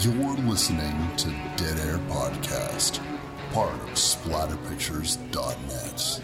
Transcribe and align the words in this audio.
You're 0.00 0.36
listening 0.36 1.16
to 1.16 1.28
Dead 1.56 1.76
Air 1.80 1.98
Podcast, 2.08 3.00
part 3.50 3.74
of 3.74 3.88
SplatterPictures.net. 3.94 6.22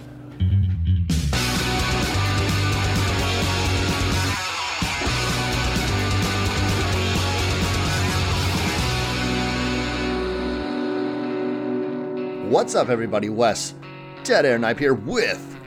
What's 12.49 12.77
up, 12.77 12.89
everybody? 12.89 13.29
Wes, 13.29 13.75
Dead 14.23 14.47
Air 14.47 14.61
Knife 14.61 14.79
here 14.79 14.95
with 14.95 15.59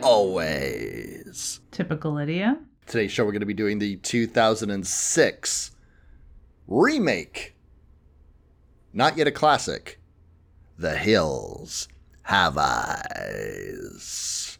Always. 0.00 1.58
Typical 1.72 2.12
Lydia. 2.12 2.56
Today's 2.86 3.10
show, 3.10 3.24
we're 3.24 3.32
going 3.32 3.40
to 3.40 3.46
be 3.46 3.52
doing 3.52 3.80
the 3.80 3.96
2006 3.96 5.72
remake. 6.68 7.56
Not 8.92 9.16
yet 9.16 9.26
a 9.26 9.32
classic. 9.32 9.98
The 10.78 10.96
Hills 10.96 11.88
Have 12.22 12.56
Eyes. 12.58 14.58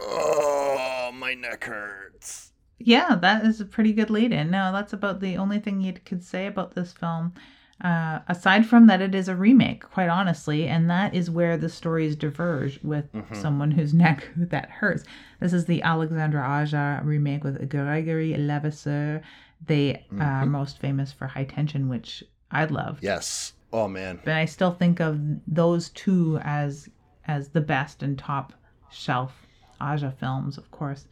Oh, 0.00 1.10
my 1.12 1.34
neck 1.34 1.64
hurts. 1.64 2.52
Yeah, 2.78 3.16
that 3.16 3.44
is 3.44 3.60
a 3.60 3.64
pretty 3.64 3.92
good 3.92 4.08
lead 4.08 4.32
in. 4.32 4.50
No, 4.50 4.72
that's 4.72 4.92
about 4.92 5.20
the 5.20 5.36
only 5.36 5.58
thing 5.58 5.80
you 5.80 5.92
could 5.92 6.22
say 6.22 6.46
about 6.46 6.74
this 6.74 6.92
film. 6.92 7.34
Uh, 7.82 8.20
aside 8.28 8.66
from 8.66 8.86
that, 8.88 9.00
it 9.00 9.14
is 9.14 9.28
a 9.28 9.36
remake, 9.36 9.82
quite 9.82 10.08
honestly, 10.08 10.66
and 10.66 10.90
that 10.90 11.14
is 11.14 11.30
where 11.30 11.56
the 11.56 11.68
stories 11.68 12.16
diverge 12.16 12.80
with 12.82 13.04
someone 13.32 13.70
whose 13.70 13.94
neck 14.04 14.28
that 14.36 14.70
hurts. 14.70 15.04
This 15.40 15.52
is 15.52 15.66
the 15.66 15.82
Alexandre 15.82 16.40
Aja 16.40 17.00
remake 17.04 17.44
with 17.44 17.68
Gregory 17.68 18.36
Levasseur. 18.36 19.22
They 19.66 20.04
are 20.18 20.46
most 20.46 20.78
famous 20.78 21.12
for 21.12 21.26
High 21.26 21.44
Tension, 21.44 21.88
which 21.88 22.24
I 22.50 22.64
love. 22.64 22.98
Yes. 23.02 23.52
Oh, 23.72 23.86
man. 23.86 24.20
but 24.24 24.34
I 24.34 24.46
still 24.46 24.72
think 24.72 24.98
of 25.00 25.20
those 25.46 25.90
two 25.90 26.38
as 26.42 26.88
as 27.26 27.48
the 27.50 27.60
best 27.60 28.02
and 28.02 28.18
top 28.18 28.54
shelf 28.90 29.46
Aja 29.80 30.10
films, 30.10 30.56
of 30.56 30.70
course. 30.70 31.06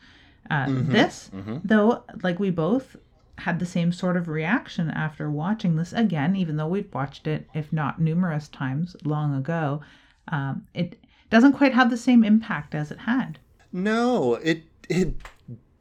Uh, 0.50 0.66
this, 0.68 1.30
though, 1.64 2.02
like 2.22 2.38
we 2.38 2.50
both 2.50 2.96
had 3.38 3.58
the 3.58 3.66
same 3.66 3.92
sort 3.92 4.16
of 4.16 4.28
reaction 4.28 4.90
after 4.90 5.30
watching 5.30 5.76
this 5.76 5.92
again, 5.92 6.34
even 6.36 6.56
though 6.56 6.68
we'd 6.68 6.92
watched 6.94 7.26
it, 7.26 7.48
if 7.52 7.72
not 7.72 8.00
numerous 8.00 8.48
times, 8.48 8.96
long 9.04 9.34
ago. 9.34 9.82
Um, 10.28 10.66
it 10.72 10.98
doesn't 11.30 11.52
quite 11.52 11.74
have 11.74 11.90
the 11.90 11.96
same 11.96 12.24
impact 12.24 12.74
as 12.74 12.90
it 12.90 13.00
had. 13.00 13.38
No, 13.72 14.36
it 14.36 14.64
it 14.88 15.14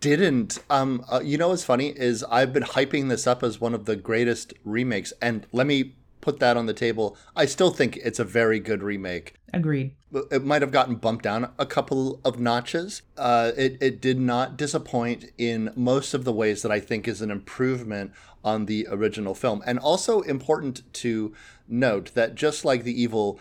didn't. 0.05 0.59
Um, 0.69 1.03
uh, 1.11 1.21
you 1.23 1.37
know 1.37 1.49
what's 1.49 1.63
funny 1.63 1.89
is 1.89 2.23
I've 2.23 2.53
been 2.53 2.63
hyping 2.63 3.09
this 3.09 3.25
up 3.25 3.43
as 3.43 3.59
one 3.59 3.73
of 3.73 3.85
the 3.85 3.95
greatest 3.95 4.53
remakes, 4.63 5.13
and 5.21 5.45
let 5.51 5.65
me 5.67 5.95
put 6.21 6.39
that 6.39 6.57
on 6.57 6.65
the 6.65 6.73
table. 6.73 7.17
I 7.35 7.45
still 7.45 7.71
think 7.71 7.97
it's 7.97 8.19
a 8.19 8.23
very 8.23 8.59
good 8.59 8.81
remake. 8.81 9.35
Agreed. 9.53 9.95
It 10.31 10.43
might 10.43 10.61
have 10.61 10.71
gotten 10.71 10.95
bumped 10.95 11.23
down 11.23 11.51
a 11.57 11.65
couple 11.65 12.19
of 12.25 12.39
notches. 12.39 13.01
Uh, 13.17 13.51
it 13.57 13.77
it 13.81 14.01
did 14.01 14.19
not 14.19 14.57
disappoint 14.57 15.25
in 15.37 15.71
most 15.75 16.13
of 16.13 16.23
the 16.23 16.33
ways 16.33 16.61
that 16.61 16.71
I 16.71 16.79
think 16.79 17.07
is 17.07 17.21
an 17.21 17.31
improvement 17.31 18.11
on 18.43 18.65
the 18.65 18.87
original 18.89 19.33
film, 19.33 19.63
and 19.65 19.79
also 19.79 20.21
important 20.21 20.81
to 20.93 21.33
note 21.67 22.13
that 22.13 22.35
just 22.35 22.63
like 22.63 22.83
the 22.83 23.01
Evil 23.01 23.39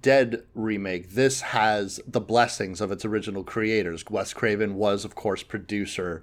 Dead 0.00 0.44
remake, 0.54 1.10
this 1.10 1.42
has 1.42 2.00
the 2.06 2.20
blessings 2.20 2.80
of 2.80 2.90
its 2.90 3.04
original 3.04 3.44
creators. 3.44 4.04
Wes 4.08 4.32
Craven 4.32 4.76
was, 4.76 5.04
of 5.04 5.14
course, 5.14 5.42
producer 5.42 6.22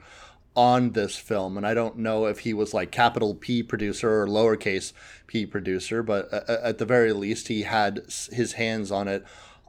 on 0.55 0.91
this 0.91 1.15
film, 1.15 1.57
and 1.57 1.65
I 1.65 1.73
don't 1.73 1.97
know 1.97 2.25
if 2.25 2.39
he 2.39 2.53
was 2.53 2.73
like 2.73 2.91
capital 2.91 3.35
P 3.35 3.63
producer 3.63 4.21
or 4.21 4.27
lowercase 4.27 4.93
p 5.27 5.45
producer, 5.45 6.03
but 6.03 6.33
at 6.49 6.77
the 6.77 6.85
very 6.85 7.13
least, 7.13 7.47
he 7.47 7.61
had 7.61 8.01
his 8.31 8.53
hands 8.53 8.91
on 8.91 9.07
it 9.07 9.23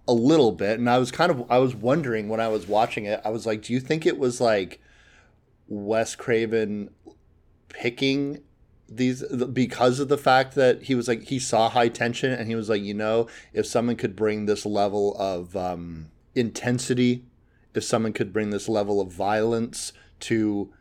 a 0.09 0.12
little 0.12 0.53
bit. 0.53 0.78
And 0.78 0.91
I 0.91 0.99
was 0.99 1.12
kind 1.12 1.31
of, 1.31 1.49
I 1.50 1.59
was 1.59 1.75
wondering 1.75 2.28
when 2.28 2.41
I 2.41 2.49
was 2.49 2.66
watching 2.66 3.05
it, 3.05 3.21
I 3.25 3.28
was 3.28 3.47
like, 3.47 3.62
do 3.62 3.72
you 3.72 3.78
think 3.78 4.06
it 4.06 4.19
was 4.19 4.41
like 4.41 4.81
Wes 5.69 6.16
Craven 6.16 6.91
picking 7.69 8.43
these 8.97 9.22
because 9.53 10.00
of 10.00 10.08
the 10.08 10.19
fact 10.19 10.54
that 10.54 10.82
he 10.82 10.94
was 10.94 11.08
like 11.08 11.25
he 11.25 11.38
saw 11.38 11.69
high 11.69 11.88
tension 11.88 12.32
and 12.32 12.48
he 12.48 12.54
was 12.54 12.69
like 12.69 12.82
you 12.82 12.94
know 12.94 13.26
if 13.53 13.66
someone 13.66 13.97
could 13.97 14.16
bring 14.16 14.47
this 14.47 14.64
level 14.66 15.16
of 15.19 15.56
um, 15.56 16.10
intensity 16.34 17.25
if 17.75 17.84
someone 17.84 18.12
could 18.12 18.32
bring 18.32 18.50
this 18.50 18.69
level 18.69 19.00
of 19.00 19.12
violence 19.12 19.92
to 20.20 20.72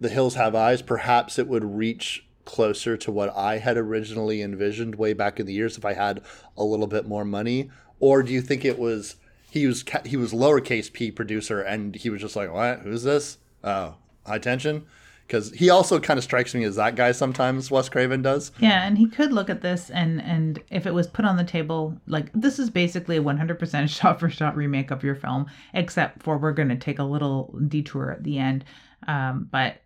the 0.00 0.08
hills 0.08 0.34
have 0.34 0.54
eyes 0.54 0.82
perhaps 0.82 1.38
it 1.38 1.48
would 1.48 1.64
reach 1.64 2.26
closer 2.44 2.96
to 2.96 3.12
what 3.12 3.34
i 3.36 3.58
had 3.58 3.76
originally 3.76 4.40
envisioned 4.40 4.94
way 4.94 5.12
back 5.12 5.38
in 5.38 5.46
the 5.46 5.52
years 5.52 5.76
if 5.76 5.84
i 5.84 5.92
had 5.92 6.22
a 6.58 6.64
little 6.64 6.86
bit 6.86 7.06
more 7.06 7.24
money. 7.24 7.70
Or 8.00 8.22
do 8.22 8.32
you 8.32 8.42
think 8.42 8.64
it 8.64 8.78
was 8.78 9.16
he 9.50 9.66
was 9.66 9.84
he 10.04 10.16
was 10.16 10.32
lowercase 10.32 10.92
p 10.92 11.10
producer 11.10 11.60
and 11.60 11.94
he 11.94 12.10
was 12.10 12.20
just 12.20 12.36
like 12.36 12.52
what? 12.52 12.80
Who's 12.80 13.04
this? 13.04 13.38
Oh 13.64 13.94
high 14.26 14.38
tension 14.38 14.84
because 15.28 15.50
he 15.52 15.68
also 15.68 16.00
kind 16.00 16.16
of 16.16 16.24
strikes 16.24 16.54
me 16.54 16.64
as 16.64 16.76
that 16.76 16.96
guy 16.96 17.12
sometimes 17.12 17.70
wes 17.70 17.88
craven 17.88 18.22
does 18.22 18.50
Yeah, 18.58 18.86
and 18.86 18.96
he 18.96 19.06
could 19.06 19.30
look 19.30 19.50
at 19.50 19.60
this 19.60 19.90
and 19.90 20.22
and 20.22 20.60
if 20.70 20.86
it 20.86 20.94
was 20.94 21.06
put 21.06 21.24
on 21.26 21.36
the 21.36 21.44
table, 21.44 22.00
like 22.06 22.32
this 22.32 22.58
is 22.58 22.70
basically 22.70 23.18
a 23.18 23.22
100% 23.22 23.88
shot 23.96 24.18
for 24.18 24.30
shot 24.30 24.56
remake 24.56 24.90
of 24.90 25.04
your 25.04 25.14
film, 25.14 25.46
except 25.74 26.22
for 26.22 26.38
we're 26.38 26.52
going 26.52 26.70
to 26.70 26.76
take 26.76 26.98
a 26.98 27.04
little 27.04 27.54
detour 27.68 28.10
at 28.10 28.24
the 28.24 28.38
end. 28.38 28.64
Um, 29.06 29.48
but 29.52 29.82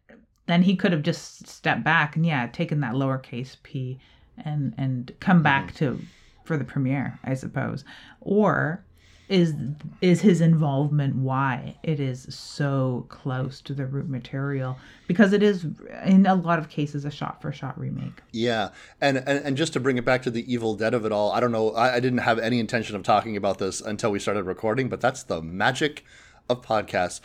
then 0.47 0.63
he 0.63 0.77
could 0.77 0.93
have 0.93 1.03
just 1.03 1.47
stepped 1.47 1.85
back 1.85 2.17
and 2.17 2.25
yeah, 2.25 2.47
taken 2.47 2.81
that 2.81 2.95
lowercase 2.95 3.57
p 3.63 3.99
and 4.45 4.75
and 4.79 5.13
come 5.21 5.43
back 5.43 5.75
to 5.75 5.99
for 6.45 6.57
the 6.57 6.65
premiere, 6.65 7.19
I 7.25 7.35
suppose. 7.35 7.85
Or 8.21 8.85
is 9.29 9.55
is 10.01 10.21
his 10.21 10.41
involvement 10.41 11.17
why 11.17 11.77
it 11.83 12.01
is 12.01 12.27
so 12.35 13.07
close 13.09 13.61
to 13.63 13.73
the 13.73 13.87
root 13.87 14.09
material 14.09 14.77
because 15.07 15.33
it 15.33 15.43
is 15.43 15.67
in 16.05 16.27
a 16.27 16.35
lot 16.35 16.59
of 16.59 16.69
cases 16.69 17.05
a 17.05 17.11
shot 17.11 17.41
for 17.41 17.53
shot 17.53 17.79
remake. 17.79 18.21
Yeah, 18.33 18.71
and, 19.01 19.19
and 19.19 19.45
and 19.45 19.57
just 19.57 19.73
to 19.75 19.81
bring 19.81 19.97
it 19.97 20.05
back 20.05 20.23
to 20.23 20.31
the 20.31 20.53
Evil 20.53 20.75
Dead 20.75 20.93
of 20.93 21.07
it 21.07 21.13
all, 21.13 21.33
I 21.33 21.41
don't 21.41 21.53
know. 21.53 21.71
I, 21.71 21.95
I 21.95 22.01
didn't 22.01 22.19
have 22.19 22.39
any 22.39 22.59
intention 22.59 22.97
of 22.97 23.03
talking 23.03 23.37
about 23.37 23.59
this 23.59 23.81
until 23.81 24.11
we 24.11 24.19
started 24.19 24.45
recording, 24.45 24.89
but 24.89 25.01
that's 25.01 25.23
the 25.23 25.41
magic 25.41 26.05
of 26.49 26.63
podcasts. 26.63 27.21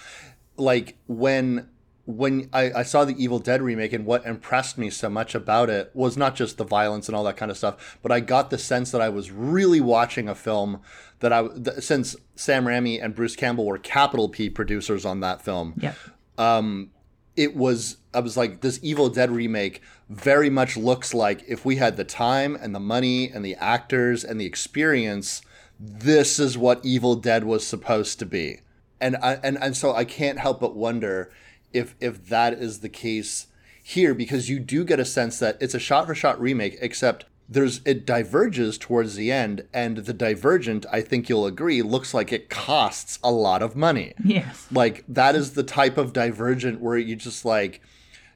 Like 0.56 0.98
when 1.08 1.70
when 2.08 2.50
I, 2.54 2.72
I 2.72 2.84
saw 2.84 3.04
the 3.04 3.22
Evil 3.22 3.38
Dead 3.38 3.62
remake, 3.62 3.92
and 3.92 4.06
what 4.06 4.26
impressed 4.26 4.78
me 4.78 4.90
so 4.90 5.10
much 5.10 5.36
about 5.36 5.70
it 5.70 5.92
was 5.94 6.16
not 6.16 6.36
just 6.36 6.58
the 6.58 6.64
violence 6.64 7.10
and 7.10 7.16
all 7.16 7.26
that 7.26 7.36
kind 7.36 7.52
of 7.52 7.58
stuff, 7.58 8.00
but 8.02 8.14
I 8.14 8.22
got 8.22 8.50
the 8.50 8.58
sense 8.58 8.92
that 8.92 9.02
I 9.02 9.10
was 9.10 9.30
really 9.30 9.82
watching 9.82 10.30
a 10.30 10.36
film 10.36 10.80
that 11.20 11.34
I 11.34 11.48
th- 11.48 11.84
since 11.84 12.16
Sam 12.36 12.66
Raimi 12.66 13.04
and 13.04 13.16
Bruce 13.16 13.36
Campbell 13.36 13.66
were 13.66 13.78
capital 13.78 14.30
P 14.30 14.50
producers 14.50 15.06
on 15.06 15.20
that 15.22 15.42
film 15.42 15.74
Yep. 15.78 15.96
Um, 16.38 16.92
it 17.36 17.56
was 17.56 17.98
I 18.14 18.20
was 18.20 18.36
like 18.36 18.62
this 18.62 18.80
Evil 18.82 19.10
Dead 19.10 19.32
remake 19.32 19.82
very 20.10 20.50
much 20.50 20.76
looks 20.76 21.14
like 21.14 21.44
if 21.48 21.66
we 21.66 21.78
had 21.78 21.98
the 21.98 22.04
time 22.04 22.58
and 22.60 22.74
the 22.74 22.80
money 22.80 23.30
and 23.30 23.46
the 23.46 23.56
actors 23.56 24.24
and 24.24 24.42
the 24.42 24.46
experience 24.46 25.42
this 25.80 26.40
is 26.40 26.58
what 26.58 26.84
Evil 26.84 27.16
Dead 27.16 27.44
was 27.44 27.66
supposed 27.66 28.18
to 28.20 28.26
be. 28.26 28.62
And 29.00 29.16
I 29.18 29.34
and, 29.44 29.58
and 29.62 29.78
so 29.78 29.94
I 29.94 30.06
can't 30.06 30.40
help 30.40 30.60
but 30.60 30.76
wonder 30.76 31.32
if 31.72 31.96
if 32.00 32.28
that 32.30 32.54
is 32.54 32.80
the 32.80 32.90
case 32.90 33.48
here 33.84 34.14
because 34.14 34.50
you 34.50 34.60
do 34.60 34.84
get 34.84 35.00
a 35.00 35.06
sense 35.06 35.40
that 35.40 35.58
it's 35.62 35.76
a 35.76 35.80
shot 35.80 36.08
for 36.08 36.16
shot 36.16 36.42
remake 36.42 36.78
except 36.82 37.26
there's 37.50 37.82
it 37.86 38.06
diverges 38.06 38.78
towards 38.78 39.16
the 39.16 39.32
end 39.32 39.66
and 39.74 39.98
the 39.98 40.14
divergent 40.14 40.86
I 40.92 41.02
think 41.02 41.30
you'll 41.30 41.46
agree 41.46 41.82
looks 41.82 42.14
like 42.14 42.34
it 42.34 42.50
costs 42.50 43.20
a 43.24 43.32
lot 43.32 43.62
of 43.62 43.76
money. 43.76 44.14
Yes. 44.24 44.68
Like 44.72 45.06
that 45.08 45.36
is 45.36 45.54
the 45.54 45.64
type 45.64 45.98
of 45.98 46.14
divergent 46.14 46.82
where 46.82 46.98
you 46.98 47.16
just 47.16 47.46
like 47.46 47.82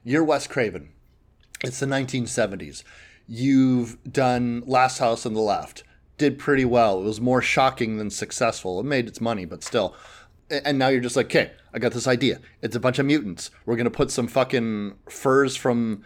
you're 0.04 0.24
Wes 0.24 0.46
Craven. 0.46 0.90
It's 1.62 1.78
the 1.78 1.86
1970s. 1.86 2.82
You've 3.28 4.02
done 4.10 4.62
Last 4.66 4.98
House 4.98 5.24
on 5.24 5.34
the 5.34 5.40
Left. 5.40 5.84
Did 6.18 6.38
pretty 6.38 6.64
well. 6.64 7.00
It 7.00 7.04
was 7.04 7.20
more 7.20 7.40
shocking 7.40 7.98
than 7.98 8.10
successful. 8.10 8.80
It 8.80 8.84
made 8.84 9.06
its 9.06 9.20
money, 9.20 9.44
but 9.44 9.62
still. 9.62 9.94
And 10.50 10.78
now 10.78 10.88
you're 10.88 11.00
just 11.00 11.16
like, 11.16 11.26
okay, 11.26 11.52
I 11.72 11.78
got 11.78 11.92
this 11.92 12.08
idea. 12.08 12.40
It's 12.62 12.76
a 12.76 12.80
bunch 12.80 12.98
of 12.98 13.06
mutants. 13.06 13.50
We're 13.64 13.76
gonna 13.76 13.90
put 13.90 14.10
some 14.10 14.26
fucking 14.26 14.96
furs 15.08 15.54
from 15.56 16.02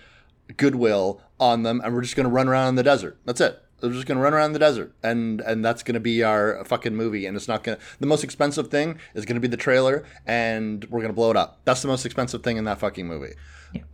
Goodwill 0.57 1.21
on 1.39 1.63
them, 1.63 1.81
and 1.85 1.95
we're 1.95 2.03
just 2.03 2.17
gonna 2.17 2.29
run 2.29 2.49
around 2.49 2.71
in 2.71 2.75
the 2.77 2.83
desert. 2.83 3.19
That's 3.25 3.41
it. 3.41 3.63
We're 3.83 3.93
just 3.93 4.07
gonna 4.07 4.21
run 4.21 4.33
around 4.33 4.47
in 4.47 4.53
the 4.53 4.59
desert, 4.59 4.95
and 5.03 5.41
and 5.41 5.65
that's 5.65 5.83
gonna 5.83 6.01
be 6.01 6.23
our 6.23 6.65
fucking 6.65 6.95
movie. 6.95 7.27
And 7.27 7.37
it's 7.37 7.49
not 7.49 7.63
gonna. 7.63 7.79
The 8.01 8.07
most 8.07 8.25
expensive 8.25 8.69
thing 8.69 8.99
is 9.15 9.25
gonna 9.25 9.41
be 9.41 9.49
the 9.49 9.57
trailer, 9.57 10.05
and 10.27 10.85
we're 10.91 11.03
gonna 11.03 11.13
blow 11.13 11.31
it 11.31 11.37
up. 11.37 11.61
That's 11.65 11.83
the 11.83 11.89
most 11.89 12.07
expensive 12.07 12.43
thing 12.43 12.57
in 12.57 12.65
that 12.65 12.79
fucking 12.79 13.07
movie. 13.07 13.35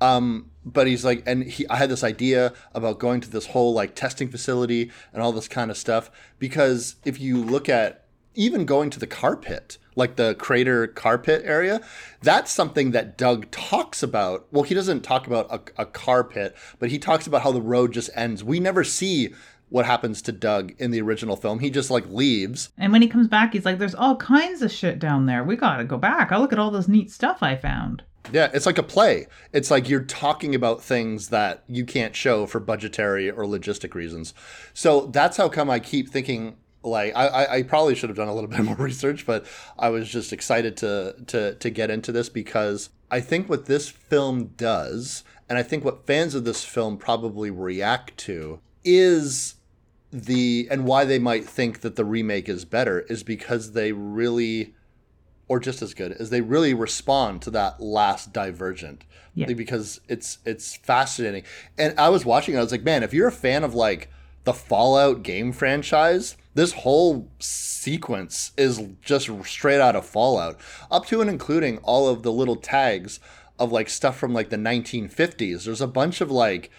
Um, 0.01 0.51
but 0.65 0.87
he's 0.87 1.05
like, 1.05 1.23
and 1.27 1.45
he, 1.45 1.67
I 1.69 1.77
had 1.77 1.91
this 1.91 2.05
idea 2.05 2.53
about 2.75 2.99
going 2.99 3.21
to 3.23 3.31
this 3.31 3.47
whole 3.47 3.73
like 3.73 3.95
testing 3.95 4.29
facility 4.29 4.91
and 5.13 5.23
all 5.23 5.33
this 5.33 5.49
kind 5.49 5.71
of 5.71 5.77
stuff 5.77 6.11
because 6.39 6.97
if 7.05 7.21
you 7.21 7.43
look 7.43 7.69
at 7.69 8.02
even 8.35 8.65
going 8.65 8.91
to 8.91 8.99
the 8.99 9.07
car 9.07 9.37
pit, 9.37 9.79
like 9.95 10.17
the 10.17 10.35
crater 10.35 10.87
car 10.87 11.19
pit 11.19 11.43
area, 11.45 11.81
that's 12.23 12.51
something 12.51 12.93
that 12.93 13.19
Doug 13.19 13.51
talks 13.51 14.03
about. 14.03 14.47
Well, 14.51 14.63
he 14.63 14.75
doesn't 14.75 15.03
talk 15.03 15.27
about 15.27 15.51
a, 15.51 15.83
a 15.83 15.87
car 15.87 16.25
pit, 16.25 16.57
but 16.79 16.91
he 16.91 16.99
talks 16.99 17.27
about 17.27 17.43
how 17.43 17.53
the 17.53 17.63
road 17.63 17.93
just 17.93 18.11
ends. 18.15 18.43
We 18.43 18.61
never 18.61 18.85
see 18.85 19.35
what 19.69 19.87
happens 19.87 20.21
to 20.23 20.33
Doug 20.33 20.75
in 20.79 20.91
the 20.91 21.01
original 21.01 21.35
film. 21.35 21.61
He 21.61 21.71
just 21.71 21.91
like 21.91 22.07
leaves. 22.09 22.71
And 22.77 22.93
when 22.93 23.03
he 23.03 23.09
comes 23.09 23.27
back, 23.27 23.55
he's 23.55 23.65
like, 23.65 23.79
"There's 23.79 23.95
all 23.95 24.17
kinds 24.17 24.61
of 24.61 24.71
shit 24.71 24.99
down 24.99 25.27
there. 25.27 25.43
We 25.43 25.57
gotta 25.57 25.85
go 25.85 25.97
back. 25.97 26.31
I 26.31 26.39
look 26.39 26.53
at 26.53 26.59
all 26.59 26.71
this 26.71 26.89
neat 26.89 27.11
stuff 27.11 27.43
I 27.43 27.57
found." 27.57 28.03
Yeah, 28.31 28.51
it's 28.55 28.67
like 28.67 28.79
a 28.79 28.85
play. 28.85 29.27
It's 29.53 29.71
like 29.71 29.89
you're 29.89 30.05
talking 30.05 30.55
about 30.55 30.83
things 30.83 31.31
that 31.31 31.65
you 31.67 31.85
can't 31.85 32.15
show 32.15 32.47
for 32.47 32.61
budgetary 32.61 33.31
or 33.31 33.45
logistic 33.45 33.95
reasons. 33.95 34.33
So 34.75 35.07
that's 35.07 35.39
how 35.39 35.49
come 35.49 35.69
I 35.69 35.81
keep 35.81 36.09
thinking 36.09 36.57
like 36.83 37.15
I, 37.15 37.47
I 37.59 37.63
probably 37.63 37.95
should 37.95 38.09
have 38.11 38.17
done 38.17 38.29
a 38.29 38.35
little 38.35 38.51
bit 38.57 38.61
more 38.61 38.77
research, 38.77 39.25
but 39.27 39.47
I 39.79 39.89
was 39.91 40.09
just 40.11 40.33
excited 40.33 40.77
to 40.79 41.15
to 41.29 41.55
to 41.55 41.71
get 41.71 41.91
into 41.91 42.13
this 42.13 42.29
because 42.29 42.91
I 43.11 43.21
think 43.21 43.49
what 43.49 43.67
this 43.67 43.89
film 43.89 44.53
does, 44.57 45.23
and 45.49 45.59
I 45.59 45.63
think 45.63 45.85
what 45.85 46.07
fans 46.07 46.35
of 46.35 46.45
this 46.45 46.65
film 46.65 46.97
probably 46.97 47.51
react 47.51 48.17
to, 48.19 48.61
is 48.85 49.57
the 50.13 50.67
and 50.71 50.85
why 50.85 51.05
they 51.05 51.19
might 51.19 51.45
think 51.45 51.81
that 51.81 51.97
the 51.97 52.05
remake 52.05 52.49
is 52.49 52.65
better 52.65 53.01
is 53.01 53.23
because 53.23 53.73
they 53.73 53.93
really 53.93 54.75
or 55.49 55.59
just 55.59 55.83
as 55.83 55.93
good 55.95 56.13
as 56.13 56.31
they 56.31 56.41
really 56.41 56.73
respond 56.75 57.41
to 57.43 57.51
that 57.51 57.81
last 57.81 58.33
divergent 58.33 59.05
Yeah. 59.35 59.47
because 59.47 60.01
it's 60.09 60.37
it's 60.45 60.77
fascinating 60.77 61.45
and 61.79 61.99
i 61.99 62.11
was 62.11 62.27
watching 62.27 62.55
it, 62.55 62.59
i 62.59 62.63
was 62.63 62.73
like 62.73 62.83
man 62.85 63.03
if 63.03 63.15
you're 63.15 63.29
a 63.29 63.33
fan 63.33 63.65
of 63.65 63.75
like 63.75 64.11
the 64.45 64.53
fallout 64.53 65.23
game 65.23 65.51
franchise 65.51 66.37
this 66.55 66.73
whole 66.73 67.31
sequence 67.39 68.53
is 68.57 68.83
just 69.01 69.31
straight 69.45 69.81
out 69.81 69.97
of 69.97 70.07
fallout 70.07 70.59
up 70.91 71.07
to 71.07 71.21
and 71.21 71.31
including 71.31 71.79
all 71.79 72.09
of 72.09 72.23
the 72.23 72.33
little 72.33 72.57
tags 72.57 73.21
of 73.59 73.73
like 73.73 73.89
stuff 73.89 74.17
from 74.17 74.33
like 74.33 74.51
the 74.51 74.57
1950s 74.57 75.65
there's 75.65 75.81
a 75.81 75.87
bunch 75.87 76.21
of 76.21 76.31
like 76.31 76.71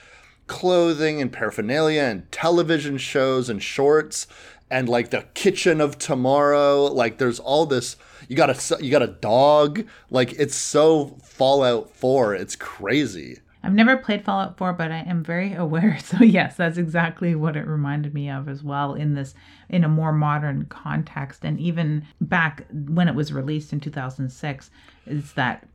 clothing 0.48 1.22
and 1.22 1.32
paraphernalia 1.32 2.02
and 2.02 2.32
television 2.32 2.98
shows 2.98 3.50
and 3.50 3.64
shorts 3.64 4.28
and 4.70 4.90
like 4.90 5.12
the 5.12 5.26
kitchen 5.34 5.80
of 5.80 5.98
tomorrow. 5.98 6.86
Like 6.86 7.18
there's 7.18 7.40
all 7.40 7.66
this 7.66 7.96
you 8.28 8.36
got 8.36 8.50
a 8.50 8.84
you 8.84 8.92
got 8.92 9.04
a 9.04 9.08
dog. 9.08 9.86
Like 10.10 10.34
it's 10.34 10.56
so 10.56 11.18
fallout 11.24 11.96
4 11.96 12.36
it's 12.36 12.56
crazy 12.56 13.40
I've 13.64 13.74
never 13.74 13.96
played 13.96 14.26
Fallout 14.26 14.58
4, 14.58 14.74
but 14.74 14.92
I 14.92 15.00
am 15.00 15.24
very 15.24 15.54
aware. 15.66 15.98
So 16.00 16.24
yes, 16.24 16.58
that's 16.58 16.78
exactly 16.78 17.34
what 17.36 17.56
it 17.56 17.66
reminded 17.66 18.14
me 18.14 18.30
of 18.30 18.50
as 18.50 18.64
well 18.64 18.94
in 18.94 19.14
this 19.14 19.34
in 19.70 19.84
a 19.84 19.90
more 19.90 20.12
modern 20.12 20.66
context. 20.66 21.46
And 21.46 21.60
even 21.60 22.06
back 22.20 22.66
when 22.72 23.08
it 23.08 23.16
was 23.16 23.32
released 23.34 23.74
in 23.74 23.80
2006 23.80 24.70
it's 25.06 25.34
that 25.34 25.68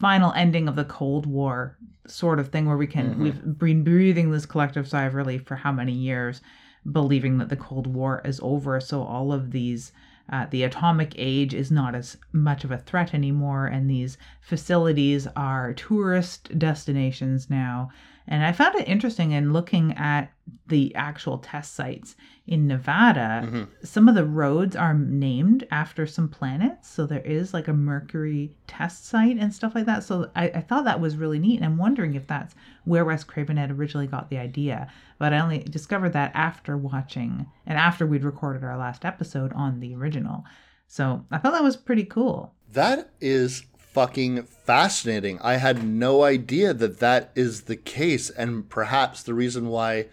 final 0.00 0.32
ending 0.32 0.68
of 0.68 0.76
the 0.76 0.84
Cold 0.84 1.26
War 1.26 1.76
sort 2.06 2.38
of 2.38 2.48
thing 2.48 2.66
where 2.66 2.76
we 2.76 2.86
can 2.86 3.18
we've 3.18 3.34
mm-hmm. 3.34 3.52
been 3.52 3.84
breathing 3.84 4.30
this 4.30 4.46
collective 4.46 4.88
sigh 4.88 5.04
of 5.04 5.14
relief 5.14 5.44
for 5.44 5.56
how 5.56 5.72
many 5.72 5.92
years 5.92 6.40
believing 6.92 7.38
that 7.38 7.48
the 7.48 7.56
Cold 7.56 7.86
War 7.86 8.22
is 8.24 8.40
over. 8.42 8.80
So 8.80 9.02
all 9.02 9.32
of 9.32 9.50
these 9.50 9.92
uh, 10.28 10.46
the 10.50 10.64
atomic 10.64 11.14
age 11.16 11.54
is 11.54 11.70
not 11.70 11.94
as 11.94 12.16
much 12.32 12.64
of 12.64 12.70
a 12.70 12.78
threat 12.78 13.14
anymore, 13.14 13.66
and 13.66 13.88
these 13.88 14.18
facilities 14.40 15.26
are 15.36 15.72
tourist 15.74 16.58
destinations 16.58 17.48
now. 17.48 17.90
And 18.28 18.44
I 18.44 18.52
found 18.52 18.74
it 18.74 18.88
interesting 18.88 19.32
in 19.32 19.52
looking 19.52 19.92
at 19.94 20.32
the 20.66 20.94
actual 20.94 21.38
test 21.38 21.74
sites 21.74 22.16
in 22.46 22.66
Nevada. 22.66 23.42
Mm-hmm. 23.44 23.64
Some 23.84 24.08
of 24.08 24.14
the 24.14 24.24
roads 24.24 24.74
are 24.76 24.94
named 24.94 25.66
after 25.70 26.06
some 26.06 26.28
planets. 26.28 26.88
So 26.88 27.06
there 27.06 27.20
is 27.20 27.54
like 27.54 27.68
a 27.68 27.72
Mercury 27.72 28.54
test 28.66 29.06
site 29.06 29.36
and 29.38 29.54
stuff 29.54 29.74
like 29.74 29.86
that. 29.86 30.02
So 30.02 30.30
I, 30.34 30.48
I 30.50 30.60
thought 30.60 30.84
that 30.84 31.00
was 31.00 31.16
really 31.16 31.38
neat. 31.38 31.56
And 31.56 31.64
I'm 31.64 31.78
wondering 31.78 32.14
if 32.14 32.26
that's 32.26 32.54
where 32.84 33.04
Wes 33.04 33.24
Craven 33.24 33.56
had 33.56 33.70
originally 33.70 34.06
got 34.06 34.28
the 34.30 34.38
idea. 34.38 34.90
But 35.18 35.32
I 35.32 35.40
only 35.40 35.58
discovered 35.58 36.12
that 36.14 36.32
after 36.34 36.76
watching 36.76 37.46
and 37.64 37.78
after 37.78 38.06
we'd 38.06 38.24
recorded 38.24 38.64
our 38.64 38.76
last 38.76 39.04
episode 39.04 39.52
on 39.52 39.80
the 39.80 39.94
original. 39.94 40.44
So 40.88 41.24
I 41.30 41.38
thought 41.38 41.52
that 41.52 41.62
was 41.64 41.76
pretty 41.76 42.04
cool. 42.04 42.54
That 42.72 43.10
is 43.20 43.64
fucking 43.96 44.42
fascinating. 44.42 45.38
I 45.40 45.54
had 45.56 45.82
no 45.82 46.22
idea 46.22 46.74
that 46.74 46.98
that 46.98 47.30
is 47.34 47.62
the 47.62 47.76
case, 47.76 48.28
and 48.28 48.68
perhaps 48.68 49.22
the 49.22 49.32
reason 49.32 49.68
why 49.68 50.08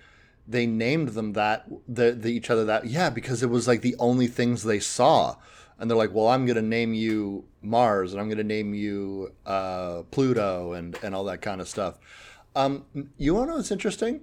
they 0.47 0.65
named 0.65 1.09
them 1.09 1.33
that, 1.33 1.67
the, 1.85 2.13
the 2.13 2.29
each 2.29 2.49
other 2.49 2.63
that, 2.63 2.85
yeah, 2.87 3.09
because 3.09 3.43
it 3.43 3.49
was 3.49 3.67
like 3.67 3.81
the 3.81 3.97
only 3.99 4.27
things 4.27 4.63
they 4.63 4.79
saw, 4.79 5.35
and 5.77 5.89
they're 5.89 5.97
like, 5.97 6.13
well, 6.13 6.29
I'm 6.29 6.45
gonna 6.45 6.61
name 6.61 6.93
you 6.93 7.43
Mars, 7.61 8.13
and 8.13 8.21
I'm 8.21 8.29
gonna 8.29 8.41
name 8.45 8.73
you 8.73 9.33
uh, 9.45 10.03
Pluto, 10.11 10.71
and 10.71 10.97
and 11.03 11.13
all 11.13 11.25
that 11.25 11.41
kind 11.41 11.59
of 11.59 11.67
stuff. 11.67 11.99
Um, 12.55 12.85
you 13.17 13.33
want 13.33 13.47
to 13.47 13.51
know 13.51 13.57
what's 13.57 13.71
interesting? 13.71 14.21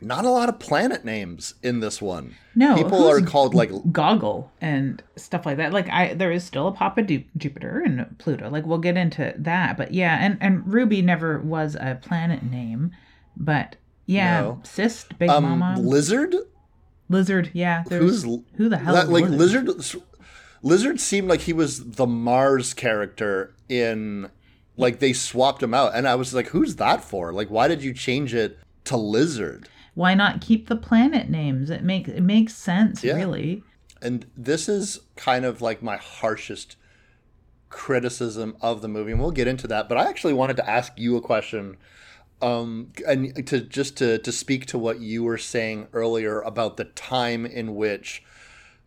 Not 0.00 0.24
a 0.26 0.30
lot 0.30 0.48
of 0.50 0.58
planet 0.58 1.04
names 1.04 1.54
in 1.62 1.80
this 1.80 2.02
one. 2.02 2.34
No, 2.54 2.76
people 2.76 3.08
are 3.08 3.20
called 3.22 3.54
like 3.54 3.70
Goggle 3.90 4.50
and 4.60 5.02
stuff 5.16 5.46
like 5.46 5.56
that. 5.56 5.72
Like 5.72 5.88
I, 5.88 6.12
there 6.14 6.30
is 6.30 6.44
still 6.44 6.68
a 6.68 6.72
Papa 6.72 7.02
Du- 7.02 7.24
Jupiter 7.36 7.82
and 7.84 8.16
Pluto. 8.18 8.50
Like 8.50 8.66
we'll 8.66 8.76
get 8.78 8.96
into 8.98 9.34
that, 9.38 9.76
but 9.78 9.94
yeah, 9.94 10.18
and 10.20 10.36
and 10.40 10.70
Ruby 10.70 11.00
never 11.00 11.38
was 11.38 11.76
a 11.76 11.98
planet 12.02 12.42
name, 12.42 12.92
but 13.36 13.76
yeah, 14.04 14.40
No. 14.42 14.60
Cyst, 14.64 15.18
Big 15.18 15.30
um, 15.30 15.44
Mama, 15.44 15.80
lizard. 15.80 16.34
Lizard. 17.08 17.50
Yeah, 17.54 17.84
Who's 17.88 18.22
who 18.22 18.68
the 18.68 18.78
hell? 18.78 18.94
that, 18.94 19.08
like 19.08 19.24
lizard 19.24 19.68
lizard 20.62 21.00
seemed 21.00 21.28
like 21.28 21.40
he 21.42 21.52
was 21.52 21.92
the 21.92 22.06
mars 22.06 22.74
character 22.74 23.54
in 23.68 24.28
like 24.76 24.98
they 24.98 25.12
swapped 25.12 25.62
him 25.62 25.72
out 25.74 25.94
and 25.94 26.08
i 26.08 26.14
was 26.14 26.34
like 26.34 26.48
who's 26.48 26.76
that 26.76 27.04
for 27.04 27.32
like 27.32 27.48
why 27.48 27.68
did 27.68 27.82
you 27.84 27.92
change 27.92 28.34
it 28.34 28.58
to 28.84 28.96
lizard 28.96 29.68
Why 29.96 30.14
not 30.14 30.40
keep 30.40 30.68
the 30.68 30.76
planet 30.76 31.28
names? 31.28 31.68
It 31.70 31.82
makes 31.82 32.08
it 32.08 32.20
makes 32.20 32.54
sense, 32.54 33.02
Yeah. 33.02 33.14
really. 33.16 33.64
and 34.00 34.26
this 34.36 34.68
is 34.68 35.00
kind 35.16 35.44
of 35.44 35.60
like 35.60 35.82
my 35.82 35.96
harshest 35.96 36.76
criticism 37.68 38.56
of 38.60 38.80
the 38.82 38.88
movie 38.88 39.10
and 39.12 39.20
we'll 39.20 39.30
get 39.32 39.48
into 39.48 39.66
that 39.66 39.88
but 39.88 39.98
i 39.98 40.08
actually 40.08 40.32
wanted 40.32 40.56
to 40.56 40.68
ask 40.70 40.92
you 40.96 41.16
a 41.16 41.20
question 41.20 41.76
um 42.40 42.92
and 43.08 43.46
to 43.46 43.60
just 43.60 43.96
to 43.96 44.18
to 44.18 44.30
speak 44.30 44.66
to 44.66 44.78
what 44.78 45.00
you 45.00 45.24
were 45.24 45.38
saying 45.38 45.88
earlier 45.92 46.40
about 46.42 46.76
the 46.76 46.84
time 46.84 47.44
in 47.44 47.74
which 47.74 48.22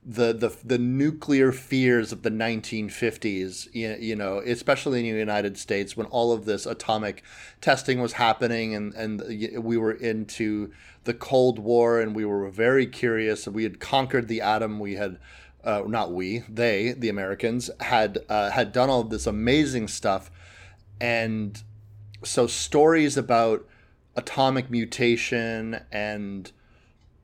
the 0.10 0.34
the 0.34 0.56
the 0.64 0.80
nuclear 0.80 1.52
fears 1.52 2.12
of 2.12 2.24
the 2.24 2.32
1950s 2.32 3.68
you, 3.74 4.16
know 4.16 4.40
especially 4.40 5.08
in 5.08 5.14
the 5.14 5.20
United 5.20 5.56
States 5.56 5.96
when 5.96 6.08
all 6.08 6.32
of 6.32 6.46
this 6.46 6.66
atomic 6.66 7.22
testing 7.62 8.02
was 8.02 8.14
happening 8.14 8.74
and 8.74 8.94
and 8.96 9.22
we 9.64 9.78
were 9.78 9.92
into 9.92 10.72
the 11.04 11.14
Cold 11.14 11.60
War 11.60 12.00
and 12.00 12.16
we 12.16 12.26
were 12.26 12.50
very 12.50 12.86
curious. 12.86 13.48
We 13.48 13.64
had 13.64 13.80
conquered 13.80 14.28
the 14.28 14.42
atom. 14.42 14.80
We 14.80 14.96
had 14.96 15.18
uh, 15.64 15.84
not 15.88 16.12
we 16.12 16.44
they 16.50 16.94
the 16.94 17.10
Americans 17.10 17.70
had 17.80 18.20
uh, 18.30 18.52
had 18.52 18.72
done 18.72 18.90
all 18.90 19.04
this 19.04 19.28
amazing 19.28 19.88
stuff. 19.88 20.30
And 21.02 21.62
so 22.24 22.48
stories 22.48 23.18
about 23.18 23.66
atomic 24.16 24.70
mutation 24.70 25.82
and 25.92 26.52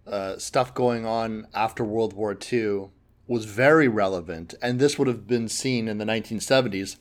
uh, 0.07 0.37
stuff 0.37 0.73
going 0.73 1.05
on 1.05 1.47
after 1.53 1.83
World 1.83 2.13
War 2.13 2.37
II 2.51 2.89
was 3.27 3.45
very 3.45 3.87
relevant, 3.87 4.53
and 4.61 4.79
this 4.79 4.99
would 4.99 5.07
have 5.07 5.27
been 5.27 5.47
seen 5.47 5.87
in 5.87 5.97
the 5.97 6.05
1970s 6.05 6.97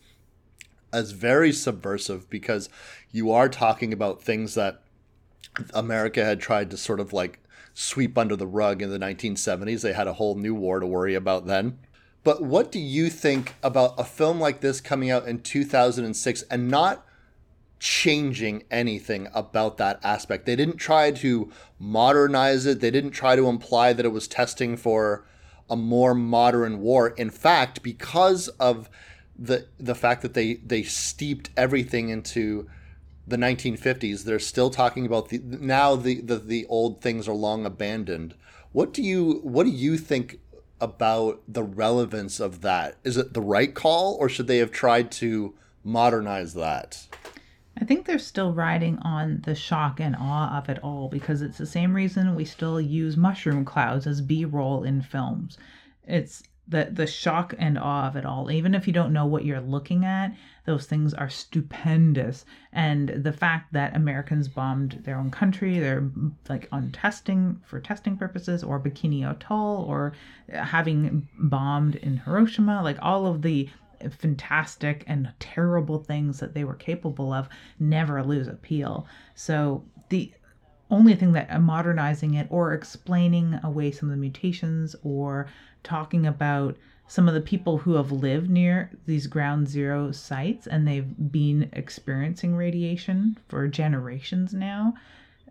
as 0.92 1.10
very 1.10 1.52
subversive 1.52 2.30
because 2.30 2.68
you 3.10 3.30
are 3.30 3.48
talking 3.48 3.92
about 3.92 4.22
things 4.22 4.54
that 4.54 4.82
America 5.74 6.24
had 6.24 6.40
tried 6.40 6.70
to 6.70 6.76
sort 6.76 7.00
of 7.00 7.12
like 7.12 7.40
sweep 7.74 8.16
under 8.16 8.36
the 8.36 8.46
rug 8.46 8.80
in 8.80 8.90
the 8.90 8.98
1970s. 8.98 9.82
They 9.82 9.92
had 9.92 10.06
a 10.06 10.14
whole 10.14 10.36
new 10.36 10.54
war 10.54 10.80
to 10.80 10.86
worry 10.86 11.14
about 11.14 11.46
then. 11.46 11.78
But 12.22 12.42
what 12.42 12.72
do 12.72 12.78
you 12.78 13.10
think 13.10 13.54
about 13.62 13.94
a 13.98 14.04
film 14.04 14.40
like 14.40 14.60
this 14.60 14.80
coming 14.80 15.10
out 15.10 15.28
in 15.28 15.40
2006 15.40 16.42
and 16.42 16.68
not 16.68 17.03
changing 17.78 18.64
anything 18.70 19.28
about 19.34 19.76
that 19.76 20.00
aspect. 20.02 20.46
They 20.46 20.56
didn't 20.56 20.76
try 20.76 21.10
to 21.10 21.50
modernize 21.78 22.66
it. 22.66 22.80
They 22.80 22.90
didn't 22.90 23.10
try 23.10 23.36
to 23.36 23.48
imply 23.48 23.92
that 23.92 24.06
it 24.06 24.12
was 24.12 24.28
testing 24.28 24.76
for 24.76 25.24
a 25.68 25.76
more 25.76 26.14
modern 26.14 26.80
war. 26.80 27.08
In 27.08 27.30
fact, 27.30 27.82
because 27.82 28.48
of 28.48 28.88
the 29.36 29.66
the 29.78 29.94
fact 29.94 30.22
that 30.22 30.34
they 30.34 30.54
they 30.54 30.82
steeped 30.82 31.50
everything 31.56 32.08
into 32.08 32.68
the 33.26 33.36
1950s, 33.36 34.24
they're 34.24 34.38
still 34.38 34.70
talking 34.70 35.06
about 35.06 35.28
the 35.28 35.40
now 35.42 35.96
the 35.96 36.20
the, 36.20 36.38
the 36.38 36.66
old 36.66 37.00
things 37.00 37.28
are 37.28 37.34
long 37.34 37.66
abandoned. 37.66 38.34
What 38.72 38.92
do 38.92 39.02
you 39.02 39.40
what 39.42 39.64
do 39.64 39.70
you 39.70 39.96
think 39.96 40.38
about 40.80 41.42
the 41.48 41.62
relevance 41.62 42.40
of 42.40 42.60
that? 42.60 42.96
Is 43.04 43.16
it 43.16 43.32
the 43.32 43.40
right 43.40 43.74
call 43.74 44.16
or 44.20 44.28
should 44.28 44.46
they 44.46 44.58
have 44.58 44.70
tried 44.70 45.10
to 45.12 45.54
modernize 45.82 46.54
that? 46.54 47.06
I 47.80 47.84
think 47.84 48.06
they're 48.06 48.18
still 48.18 48.52
riding 48.52 48.98
on 48.98 49.40
the 49.44 49.54
shock 49.54 50.00
and 50.00 50.14
awe 50.16 50.56
of 50.56 50.68
it 50.68 50.78
all 50.82 51.08
because 51.08 51.42
it's 51.42 51.58
the 51.58 51.66
same 51.66 51.94
reason 51.94 52.34
we 52.34 52.44
still 52.44 52.80
use 52.80 53.16
mushroom 53.16 53.64
clouds 53.64 54.06
as 54.06 54.20
B 54.20 54.44
roll 54.44 54.84
in 54.84 55.02
films. 55.02 55.58
It's 56.06 56.44
the 56.66 56.88
the 56.90 57.06
shock 57.06 57.54
and 57.58 57.78
awe 57.78 58.06
of 58.06 58.16
it 58.16 58.24
all 58.24 58.50
even 58.50 58.74
if 58.74 58.86
you 58.86 58.92
don't 58.92 59.12
know 59.12 59.26
what 59.26 59.44
you're 59.44 59.60
looking 59.60 60.04
at 60.04 60.34
those 60.64 60.86
things 60.86 61.12
are 61.12 61.28
stupendous 61.28 62.46
and 62.72 63.10
the 63.10 63.32
fact 63.32 63.72
that 63.72 63.94
americans 63.94 64.48
bombed 64.48 64.92
their 65.04 65.18
own 65.18 65.30
country 65.30 65.78
they're 65.78 66.08
like 66.48 66.66
on 66.72 66.90
testing 66.90 67.60
for 67.66 67.80
testing 67.80 68.16
purposes 68.16 68.64
or 68.64 68.80
bikini 68.80 69.28
atoll 69.30 69.84
or 69.84 70.14
having 70.48 71.28
bombed 71.38 71.96
in 71.96 72.16
hiroshima 72.16 72.82
like 72.82 72.98
all 73.02 73.26
of 73.26 73.42
the 73.42 73.68
fantastic 74.18 75.04
and 75.06 75.32
terrible 75.38 75.98
things 75.98 76.40
that 76.40 76.54
they 76.54 76.64
were 76.64 76.74
capable 76.74 77.32
of 77.32 77.48
never 77.78 78.22
lose 78.22 78.48
appeal. 78.48 79.06
So 79.34 79.84
the 80.08 80.32
only 80.90 81.14
thing 81.14 81.32
that 81.32 81.60
modernizing 81.60 82.34
it 82.34 82.46
or 82.50 82.72
explaining 82.72 83.58
away 83.62 83.90
some 83.90 84.08
of 84.08 84.14
the 84.14 84.20
mutations 84.20 84.94
or 85.02 85.48
talking 85.82 86.26
about 86.26 86.76
some 87.06 87.28
of 87.28 87.34
the 87.34 87.40
people 87.40 87.78
who 87.78 87.94
have 87.94 88.12
lived 88.12 88.48
near 88.48 88.90
these 89.06 89.26
ground 89.26 89.68
zero 89.68 90.10
sites 90.10 90.66
and 90.66 90.86
they've 90.86 91.30
been 91.30 91.68
experiencing 91.72 92.56
radiation 92.56 93.36
for 93.48 93.68
generations 93.68 94.54
now 94.54 94.94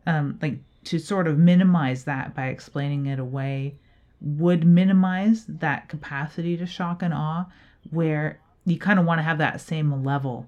um, 0.08 0.38
like 0.42 0.58
to 0.84 1.00
sort 1.00 1.28
of 1.28 1.38
minimize 1.38 2.04
that 2.04 2.36
by 2.36 2.48
explaining 2.48 3.06
it 3.06 3.20
away 3.20 3.76
would 4.24 4.66
minimize 4.66 5.46
that 5.46 5.90
capacity 5.90 6.58
to 6.58 6.66
shock 6.66 7.04
and 7.04 7.14
awe 7.14 7.46
where 7.92 8.40
you 8.66 8.80
kind 8.80 8.98
of 8.98 9.06
want 9.06 9.20
to 9.20 9.24
have 9.24 9.38
that 9.38 9.62
same 9.62 10.04
level 10.04 10.48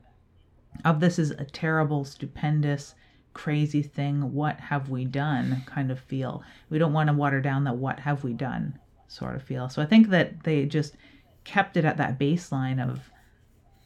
of 0.84 1.00
this 1.00 1.20
is 1.20 1.32
a 1.32 1.46
terrible 1.46 2.06
stupendous 2.06 2.96
crazy 3.34 3.82
thing 3.84 4.34
what 4.34 4.58
have 4.60 4.90
we 4.90 5.04
done 5.04 5.62
kind 5.66 5.92
of 5.92 6.00
feel 6.00 6.42
we 6.70 6.78
don't 6.80 6.94
want 6.94 7.08
to 7.08 7.14
water 7.14 7.42
down 7.42 7.66
that 7.66 7.76
what 7.76 8.00
have 8.00 8.24
we 8.24 8.32
done 8.32 8.80
sort 9.08 9.36
of 9.36 9.44
feel. 9.44 9.70
So 9.70 9.82
I 9.82 9.86
think 9.86 10.10
that 10.10 10.44
they 10.44 10.66
just 10.66 10.96
kept 11.44 11.78
it 11.78 11.86
at 11.86 11.98
that 11.98 12.20
baseline 12.20 12.84
of 12.84 13.10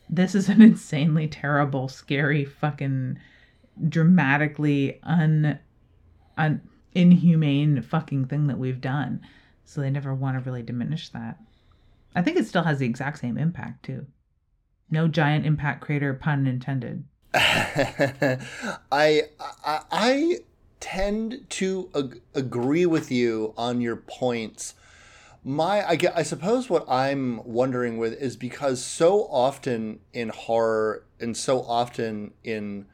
this 0.09 0.35
is 0.35 0.49
an 0.49 0.61
insanely 0.69 1.27
terrible, 1.27 1.87
scary, 1.87 2.45
fucking 2.45 3.19
dramatically 3.87 4.99
un, 5.03 5.59
un 6.37 6.61
inhumane 6.93 7.81
fucking 7.81 8.25
thing 8.25 8.47
that 8.47 8.57
we've 8.57 8.81
done. 8.81 9.21
So 9.69 9.81
they 9.81 9.91
never 9.91 10.15
want 10.15 10.35
to 10.35 10.43
really 10.43 10.63
diminish 10.63 11.09
that. 11.09 11.37
I 12.15 12.23
think 12.23 12.37
it 12.37 12.47
still 12.47 12.63
has 12.63 12.79
the 12.79 12.87
exact 12.87 13.19
same 13.19 13.37
impact 13.37 13.85
too. 13.85 14.07
No 14.89 15.07
giant 15.07 15.45
impact 15.45 15.81
crater, 15.81 16.11
pun 16.15 16.47
intended. 16.47 17.03
I, 17.35 18.39
I 18.91 19.21
I 19.91 20.37
tend 20.79 21.45
to 21.49 21.91
ag- 21.93 22.21
agree 22.33 22.87
with 22.87 23.11
you 23.11 23.53
on 23.57 23.79
your 23.79 23.97
points 23.97 24.73
my 25.43 25.87
I, 25.87 25.97
I 26.15 26.23
suppose 26.23 26.69
what 26.69 26.89
i'm 26.89 27.41
wondering 27.45 27.97
with 27.97 28.13
is 28.13 28.35
because 28.35 28.83
so 28.83 29.25
often 29.25 29.99
in 30.13 30.29
horror 30.29 31.05
and 31.19 31.35
so 31.37 31.61
often 31.61 32.33
in 32.43 32.87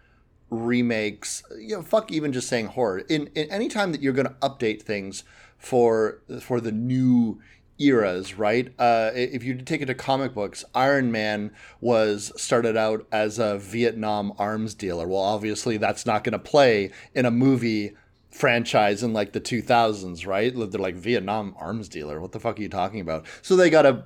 remakes 0.49 1.43
you 1.57 1.77
know 1.77 1.81
fuck 1.81 2.11
even 2.11 2.33
just 2.33 2.49
saying 2.49 2.67
horror 2.67 2.99
in, 2.99 3.27
in 3.27 3.49
any 3.49 3.67
time 3.67 3.91
that 3.93 4.01
you're 4.01 4.13
going 4.13 4.27
to 4.27 4.35
update 4.41 4.81
things 4.81 5.23
for 5.65 6.21
for 6.41 6.61
the 6.61 6.71
new 6.71 7.39
eras 7.79 8.37
right 8.37 8.71
uh, 8.77 9.09
if 9.15 9.43
you 9.43 9.55
take 9.55 9.81
it 9.81 9.87
to 9.87 9.95
comic 9.95 10.33
books 10.33 10.63
iron 10.75 11.11
man 11.11 11.51
was 11.81 12.31
started 12.37 12.77
out 12.77 13.05
as 13.11 13.39
a 13.39 13.57
vietnam 13.57 14.31
arms 14.37 14.75
dealer 14.75 15.07
well 15.07 15.19
obviously 15.19 15.75
that's 15.75 16.05
not 16.05 16.23
going 16.23 16.33
to 16.33 16.39
play 16.39 16.91
in 17.15 17.25
a 17.25 17.31
movie 17.31 17.95
franchise 18.29 19.01
in 19.01 19.13
like 19.13 19.31
the 19.31 19.39
2000s, 19.39 20.27
right? 20.27 20.53
They're 20.53 20.81
like 20.81 20.95
Vietnam 20.95 21.55
arms 21.57 21.87
dealer. 21.87 22.19
What 22.19 22.33
the 22.33 22.39
fuck 22.41 22.59
are 22.59 22.61
you 22.61 22.67
talking 22.67 22.99
about? 22.99 23.25
So 23.41 23.55
they 23.55 23.69
got 23.69 23.83
to 23.83 24.03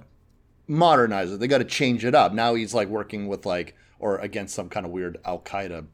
modernize 0.68 1.32
it. 1.32 1.40
They 1.40 1.48
got 1.48 1.58
to 1.58 1.64
change 1.64 2.06
it 2.06 2.14
up. 2.14 2.32
Now 2.32 2.54
he's 2.54 2.76
like 2.76 2.90
working 2.90 3.28
with 3.28 3.48
like 3.48 3.76
or 3.98 4.20
against 4.20 4.54
some 4.54 4.70
kind 4.70 4.86
of 4.86 4.92
weird 4.92 5.18
Al 5.26 5.40
Qaeda 5.40 5.88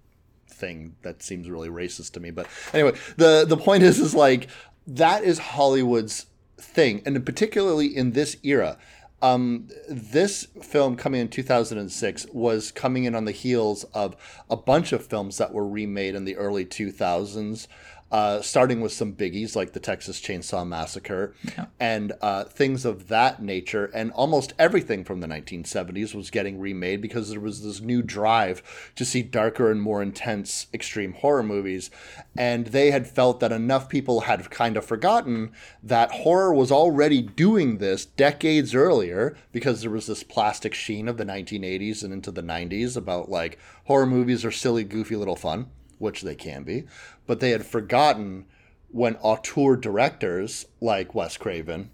thing 0.50 0.96
that 1.02 1.24
seems 1.24 1.50
really 1.50 1.70
racist 1.70 2.12
to 2.14 2.20
me. 2.20 2.32
But 2.32 2.48
anyway, 2.74 2.98
the 3.18 3.46
the 3.48 3.58
point 3.58 3.84
is 3.84 4.00
is 4.00 4.14
like 4.14 4.50
that 4.88 5.24
is 5.24 5.40
Hollywood's 5.40 6.28
thing, 6.58 7.02
and 7.06 7.26
particularly 7.26 7.88
in 7.88 8.12
this 8.12 8.38
era. 8.44 8.78
Um, 9.22 9.70
this 9.90 10.48
film 10.62 10.98
coming 10.98 11.22
in 11.22 11.30
2006 11.30 12.28
was 12.32 12.72
coming 12.72 13.06
in 13.06 13.16
on 13.16 13.26
the 13.26 13.32
heels 13.32 13.86
of 13.86 14.16
a 14.50 14.58
bunch 14.58 14.92
of 14.92 15.06
films 15.06 15.38
that 15.38 15.54
were 15.54 15.68
remade 15.68 16.16
in 16.16 16.26
the 16.26 16.36
early 16.36 16.66
2000s 16.66 17.68
uh, 18.16 18.42
starting 18.42 18.80
with 18.80 18.94
some 18.94 19.12
biggies 19.12 19.58
like 19.58 19.74
the 19.74 19.80
Texas 19.82 20.22
Chainsaw 20.22 20.66
Massacre 20.66 21.34
yeah. 21.44 21.66
and 21.82 22.14
uh, 22.22 22.46
things 22.46 22.86
of 22.86 23.10
that 23.10 23.42
nature. 23.42 23.92
And 23.94 24.10
almost 24.14 24.54
everything 24.58 25.04
from 25.04 25.20
the 25.20 25.28
1970s 25.28 26.16
was 26.16 26.30
getting 26.30 26.58
remade 26.58 27.02
because 27.02 27.30
there 27.30 27.42
was 27.42 27.62
this 27.62 27.82
new 27.82 28.02
drive 28.02 28.94
to 28.96 29.04
see 29.04 29.22
darker 29.22 29.70
and 29.70 29.82
more 29.82 30.02
intense 30.02 30.68
extreme 30.74 31.12
horror 31.12 31.44
movies. 31.44 31.92
And 32.38 32.68
they 32.68 32.92
had 32.92 33.06
felt 33.06 33.42
that 33.42 33.52
enough 33.52 33.90
people 33.90 34.22
had 34.22 34.50
kind 34.50 34.78
of 34.78 34.86
forgotten 34.86 35.52
that 35.84 36.12
horror 36.12 36.54
was 36.54 36.72
already 36.72 37.22
doing 37.22 37.80
this 37.80 38.06
decades 38.06 38.74
earlier 38.74 39.36
because 39.52 39.82
there 39.82 39.92
was 39.92 40.08
this 40.08 40.24
plastic 40.24 40.74
sheen 40.74 41.10
of 41.10 41.18
the 41.18 41.26
1980s 41.26 42.02
and 42.02 42.14
into 42.14 42.32
the 42.32 42.42
90s 42.42 42.96
about 42.96 43.28
like 43.28 43.60
horror 43.88 44.06
movies 44.06 44.46
are 44.46 44.52
silly, 44.52 44.86
goofy 44.86 45.18
little 45.18 45.36
fun 45.36 45.68
which 45.98 46.22
they 46.22 46.36
can 46.36 46.64
be, 46.64 46.86
but 47.26 47.40
they 47.40 47.52
had 47.52 47.66
forgotten 47.66 48.46
when 48.90 49.16
auteur 49.18 49.76
directors 49.76 50.66
like 50.80 51.14
Wes 51.14 51.38
Craven 51.38 51.92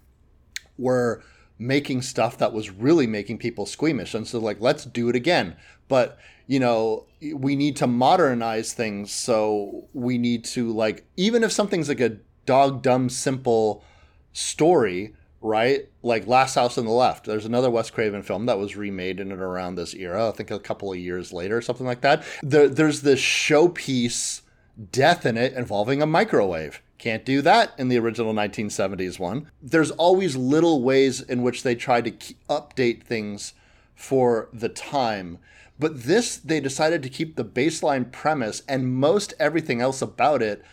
were 0.78 1.22
making 1.58 2.02
stuff 2.02 2.38
that 2.38 2.52
was 2.52 2.70
really 2.70 3.06
making 3.06 3.38
people 3.38 3.66
squeamish. 3.66 4.14
And 4.14 4.26
so, 4.26 4.38
like, 4.38 4.60
let's 4.60 4.84
do 4.84 5.08
it 5.08 5.16
again. 5.16 5.56
But, 5.88 6.18
you 6.46 6.60
know, 6.60 7.06
we 7.34 7.56
need 7.56 7.76
to 7.76 7.86
modernize 7.86 8.72
things. 8.72 9.12
So 9.12 9.88
we 9.92 10.18
need 10.18 10.44
to, 10.46 10.72
like, 10.72 11.04
even 11.16 11.44
if 11.44 11.52
something's 11.52 11.88
like 11.88 12.00
a 12.00 12.18
dog 12.46 12.82
dumb, 12.82 13.08
simple 13.08 13.84
story, 14.32 15.14
right? 15.40 15.88
Like 16.02 16.26
Last 16.26 16.54
House 16.54 16.78
on 16.78 16.84
the 16.84 16.92
Left. 16.92 17.26
There's 17.26 17.46
another 17.46 17.70
Wes 17.70 17.90
Craven 17.90 18.22
film 18.22 18.46
that 18.46 18.58
was 18.58 18.76
remade 18.76 19.20
in 19.20 19.32
and 19.32 19.40
around 19.40 19.74
this 19.74 19.94
era. 19.94 20.28
I 20.28 20.32
think 20.32 20.50
a 20.50 20.58
couple 20.58 20.92
of 20.92 20.98
years 20.98 21.32
later, 21.32 21.60
something 21.60 21.86
like 21.86 22.00
that. 22.02 22.24
There, 22.42 22.68
there's 22.68 23.02
this 23.02 23.20
showpiece 23.20 24.42
death 24.90 25.26
in 25.26 25.36
it 25.36 25.52
involving 25.52 26.02
a 26.02 26.06
microwave. 26.06 26.82
Can't 26.98 27.24
do 27.24 27.42
that 27.42 27.72
in 27.78 27.88
the 27.88 27.98
original 27.98 28.32
1970s 28.32 29.18
one. 29.18 29.50
There's 29.60 29.90
always 29.90 30.36
little 30.36 30.82
ways 30.82 31.20
in 31.20 31.42
which 31.42 31.62
they 31.62 31.74
try 31.74 32.00
to 32.00 32.12
update 32.48 33.02
things 33.02 33.54
for 33.94 34.48
the 34.52 34.68
time. 34.68 35.38
But 35.78 36.04
this, 36.04 36.36
they 36.36 36.60
decided 36.60 37.02
to 37.02 37.08
keep 37.08 37.34
the 37.34 37.44
baseline 37.44 38.12
premise 38.12 38.62
and 38.68 38.94
most 38.94 39.34
everything 39.40 39.80
else 39.80 40.00
about 40.00 40.42
it 40.42 40.64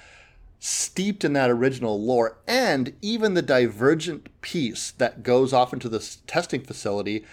steeped 0.60 1.24
in 1.24 1.34
that 1.34 1.50
original 1.50 2.04
lore 2.04 2.38
and 2.46 2.94
even 3.02 3.34
the 3.34 3.42
divergent 3.42 4.30
piece 4.42 4.92
that 4.92 5.24
goes 5.24 5.54
off 5.54 5.74
into 5.74 5.88
this 5.88 6.18
testing 6.28 6.62
facility 6.62 7.26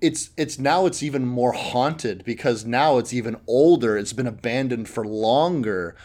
it's 0.00 0.30
it's 0.36 0.58
now 0.58 0.86
it's 0.86 1.02
even 1.02 1.26
more 1.26 1.52
haunted 1.52 2.24
because 2.24 2.64
now 2.64 2.98
it's 2.98 3.12
even 3.12 3.36
older. 3.46 3.96
It's 3.96 4.12
been 4.12 4.26
abandoned 4.26 4.88
for 4.88 5.06
longer. 5.06 5.96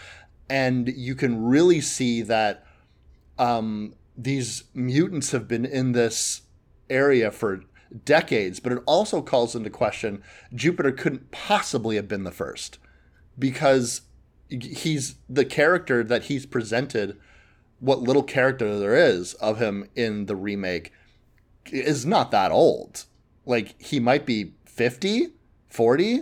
And 0.50 0.90
you 0.90 1.16
can 1.16 1.44
really 1.44 1.82
see 1.82 2.22
that 2.24 2.66
um, 3.40 3.94
these 4.18 4.66
mutants 4.74 5.32
have 5.32 5.48
been 5.48 5.66
in 5.66 5.94
this 5.94 6.42
area 6.90 7.32
for 7.32 7.64
decades 8.06 8.60
but 8.60 8.72
it 8.72 8.82
also 8.88 9.22
calls 9.22 9.56
into 9.56 9.70
question 9.70 10.24
jupiter 10.54 10.92
couldn't 10.92 11.30
possibly 11.30 11.96
have 11.96 12.08
been 12.08 12.24
the 12.24 12.32
first 12.32 12.80
because 13.38 14.02
he's 14.50 15.16
the 15.30 15.46
character 15.46 16.04
that 16.04 16.24
he's 16.24 16.46
presented 16.46 17.18
what 17.80 18.02
little 18.02 18.24
character 18.24 18.80
there 18.80 18.96
is 18.96 19.36
of 19.36 19.60
him 19.60 19.88
in 19.96 20.26
the 20.26 20.36
remake 20.36 20.92
is 21.72 22.04
not 22.04 22.32
that 22.32 22.52
old 22.52 23.06
like 23.46 23.82
he 23.82 24.00
might 24.00 24.26
be 24.26 24.54
50 24.66 25.28
40 25.70 26.22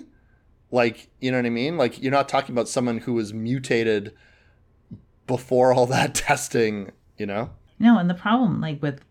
like 0.71 1.09
you 1.19 1.31
know 1.31 1.37
what 1.37 1.45
i 1.45 1.49
mean 1.49 1.77
like 1.77 2.01
you're 2.01 2.11
not 2.11 2.29
talking 2.29 2.53
about 2.53 2.69
someone 2.69 2.99
who 2.99 3.13
was 3.13 3.33
mutated 3.33 4.13
before 5.27 5.73
all 5.73 5.85
that 5.85 6.15
testing 6.15 6.91
you 7.17 7.25
know 7.25 7.49
no 7.79 7.97
and 7.97 8.09
the 8.09 8.15
problem 8.15 8.61
like 8.61 8.81
with 8.81 9.01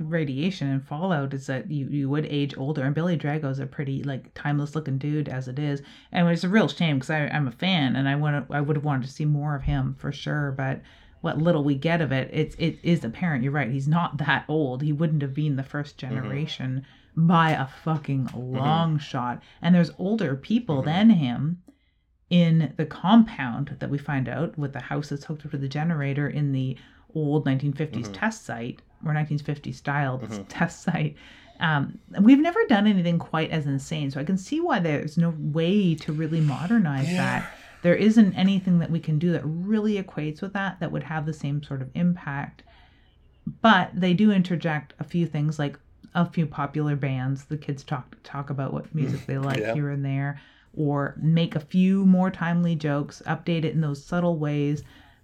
radiation 0.00 0.68
and 0.68 0.84
fallout 0.84 1.32
is 1.32 1.46
that 1.46 1.70
you, 1.70 1.86
you 1.86 2.10
would 2.10 2.26
age 2.26 2.56
older 2.56 2.82
and 2.82 2.96
billy 2.96 3.16
drago's 3.16 3.60
a 3.60 3.66
pretty 3.66 4.02
like 4.02 4.32
timeless 4.34 4.74
looking 4.74 4.98
dude 4.98 5.28
as 5.28 5.46
it 5.46 5.58
is 5.58 5.82
and 6.10 6.28
it's 6.28 6.42
a 6.42 6.48
real 6.48 6.66
shame 6.66 6.98
because 6.98 7.10
i'm 7.10 7.46
a 7.46 7.52
fan 7.52 7.94
and 7.94 8.08
i 8.08 8.16
want 8.16 8.44
i 8.50 8.60
would 8.60 8.74
have 8.74 8.84
wanted 8.84 9.06
to 9.06 9.12
see 9.12 9.24
more 9.24 9.54
of 9.54 9.62
him 9.62 9.94
for 9.96 10.10
sure 10.10 10.50
but 10.50 10.80
what 11.20 11.38
little 11.38 11.62
we 11.62 11.76
get 11.76 12.00
of 12.00 12.10
it 12.10 12.28
it's 12.32 12.56
it 12.58 12.76
is 12.82 13.04
apparent 13.04 13.44
you're 13.44 13.52
right 13.52 13.70
he's 13.70 13.86
not 13.86 14.18
that 14.18 14.44
old 14.48 14.82
he 14.82 14.92
wouldn't 14.92 15.22
have 15.22 15.32
been 15.32 15.54
the 15.54 15.62
first 15.62 15.96
mm-hmm. 15.96 16.12
generation 16.12 16.70
mm-hmm. 16.70 17.03
By 17.16 17.50
a 17.50 17.66
fucking 17.66 18.26
mm-hmm. 18.26 18.56
long 18.56 18.90
mm-hmm. 18.90 18.98
shot 18.98 19.42
and 19.62 19.74
there's 19.74 19.90
older 19.98 20.34
people 20.34 20.76
mm-hmm. 20.76 20.86
than 20.86 21.10
him 21.10 21.62
in 22.30 22.72
the 22.76 22.86
compound 22.86 23.76
that 23.78 23.90
we 23.90 23.98
find 23.98 24.28
out 24.28 24.56
with 24.58 24.72
the 24.72 24.80
house 24.80 25.10
that's 25.10 25.24
hooked 25.24 25.44
up 25.44 25.52
to 25.52 25.58
the 25.58 25.68
generator 25.68 26.28
in 26.28 26.52
the 26.52 26.76
old 27.14 27.44
1950s 27.46 27.74
mm-hmm. 27.74 28.12
test 28.12 28.44
site 28.44 28.80
or 29.04 29.12
1950s 29.12 29.74
style 29.74 30.18
Mm-hmm. 30.18 30.42
test 30.48 30.82
site. 30.82 31.16
Um, 31.60 31.98
we've 32.20 32.40
never 32.40 32.58
done 32.68 32.86
anything 32.86 33.18
quite 33.18 33.50
as 33.50 33.66
insane, 33.66 34.10
so 34.10 34.20
I 34.20 34.24
can 34.24 34.36
see 34.36 34.60
why 34.60 34.80
there's 34.80 35.16
no 35.16 35.34
way 35.38 35.94
to 35.96 36.12
really 36.12 36.40
modernize 36.40 37.06
that. 37.06 37.48
There 37.82 37.94
isn't 37.94 38.34
anything 38.34 38.78
that 38.80 38.90
we 38.90 38.98
can 38.98 39.18
do 39.18 39.30
that 39.32 39.42
really 39.44 40.02
equates 40.02 40.42
with 40.42 40.54
that 40.54 40.80
that 40.80 40.90
would 40.90 41.04
have 41.04 41.26
the 41.26 41.32
same 41.32 41.62
sort 41.62 41.82
of 41.82 41.90
impact. 41.94 42.64
But 43.60 43.90
they 43.94 44.14
do 44.14 44.32
interject 44.32 44.94
a 44.98 45.04
few 45.04 45.26
things 45.26 45.58
like 45.58 45.78
a 46.14 46.24
few 46.26 46.46
popular 46.46 46.96
bands. 46.96 47.44
The 47.44 47.58
kids 47.58 47.82
talk 47.82 48.16
talk 48.22 48.50
about 48.50 48.72
what 48.72 48.84
mm. 48.88 48.94
music 48.94 49.26
they 49.26 49.38
like 49.38 49.58
Yeah. 49.58 49.74
here 49.74 49.90
and 49.90 50.04
there, 50.04 50.40
or 50.76 51.14
make 51.20 51.54
a 51.56 51.60
few 51.60 52.06
more 52.06 52.30
timely 52.30 52.76
jokes, 52.76 53.22
update 53.26 53.64
it 53.64 53.74
in 53.74 53.80
those 53.80 54.04
subtle 54.04 54.38
ways, 54.38 54.82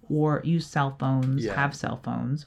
or 0.09 0.41
use 0.43 0.67
cell 0.67 0.95
phones, 0.99 1.45
Yeah. 1.45 1.55
have 1.55 1.75
cell 1.75 1.99
phones. 2.03 2.45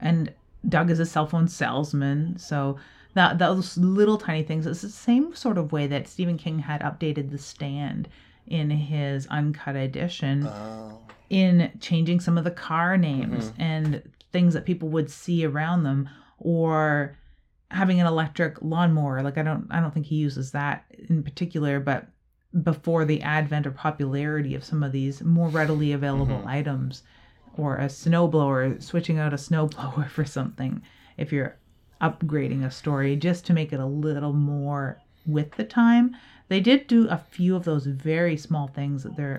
And 0.00 0.32
Doug 0.68 0.90
is 0.90 1.00
a 1.00 1.06
cell 1.06 1.26
phone 1.26 1.48
salesman, 1.48 2.38
so 2.38 2.76
that 3.14 3.38
those 3.38 3.78
little 3.78 4.18
tiny 4.18 4.42
things. 4.42 4.66
It's 4.66 4.82
the 4.82 4.90
same 4.90 5.34
sort 5.34 5.56
of 5.56 5.72
way 5.72 5.86
that 5.86 6.06
Stephen 6.06 6.36
King 6.36 6.58
had 6.58 6.82
updated 6.82 7.30
The 7.30 7.38
Stand 7.38 8.08
in 8.46 8.70
his 8.70 9.26
uncut 9.28 9.74
edition 9.74 10.46
Oh. 10.46 11.00
in 11.30 11.72
changing 11.80 12.20
some 12.20 12.36
of 12.38 12.44
the 12.44 12.50
car 12.50 12.96
names 12.96 13.50
mm-hmm. 13.50 13.62
and 13.62 14.02
things 14.32 14.54
that 14.54 14.66
people 14.66 14.88
would 14.90 15.10
see 15.10 15.44
around 15.44 15.82
them 15.82 16.08
or 16.38 17.16
having 17.70 18.00
an 18.00 18.06
electric 18.06 18.60
lawnmower 18.62 19.22
like 19.22 19.38
i 19.38 19.42
don't 19.42 19.66
i 19.70 19.80
don't 19.80 19.92
think 19.92 20.06
he 20.06 20.16
uses 20.16 20.52
that 20.52 20.84
in 21.08 21.22
particular 21.22 21.80
but 21.80 22.06
before 22.62 23.04
the 23.04 23.20
advent 23.22 23.66
or 23.66 23.70
popularity 23.70 24.54
of 24.54 24.64
some 24.64 24.82
of 24.82 24.92
these 24.92 25.22
more 25.22 25.48
readily 25.48 25.92
available 25.92 26.38
mm-hmm. 26.38 26.48
items 26.48 27.02
or 27.56 27.76
a 27.76 27.86
snowblower 27.86 28.80
switching 28.82 29.18
out 29.18 29.32
a 29.32 29.36
snowblower 29.36 30.08
for 30.10 30.24
something 30.24 30.80
if 31.16 31.32
you're 31.32 31.56
upgrading 32.00 32.64
a 32.64 32.70
story 32.70 33.16
just 33.16 33.44
to 33.46 33.52
make 33.52 33.72
it 33.72 33.80
a 33.80 33.86
little 33.86 34.32
more 34.32 35.00
with 35.26 35.52
the 35.52 35.64
time. 35.64 36.16
They 36.48 36.60
did 36.60 36.86
do 36.86 37.08
a 37.08 37.18
few 37.18 37.56
of 37.56 37.64
those 37.64 37.86
very 37.86 38.36
small 38.36 38.68
things 38.68 39.02
that 39.02 39.16
they're 39.16 39.38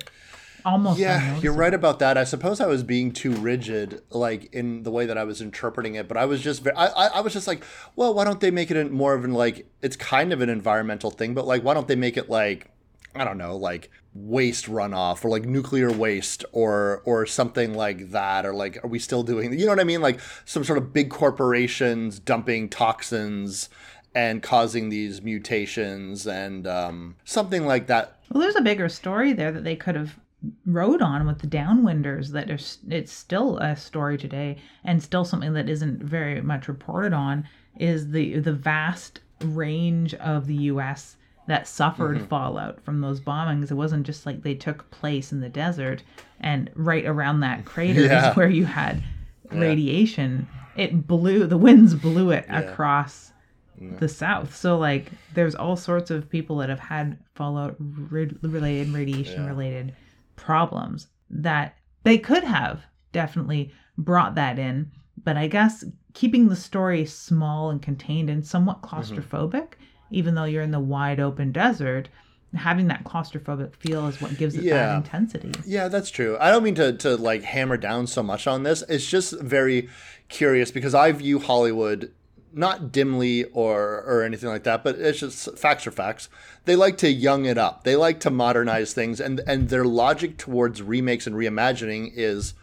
almost 0.68 1.00
Yeah, 1.00 1.40
you're 1.40 1.54
right 1.54 1.74
about 1.74 2.00
that. 2.00 2.18
I 2.18 2.24
suppose 2.24 2.60
I 2.60 2.68
was 2.68 2.84
being 2.84 3.12
too 3.12 3.32
rigid, 3.32 4.02
like 4.12 4.54
in 4.54 4.84
the 4.84 4.92
way 4.92 5.06
that 5.06 5.18
I 5.18 5.24
was 5.24 5.42
interpreting 5.42 5.96
it. 5.96 6.08
But 6.08 6.18
I 6.18 6.26
was 6.26 6.42
just, 6.42 6.68
I, 6.76 6.88
I, 6.88 7.22
was 7.22 7.34
just 7.34 7.48
like, 7.48 7.64
well, 7.96 8.14
why 8.14 8.26
don't 8.26 8.40
they 8.40 8.52
make 8.52 8.70
it 8.70 8.92
more 8.92 9.14
of 9.14 9.24
an 9.24 9.34
like? 9.34 9.66
It's 9.82 9.96
kind 9.96 10.34
of 10.34 10.42
an 10.42 10.50
environmental 10.50 11.10
thing, 11.10 11.34
but 11.34 11.48
like, 11.48 11.64
why 11.64 11.74
don't 11.74 11.88
they 11.88 11.96
make 11.96 12.18
it 12.18 12.30
like, 12.30 12.70
I 13.16 13.24
don't 13.24 13.38
know, 13.38 13.56
like 13.56 13.90
waste 14.14 14.66
runoff 14.66 15.24
or 15.24 15.30
like 15.30 15.46
nuclear 15.46 15.92
waste 15.92 16.44
or 16.52 17.02
or 17.06 17.26
something 17.26 17.74
like 17.74 18.12
that, 18.12 18.46
or 18.46 18.54
like, 18.54 18.84
are 18.84 18.88
we 18.88 19.00
still 19.00 19.24
doing? 19.24 19.58
You 19.58 19.66
know 19.66 19.72
what 19.72 19.80
I 19.80 19.86
mean? 19.86 20.02
Like 20.02 20.20
some 20.46 20.64
sort 20.64 20.78
of 20.78 20.94
big 20.94 21.10
corporations 21.10 22.20
dumping 22.20 22.70
toxins 22.70 23.70
and 24.14 24.42
causing 24.42 24.90
these 24.90 25.22
mutations 25.22 26.26
and 26.26 26.66
um, 26.66 27.16
something 27.24 27.66
like 27.66 27.88
that. 27.88 28.18
Well, 28.32 28.42
there's 28.42 28.56
a 28.56 28.62
bigger 28.62 28.90
story 28.90 29.32
there 29.34 29.52
that 29.52 29.64
they 29.64 29.76
could 29.76 29.96
have 29.96 30.18
rode 30.66 31.02
on 31.02 31.26
with 31.28 31.40
the 31.40 31.48
downwinders. 31.48 32.30
That 32.30 32.50
is, 32.50 32.80
it's 32.90 33.12
still 33.12 33.58
a 33.58 33.76
story 33.76 34.18
today, 34.18 34.58
and 34.84 35.02
still 35.02 35.26
something 35.26 35.54
that 35.54 35.70
isn't 35.70 36.04
very 36.04 36.42
much 36.42 36.68
reported 36.68 37.14
on. 37.14 37.48
Is 37.80 38.12
the 38.12 38.40
the 38.40 38.54
vast 38.54 39.20
range 39.42 40.14
of 40.16 40.48
the 40.48 40.56
U.S. 40.56 41.18
that 41.48 41.68
suffered 41.68 42.18
mm-hmm. 42.18 42.28
fallout 42.28 42.82
from 42.82 43.02
those 43.02 43.20
bombings? 43.20 43.72
It 43.72 43.76
wasn't 43.76 44.06
just 44.06 44.26
like 44.26 44.42
they 44.42 44.56
took 44.56 44.90
place 44.92 45.32
in 45.32 45.42
the 45.42 45.50
desert, 45.50 46.04
and 46.40 46.70
right 46.76 47.06
around 47.06 47.42
that 47.42 47.66
crater 47.66 48.02
Yeah. 48.02 48.32
is 48.32 48.36
where 48.38 48.50
you 48.50 48.66
had 48.66 49.04
radiation. 49.52 50.48
It 50.76 51.08
blew 51.08 51.48
the 51.48 51.58
winds 51.58 51.94
blew 51.96 52.32
it 52.32 52.46
across 52.50 53.32
the 53.80 54.10
south. 54.10 54.56
So 54.56 54.78
like 54.78 55.12
there's 55.34 55.56
all 55.56 55.76
sorts 55.76 56.10
of 56.12 56.30
people 56.30 56.58
that 56.58 56.70
have 56.70 56.80
had 56.80 57.18
fallout 57.36 57.76
re- 57.80 58.36
related 58.42 58.90
radiation 58.90 59.46
related 59.46 59.94
problems 60.38 61.08
that 61.30 61.76
they 62.04 62.18
could 62.18 62.46
have 62.46 62.84
definitely 63.12 63.74
brought 63.98 64.36
that 64.36 64.58
in, 64.58 64.90
but 65.22 65.36
I 65.36 65.48
guess 65.48 65.84
keeping 66.14 66.48
the 66.48 66.56
story 66.56 67.06
small 67.06 67.70
and 67.70 67.82
contained 67.82 68.30
and 68.30 68.46
somewhat 68.46 68.82
mm-hmm. 68.82 68.96
claustrophobic 68.96 69.74
even 70.12 70.36
though 70.36 70.46
you're 70.46 70.64
in 70.64 70.72
the 70.72 70.80
wide 70.80 71.20
open 71.20 71.52
desert, 71.52 72.10
having 72.56 72.88
that 72.88 73.04
claustrophobic 73.04 73.76
feel 73.76 74.08
is 74.08 74.22
what 74.22 74.38
gives 74.38 74.56
it 74.56 74.64
Yeah. 74.64 74.88
that 74.88 74.98
intensity. 74.98 75.52
Yeah, 75.66 75.88
that's 75.88 76.10
true. 76.10 76.38
I 76.40 76.50
don't 76.50 76.64
mean 76.64 76.76
to, 76.76 76.94
to 76.94 77.18
like 77.18 77.44
hammer 77.44 77.78
down 77.78 78.08
so 78.08 78.24
much 78.24 78.48
on 78.48 78.64
this. 78.64 78.84
It's 78.88 79.06
just 79.06 79.40
very 79.40 79.90
curious 80.30 80.72
because 80.72 80.96
I 80.96 81.12
view 81.12 81.40
Hollywood 81.40 82.12
not 82.54 82.92
dimly 82.92 83.46
or 83.46 84.04
or 84.04 84.24
anything 84.24 84.50
like 84.50 84.64
that, 84.64 84.84
but 84.84 84.98
it's 84.98 85.20
just 85.20 85.58
facts 85.58 85.88
are 85.88 85.92
facts. 85.92 86.30
They 86.66 86.76
like 86.76 86.98
to 87.00 87.12
young 87.12 87.46
it 87.46 87.58
up. 87.58 87.84
They 87.84 87.96
like 87.96 88.20
to 88.22 88.30
modernize 88.30 88.94
things 88.94 89.20
and 89.20 89.42
and 89.48 89.70
their 89.70 89.86
logic 89.86 90.38
towards 90.38 90.82
remakes 90.82 91.28
and 91.28 91.36
reimagining 91.36 92.12
is 92.16 92.54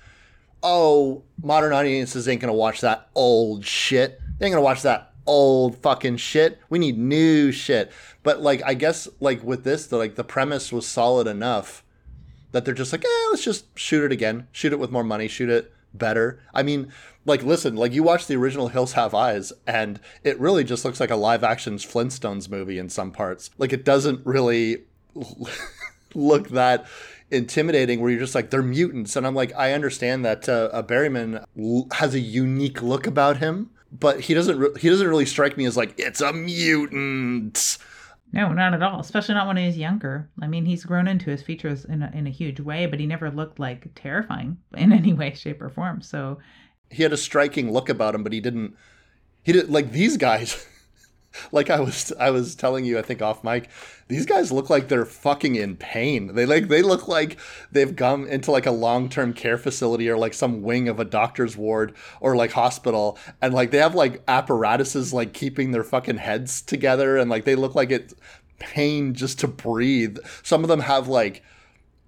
oh, 0.62 1.22
modern 1.42 1.72
audiences 1.72 2.26
ain't 2.26 2.40
gonna 2.40 2.52
watch 2.52 2.80
that 2.80 3.08
old 3.14 3.64
shit. 3.64 4.20
They 4.38 4.46
ain't 4.46 4.52
gonna 4.54 4.62
watch 4.62 4.82
that 4.82 5.12
old 5.26 5.76
fucking 5.78 6.16
shit. 6.16 6.58
We 6.68 6.78
need 6.78 6.98
new 6.98 7.52
shit. 7.52 7.92
But 8.22 8.40
like 8.40 8.62
I 8.64 8.74
guess 8.74 9.08
like 9.20 9.42
with 9.42 9.64
this, 9.64 9.86
the 9.86 9.96
like 9.96 10.16
the 10.16 10.24
premise 10.24 10.72
was 10.72 10.86
solid 10.86 11.26
enough 11.26 11.84
that 12.52 12.64
they're 12.64 12.74
just 12.74 12.92
like, 12.92 13.04
eh, 13.04 13.28
let's 13.30 13.44
just 13.44 13.78
shoot 13.78 14.04
it 14.04 14.12
again. 14.12 14.46
Shoot 14.52 14.72
it 14.72 14.78
with 14.78 14.90
more 14.90 15.04
money, 15.04 15.28
shoot 15.28 15.50
it 15.50 15.72
better. 15.92 16.40
I 16.54 16.62
mean, 16.62 16.92
like 17.26 17.42
listen, 17.42 17.76
like 17.76 17.92
you 17.92 18.02
watch 18.02 18.26
the 18.26 18.36
original 18.36 18.68
Hills 18.68 18.92
Have 18.92 19.14
Eyes 19.14 19.52
and 19.66 20.00
it 20.22 20.38
really 20.38 20.64
just 20.64 20.84
looks 20.84 21.00
like 21.00 21.10
a 21.10 21.16
live 21.16 21.42
action 21.44 21.76
Flintstones 21.76 22.50
movie 22.50 22.78
in 22.78 22.88
some 22.88 23.10
parts. 23.10 23.50
Like 23.58 23.72
it 23.72 23.84
doesn't 23.84 24.24
really 24.26 24.84
look 26.14 26.48
that 26.50 26.86
intimidating 27.30 28.00
where 28.00 28.10
you're 28.10 28.20
just 28.20 28.34
like 28.34 28.50
they're 28.50 28.62
mutants 28.62 29.16
and 29.16 29.26
i'm 29.26 29.34
like 29.34 29.52
i 29.56 29.72
understand 29.72 30.24
that 30.24 30.48
uh, 30.48 30.68
uh, 30.72 30.82
berryman 30.82 31.42
has 31.94 32.14
a 32.14 32.20
unique 32.20 32.82
look 32.82 33.06
about 33.06 33.38
him 33.38 33.70
but 33.90 34.20
he 34.20 34.34
doesn't 34.34 34.58
re- 34.58 34.70
he 34.78 34.88
doesn't 34.88 35.08
really 35.08 35.24
strike 35.24 35.56
me 35.56 35.64
as 35.64 35.76
like 35.76 35.94
it's 35.98 36.20
a 36.20 36.32
mutant 36.32 37.78
No, 38.32 38.52
not 38.52 38.74
at 38.74 38.82
all. 38.82 38.98
Especially 39.00 39.34
not 39.36 39.46
when 39.46 39.56
he's 39.56 39.78
younger. 39.78 40.28
I 40.42 40.48
mean, 40.48 40.64
he's 40.66 40.84
grown 40.84 41.06
into 41.06 41.30
his 41.30 41.40
features 41.40 41.84
in 41.84 42.02
a, 42.02 42.10
in 42.12 42.26
a 42.26 42.30
huge 42.30 42.58
way, 42.58 42.86
but 42.86 42.98
he 42.98 43.06
never 43.06 43.30
looked 43.30 43.60
like 43.60 43.92
terrifying 43.94 44.58
in 44.76 44.92
any 44.92 45.12
way, 45.12 45.32
shape, 45.34 45.62
or 45.62 45.70
form. 45.70 46.02
So 46.02 46.38
he 46.90 47.02
had 47.02 47.12
a 47.12 47.16
striking 47.16 47.72
look 47.72 47.88
about 47.88 48.14
him 48.14 48.22
but 48.22 48.32
he 48.32 48.40
didn't 48.40 48.76
he 49.42 49.52
did 49.52 49.70
like 49.70 49.92
these 49.92 50.16
guys 50.16 50.66
like 51.52 51.70
i 51.70 51.80
was 51.80 52.12
i 52.18 52.30
was 52.30 52.54
telling 52.54 52.84
you 52.84 52.98
i 52.98 53.02
think 53.02 53.20
off 53.20 53.42
mic 53.44 53.68
these 54.08 54.26
guys 54.26 54.52
look 54.52 54.68
like 54.68 54.88
they're 54.88 55.06
fucking 55.06 55.56
in 55.56 55.76
pain. 55.76 56.34
They 56.34 56.44
like 56.44 56.68
they 56.68 56.82
look 56.82 57.08
like 57.08 57.38
they've 57.72 57.94
come 57.94 58.26
into 58.26 58.50
like 58.50 58.66
a 58.66 58.70
long-term 58.70 59.32
care 59.32 59.56
facility 59.56 60.10
or 60.10 60.18
like 60.18 60.34
some 60.34 60.62
wing 60.62 60.88
of 60.88 61.00
a 61.00 61.04
doctor's 61.04 61.56
ward 61.56 61.94
or 62.20 62.36
like 62.36 62.52
hospital 62.52 63.18
and 63.40 63.54
like 63.54 63.70
they 63.70 63.78
have 63.78 63.94
like 63.94 64.22
apparatuses 64.28 65.12
like 65.14 65.32
keeping 65.32 65.70
their 65.70 65.84
fucking 65.84 66.18
heads 66.18 66.60
together 66.60 67.16
and 67.16 67.30
like 67.30 67.44
they 67.44 67.56
look 67.56 67.74
like 67.74 67.90
it 67.90 68.12
pain 68.58 69.14
just 69.14 69.38
to 69.40 69.48
breathe. 69.48 70.18
Some 70.42 70.62
of 70.62 70.68
them 70.68 70.80
have 70.80 71.08
like 71.08 71.42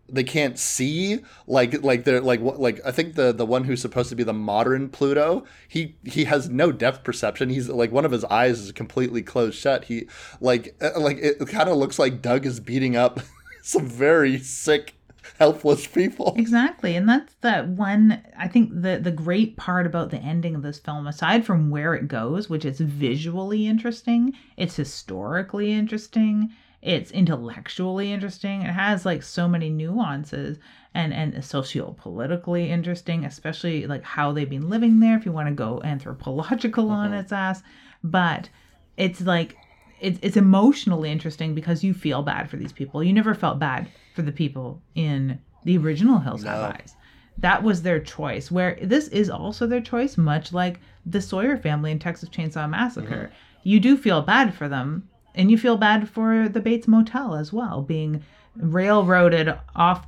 they 0.09 0.25
can't 0.25 0.59
see 0.59 1.21
like 1.47 1.83
like 1.83 2.05
they're 2.05 2.21
like 2.21 2.40
what 2.40 2.61
like 2.61 2.81
I 2.85 2.90
think 2.90 3.14
the 3.14 3.33
the 3.33 3.47
one 3.47 3.64
who's 3.64 3.81
supposed 3.81 4.09
to 4.11 4.16
be 4.16 4.23
the 4.23 4.33
modern 4.33 4.88
Pluto 4.88 5.45
he 5.69 5.97
he 6.05 6.25
has 6.25 6.49
no 6.49 6.73
depth 6.73 7.05
perception 7.05 7.51
he's 7.51 7.69
like 7.69 7.92
one 7.92 8.05
of 8.05 8.12
his 8.12 8.25
eyes 8.25 8.61
is 8.61 8.73
completely 8.73 9.23
closed 9.23 9.59
shut 9.59 9.85
he 9.85 10.09
like 10.40 10.77
uh, 10.81 10.99
like 11.01 11.19
it 11.19 11.47
kind 11.49 11.69
of 11.69 11.77
looks 11.77 11.99
like 11.99 12.23
Doug 12.23 12.47
is 12.47 12.61
beating 12.61 12.97
up 12.97 13.21
some 13.62 13.87
very 13.87 14.38
sick 14.38 14.95
helpless 15.38 15.87
people 15.87 16.35
Exactly. 16.37 16.97
And 16.97 17.09
that's 17.09 17.35
the 17.40 17.62
one 17.62 18.23
I 18.38 18.49
think 18.49 18.71
the 18.71 18.99
the 19.03 19.11
great 19.11 19.57
part 19.57 19.87
about 19.87 20.11
the 20.11 20.19
ending 20.19 20.55
of 20.55 20.62
this 20.62 20.79
film 20.79 21.07
aside 21.07 21.45
from 21.45 21.71
where 21.71 21.95
it 21.95 22.09
goes, 22.09 22.49
which 22.49 22.64
is 22.64 22.81
visually 22.81 23.66
interesting, 23.66 24.35
it's 24.57 24.77
historically 24.77 25.73
interesting, 25.73 26.51
it's 26.83 27.11
intellectually 27.11 28.12
interesting. 28.12 28.62
It 28.62 28.73
has 28.73 29.05
like 29.05 29.23
so 29.23 29.49
many 29.49 29.71
nuances 29.71 30.59
and 30.95 31.12
and 31.12 31.45
socio-politically 31.45 32.71
interesting, 32.71 33.25
especially 33.25 33.87
like 33.87 34.03
how 34.03 34.33
they've 34.33 34.49
been 34.49 34.69
living 34.69 35.01
there 35.01 35.17
if 35.17 35.27
you 35.27 35.33
want 35.33 35.49
to 35.49 35.55
go 35.55 35.81
anthropological 35.85 36.91
on 36.91 37.11
mm-hmm. 37.11 37.21
its 37.21 37.33
ass, 37.33 37.62
but 38.03 38.49
it's 38.97 39.21
like 39.21 39.57
it's 40.01 40.19
it's 40.23 40.37
emotionally 40.37 41.11
interesting 41.11 41.55
because 41.55 41.85
you 41.85 41.93
feel 41.95 42.23
bad 42.23 42.49
for 42.49 42.57
these 42.57 42.73
people. 42.73 43.03
You 43.03 43.12
never 43.12 43.35
felt 43.35 43.59
bad 43.59 43.89
for 44.15 44.23
the 44.23 44.33
people 44.33 44.83
in 44.95 45.39
the 45.65 45.79
original 45.79 46.19
Hills 46.19 46.45
Have 46.45 46.75
Eyes. 46.75 46.95
That 47.39 47.62
was 47.62 47.83
their 47.83 48.01
choice. 48.01 48.51
Where 48.51 48.79
this 48.81 49.09
is 49.09 49.29
also 49.29 49.67
their 49.67 49.81
choice, 49.81 50.17
much 50.17 50.53
like 50.53 50.81
the 51.05 51.21
Sawyer 51.21 51.57
family 51.57 51.91
in 51.91 51.99
Texas 51.99 52.29
Chainsaw 52.29 52.69
Massacre. 52.69 53.31
Mm-hmm. 53.31 53.69
You 53.69 53.81
do 53.81 53.97
feel 53.97 54.23
bad 54.23 54.55
for 54.55 54.69
them, 54.69 55.09
and 55.37 55.51
you 55.51 55.59
feel 55.59 55.77
bad 55.77 56.09
for 56.09 56.49
the 56.49 56.61
Bates 56.61 56.88
Motel 56.88 57.35
as 57.35 57.53
well, 57.53 57.83
being 57.83 58.25
railroaded 58.57 59.55
off 59.75 60.07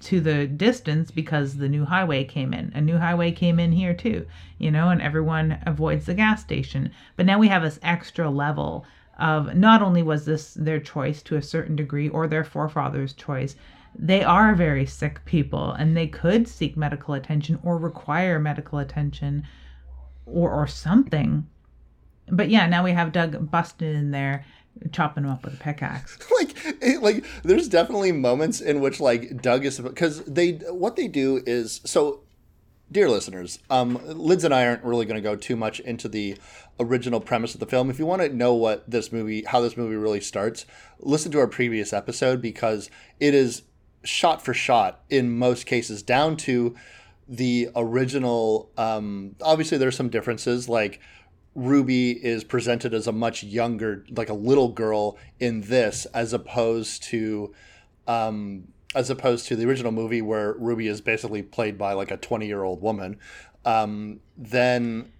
to 0.00 0.20
the 0.20 0.46
distance 0.46 1.10
because 1.10 1.56
the 1.56 1.68
new 1.68 1.84
highway 1.84 2.24
came 2.24 2.54
in. 2.54 2.72
A 2.74 2.80
new 2.80 2.98
highway 2.98 3.32
came 3.32 3.58
in 3.58 3.72
here 3.72 3.94
too, 3.94 4.26
you 4.58 4.70
know, 4.70 4.90
and 4.90 5.02
everyone 5.02 5.58
avoids 5.66 6.06
the 6.06 6.14
gas 6.14 6.40
station. 6.40 6.92
But 7.16 7.26
now 7.26 7.38
we 7.38 7.48
have 7.48 7.62
this 7.62 7.80
extra 7.82 8.30
level 8.30 8.86
of 9.18 9.56
not 9.56 9.82
only 9.82 10.02
was 10.02 10.24
this 10.24 10.54
their 10.54 10.78
choice 10.78 11.22
to 11.24 11.36
a 11.36 11.42
certain 11.42 11.74
degree 11.74 12.08
or 12.08 12.28
their 12.28 12.44
forefathers' 12.44 13.12
choice, 13.12 13.56
they 13.98 14.22
are 14.22 14.54
very 14.54 14.86
sick 14.86 15.24
people 15.24 15.72
and 15.72 15.96
they 15.96 16.06
could 16.06 16.46
seek 16.46 16.76
medical 16.76 17.14
attention 17.14 17.58
or 17.64 17.76
require 17.76 18.38
medical 18.38 18.78
attention 18.78 19.42
or 20.26 20.52
or 20.52 20.68
something. 20.68 21.48
But 22.30 22.50
yeah, 22.50 22.66
now 22.66 22.84
we 22.84 22.92
have 22.92 23.12
Doug 23.12 23.50
busted 23.50 23.96
in 23.96 24.12
there 24.12 24.44
chopping 24.92 25.24
them 25.24 25.32
up 25.32 25.44
with 25.44 25.54
a 25.54 25.56
pickaxe. 25.56 26.18
like 26.38 26.54
it, 26.82 27.02
like 27.02 27.24
there's 27.42 27.68
definitely 27.68 28.12
moments 28.12 28.60
in 28.60 28.80
which 28.80 29.00
like 29.00 29.42
Doug 29.42 29.64
is 29.64 29.78
because 29.80 30.24
they 30.24 30.52
what 30.52 30.96
they 30.96 31.08
do 31.08 31.42
is 31.46 31.80
so 31.84 32.22
dear 32.90 33.08
listeners, 33.08 33.58
um, 33.70 34.00
Lids 34.04 34.44
and 34.44 34.54
I 34.54 34.66
aren't 34.66 34.84
really 34.84 35.06
going 35.06 35.16
to 35.16 35.28
go 35.28 35.36
too 35.36 35.56
much 35.56 35.80
into 35.80 36.08
the 36.08 36.36
original 36.80 37.20
premise 37.20 37.54
of 37.54 37.60
the 37.60 37.66
film. 37.66 37.90
If 37.90 37.98
you 37.98 38.06
want 38.06 38.22
to 38.22 38.28
know 38.28 38.54
what 38.54 38.88
this 38.90 39.12
movie, 39.12 39.44
how 39.44 39.60
this 39.60 39.76
movie 39.76 39.96
really 39.96 40.20
starts, 40.20 40.64
listen 41.00 41.32
to 41.32 41.38
our 41.38 41.46
previous 41.46 41.92
episode 41.92 42.40
because 42.40 42.90
it 43.20 43.34
is 43.34 43.62
shot 44.04 44.42
for 44.42 44.54
shot 44.54 45.02
in 45.10 45.36
most 45.36 45.66
cases 45.66 46.02
down 46.02 46.36
to 46.36 46.74
the 47.28 47.68
original. 47.76 48.70
Um, 48.78 49.36
obviously, 49.42 49.78
there's 49.78 49.96
some 49.96 50.08
differences 50.08 50.68
like. 50.68 51.00
Ruby 51.58 52.12
is 52.12 52.44
presented 52.44 52.94
as 52.94 53.08
a 53.08 53.12
much 53.12 53.42
younger, 53.42 54.04
like 54.10 54.28
a 54.28 54.34
little 54.34 54.68
girl 54.68 55.18
in 55.40 55.62
this, 55.62 56.06
as 56.06 56.32
opposed 56.32 57.02
to 57.04 57.52
um, 58.06 58.68
as 58.94 59.10
opposed 59.10 59.46
to 59.48 59.56
the 59.56 59.66
original 59.66 59.92
movie 59.92 60.22
where 60.22 60.54
Ruby 60.54 60.86
is 60.86 61.00
basically 61.00 61.42
played 61.42 61.76
by 61.76 61.92
like 61.92 62.10
a 62.10 62.16
20 62.16 62.46
year 62.46 62.62
old 62.62 62.80
woman. 62.80 63.18
Um, 63.64 64.20
then. 64.36 65.10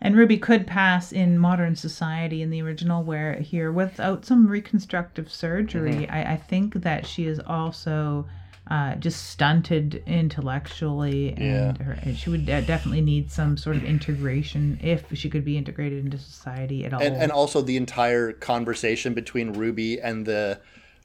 And 0.00 0.16
Ruby 0.16 0.38
could 0.38 0.66
pass 0.66 1.12
in 1.12 1.38
modern 1.38 1.76
society 1.76 2.42
in 2.42 2.50
the 2.50 2.62
original, 2.62 3.02
where 3.02 3.34
here, 3.34 3.70
without 3.70 4.24
some 4.24 4.46
reconstructive 4.46 5.30
surgery, 5.30 5.92
mm-hmm. 5.92 6.12
I, 6.12 6.32
I, 6.32 6.36
think 6.36 6.74
that 6.74 7.06
she 7.06 7.26
is 7.26 7.40
also 7.46 8.26
uh, 8.70 8.94
just 8.94 9.30
stunted 9.30 10.02
intellectually, 10.06 11.30
and, 11.32 11.78
yeah. 11.78 11.84
her, 11.84 11.98
and 12.02 12.16
she 12.16 12.30
would 12.30 12.46
definitely 12.46 13.02
need 13.02 13.30
some 13.30 13.56
sort 13.56 13.76
of 13.76 13.84
integration 13.84 14.78
if 14.82 15.04
she 15.12 15.28
could 15.28 15.44
be 15.44 15.58
integrated 15.58 16.04
into 16.04 16.18
society 16.18 16.84
at 16.84 16.94
all. 16.94 17.02
And, 17.02 17.14
and 17.14 17.30
also 17.30 17.60
the 17.60 17.76
entire 17.76 18.32
conversation 18.32 19.12
between 19.12 19.52
Ruby 19.52 20.00
and 20.00 20.24
the 20.24 20.60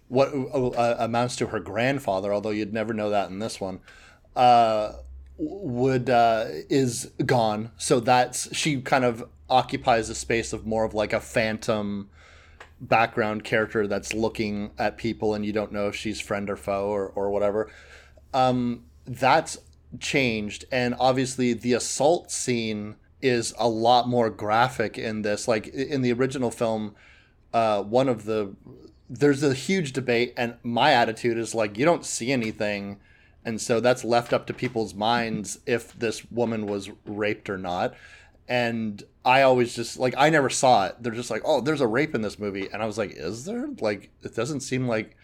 what 0.07 0.29
uh, 0.33 0.95
amounts 0.99 1.35
to 1.37 1.47
her 1.47 1.59
grandfather, 1.59 2.33
although 2.33 2.49
you'd 2.49 2.73
never 2.73 2.93
know 2.93 3.09
that 3.11 3.29
in 3.29 3.39
this 3.39 3.59
one, 3.61 3.79
uh, 4.35 4.93
would 5.37 6.09
uh, 6.09 6.45
is 6.69 7.11
gone. 7.25 7.71
So 7.77 7.99
that's 7.99 8.55
she 8.55 8.81
kind 8.81 9.03
of 9.03 9.27
occupies 9.49 10.09
a 10.09 10.15
space 10.15 10.53
of 10.53 10.65
more 10.65 10.85
of 10.85 10.93
like 10.93 11.11
a 11.13 11.19
phantom 11.19 12.09
background 12.81 13.43
character 13.43 13.87
that's 13.87 14.13
looking 14.13 14.71
at 14.77 14.97
people 14.97 15.33
and 15.33 15.45
you 15.45 15.51
don't 15.51 15.71
know 15.71 15.87
if 15.87 15.95
she's 15.95 16.19
friend 16.19 16.49
or 16.49 16.55
foe 16.55 16.87
or, 16.87 17.07
or 17.07 17.29
whatever. 17.29 17.71
Um, 18.33 18.85
that's 19.05 19.57
changed, 19.99 20.65
and 20.71 20.95
obviously 20.99 21.53
the 21.53 21.73
assault 21.73 22.31
scene 22.31 22.95
is 23.21 23.53
a 23.57 23.67
lot 23.67 24.07
more 24.07 24.29
graphic 24.29 24.97
in 24.97 25.23
this. 25.23 25.47
Like 25.47 25.67
in 25.67 26.01
the 26.01 26.13
original 26.13 26.51
film, 26.51 26.95
uh, 27.53 27.81
one 27.81 28.07
of 28.07 28.25
the 28.25 28.55
there's 29.09 29.41
a 29.41 29.53
huge 29.53 29.91
debate, 29.93 30.33
and 30.37 30.55
my 30.61 30.91
attitude 30.91 31.37
is 31.37 31.55
like, 31.55 31.77
you 31.77 31.85
don't 31.85 32.05
see 32.05 32.31
anything. 32.31 32.99
And 33.43 33.59
so 33.59 33.79
that's 33.79 34.03
left 34.03 34.33
up 34.33 34.45
to 34.47 34.53
people's 34.53 34.93
minds 34.93 35.59
if 35.65 35.97
this 35.97 36.29
woman 36.29 36.67
was 36.67 36.91
raped 37.05 37.49
or 37.49 37.57
not. 37.57 37.95
And 38.47 39.03
I 39.25 39.41
always 39.41 39.75
just 39.75 39.99
like, 39.99 40.13
I 40.17 40.29
never 40.29 40.49
saw 40.49 40.85
it. 40.87 40.95
They're 41.01 41.13
just 41.13 41.29
like, 41.29 41.41
oh, 41.45 41.61
there's 41.61 41.81
a 41.81 41.87
rape 41.87 42.15
in 42.15 42.21
this 42.21 42.39
movie. 42.39 42.69
And 42.71 42.81
I 42.81 42.85
was 42.85 42.97
like, 42.97 43.11
is 43.11 43.45
there? 43.45 43.67
Like, 43.79 44.09
it 44.23 44.35
doesn't 44.35 44.61
seem 44.61 44.87
like. 44.87 45.15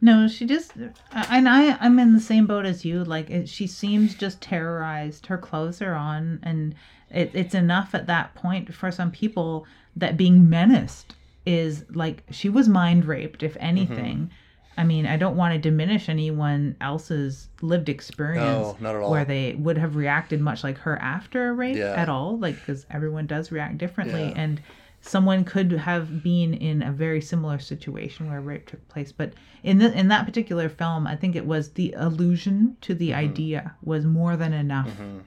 No, 0.00 0.28
she 0.28 0.46
just, 0.46 0.72
and 0.76 1.48
I, 1.48 1.76
I'm 1.80 1.98
in 1.98 2.12
the 2.12 2.20
same 2.20 2.46
boat 2.46 2.66
as 2.66 2.84
you. 2.84 3.02
Like, 3.02 3.30
it, 3.30 3.48
she 3.48 3.66
seems 3.66 4.14
just 4.14 4.40
terrorized. 4.40 5.26
Her 5.26 5.38
clothes 5.38 5.82
are 5.82 5.94
on, 5.94 6.38
and 6.42 6.74
it, 7.10 7.30
it's 7.34 7.54
enough 7.54 7.94
at 7.94 8.06
that 8.06 8.34
point 8.34 8.72
for 8.72 8.90
some 8.92 9.10
people 9.10 9.66
that 9.96 10.16
being 10.16 10.48
menaced 10.48 11.16
is 11.46 11.84
like 11.90 12.22
she 12.30 12.48
was 12.48 12.68
mind 12.68 13.06
raped, 13.06 13.42
if 13.42 13.56
anything. 13.58 14.16
Mm-hmm. 14.16 14.34
I 14.78 14.84
mean, 14.84 15.06
I 15.06 15.16
don't 15.16 15.36
want 15.36 15.54
to 15.54 15.58
diminish 15.58 16.08
anyone 16.08 16.76
else's 16.80 17.48
lived 17.60 17.88
experience 17.88 18.80
no, 18.80 19.10
where 19.10 19.24
they 19.24 19.54
would 19.54 19.76
have 19.76 19.96
reacted 19.96 20.40
much 20.40 20.62
like 20.62 20.78
her 20.78 20.96
after 20.98 21.48
a 21.48 21.52
rape 21.52 21.76
yeah. 21.76 21.94
at 21.94 22.08
all, 22.08 22.38
like 22.38 22.54
because 22.54 22.86
everyone 22.88 23.26
does 23.26 23.50
react 23.50 23.78
differently, 23.78 24.28
yeah. 24.28 24.40
and 24.40 24.62
someone 25.00 25.44
could 25.44 25.72
have 25.72 26.22
been 26.22 26.54
in 26.54 26.82
a 26.82 26.92
very 26.92 27.20
similar 27.20 27.58
situation 27.58 28.30
where 28.30 28.40
rape 28.40 28.66
took 28.66 28.86
place. 28.88 29.10
But 29.10 29.32
in 29.64 29.78
the, 29.78 29.92
in 29.98 30.06
that 30.08 30.24
particular 30.24 30.68
film, 30.68 31.08
I 31.08 31.16
think 31.16 31.34
it 31.34 31.44
was 31.44 31.70
the 31.70 31.92
allusion 31.96 32.76
to 32.82 32.94
the 32.94 33.10
mm-hmm. 33.10 33.18
idea 33.18 33.74
was 33.82 34.04
more 34.04 34.36
than 34.36 34.52
enough. 34.52 34.88
Mm-hmm 34.88 35.18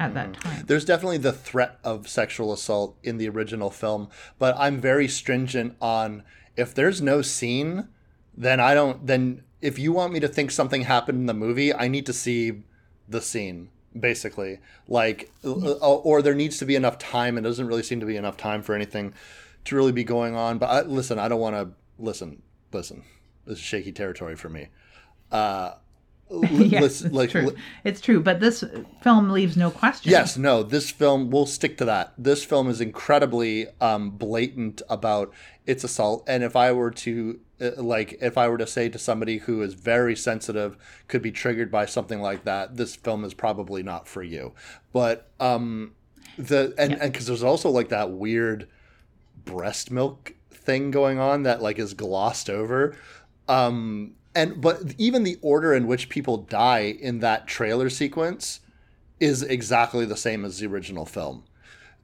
at 0.00 0.14
that 0.14 0.28
mm. 0.30 0.40
time. 0.40 0.64
There's 0.64 0.84
definitely 0.84 1.18
the 1.18 1.32
threat 1.32 1.80
of 1.82 2.08
sexual 2.08 2.52
assault 2.52 2.96
in 3.02 3.18
the 3.18 3.28
original 3.28 3.68
film, 3.68 4.08
but 4.38 4.54
I'm 4.56 4.80
very 4.80 5.08
stringent 5.08 5.74
on 5.80 6.22
if 6.56 6.72
there's 6.72 7.02
no 7.02 7.20
scene, 7.20 7.88
then 8.38 8.60
I 8.60 8.72
don't 8.72 9.06
then 9.06 9.42
if 9.60 9.78
you 9.78 9.92
want 9.92 10.12
me 10.12 10.20
to 10.20 10.28
think 10.28 10.50
something 10.50 10.82
happened 10.82 11.18
in 11.18 11.26
the 11.26 11.34
movie, 11.34 11.74
I 11.74 11.88
need 11.88 12.06
to 12.06 12.12
see 12.12 12.62
the 13.08 13.20
scene 13.20 13.70
basically. 13.98 14.60
Like 14.86 15.30
uh, 15.44 15.50
or 15.50 16.22
there 16.22 16.34
needs 16.34 16.58
to 16.58 16.64
be 16.64 16.76
enough 16.76 16.98
time 16.98 17.36
and 17.36 17.44
doesn't 17.44 17.66
really 17.66 17.82
seem 17.82 18.00
to 18.00 18.06
be 18.06 18.16
enough 18.16 18.36
time 18.36 18.62
for 18.62 18.74
anything 18.74 19.12
to 19.64 19.76
really 19.76 19.92
be 19.92 20.04
going 20.04 20.34
on, 20.34 20.58
but 20.58 20.66
I, 20.66 20.82
listen, 20.82 21.18
I 21.18 21.28
don't 21.28 21.40
want 21.40 21.56
to 21.56 21.70
listen, 21.98 22.42
listen. 22.72 23.02
This 23.44 23.58
is 23.58 23.64
shaky 23.64 23.92
territory 23.92 24.36
for 24.36 24.48
me. 24.48 24.68
Uh, 25.30 25.72
yes, 26.50 27.02
it's 27.02 27.14
like, 27.14 27.30
true. 27.30 27.54
it's 27.84 28.00
true, 28.00 28.20
but 28.20 28.40
this 28.40 28.62
film 29.02 29.30
leaves 29.30 29.56
no 29.56 29.70
question. 29.70 30.10
Yes, 30.10 30.36
no, 30.36 30.62
this 30.62 30.90
film 30.90 31.30
we'll 31.30 31.46
stick 31.46 31.78
to 31.78 31.84
that. 31.86 32.12
This 32.18 32.44
film 32.44 32.68
is 32.68 32.80
incredibly 32.80 33.68
um, 33.80 34.10
blatant 34.10 34.82
about 34.88 35.32
its 35.66 35.84
assault, 35.84 36.24
and 36.26 36.42
if 36.42 36.54
I 36.54 36.72
were 36.72 36.90
to 36.90 37.40
uh, 37.60 37.70
like, 37.76 38.18
if 38.20 38.38
I 38.38 38.48
were 38.48 38.58
to 38.58 38.66
say 38.66 38.88
to 38.88 38.98
somebody 38.98 39.38
who 39.38 39.62
is 39.62 39.74
very 39.74 40.14
sensitive, 40.14 40.76
could 41.08 41.22
be 41.22 41.32
triggered 41.32 41.70
by 41.70 41.86
something 41.86 42.20
like 42.20 42.44
that, 42.44 42.76
this 42.76 42.94
film 42.94 43.24
is 43.24 43.34
probably 43.34 43.82
not 43.82 44.06
for 44.06 44.22
you. 44.22 44.52
But 44.92 45.30
um, 45.40 45.94
the 46.36 46.74
and 46.78 46.92
and 46.94 47.12
because 47.12 47.26
there's 47.26 47.42
also 47.42 47.70
like 47.70 47.88
that 47.88 48.12
weird 48.12 48.68
breast 49.44 49.90
milk 49.90 50.34
thing 50.50 50.90
going 50.90 51.18
on 51.18 51.42
that 51.44 51.62
like 51.62 51.78
is 51.78 51.94
glossed 51.94 52.48
over. 52.48 52.96
Um, 53.48 54.14
and 54.38 54.60
but 54.60 54.94
even 54.98 55.24
the 55.24 55.36
order 55.42 55.74
in 55.74 55.88
which 55.88 56.08
people 56.08 56.36
die 56.36 56.96
in 57.00 57.18
that 57.18 57.48
trailer 57.48 57.90
sequence 57.90 58.60
is 59.18 59.42
exactly 59.42 60.04
the 60.04 60.16
same 60.16 60.44
as 60.44 60.58
the 60.58 60.66
original 60.66 61.04
film. 61.04 61.42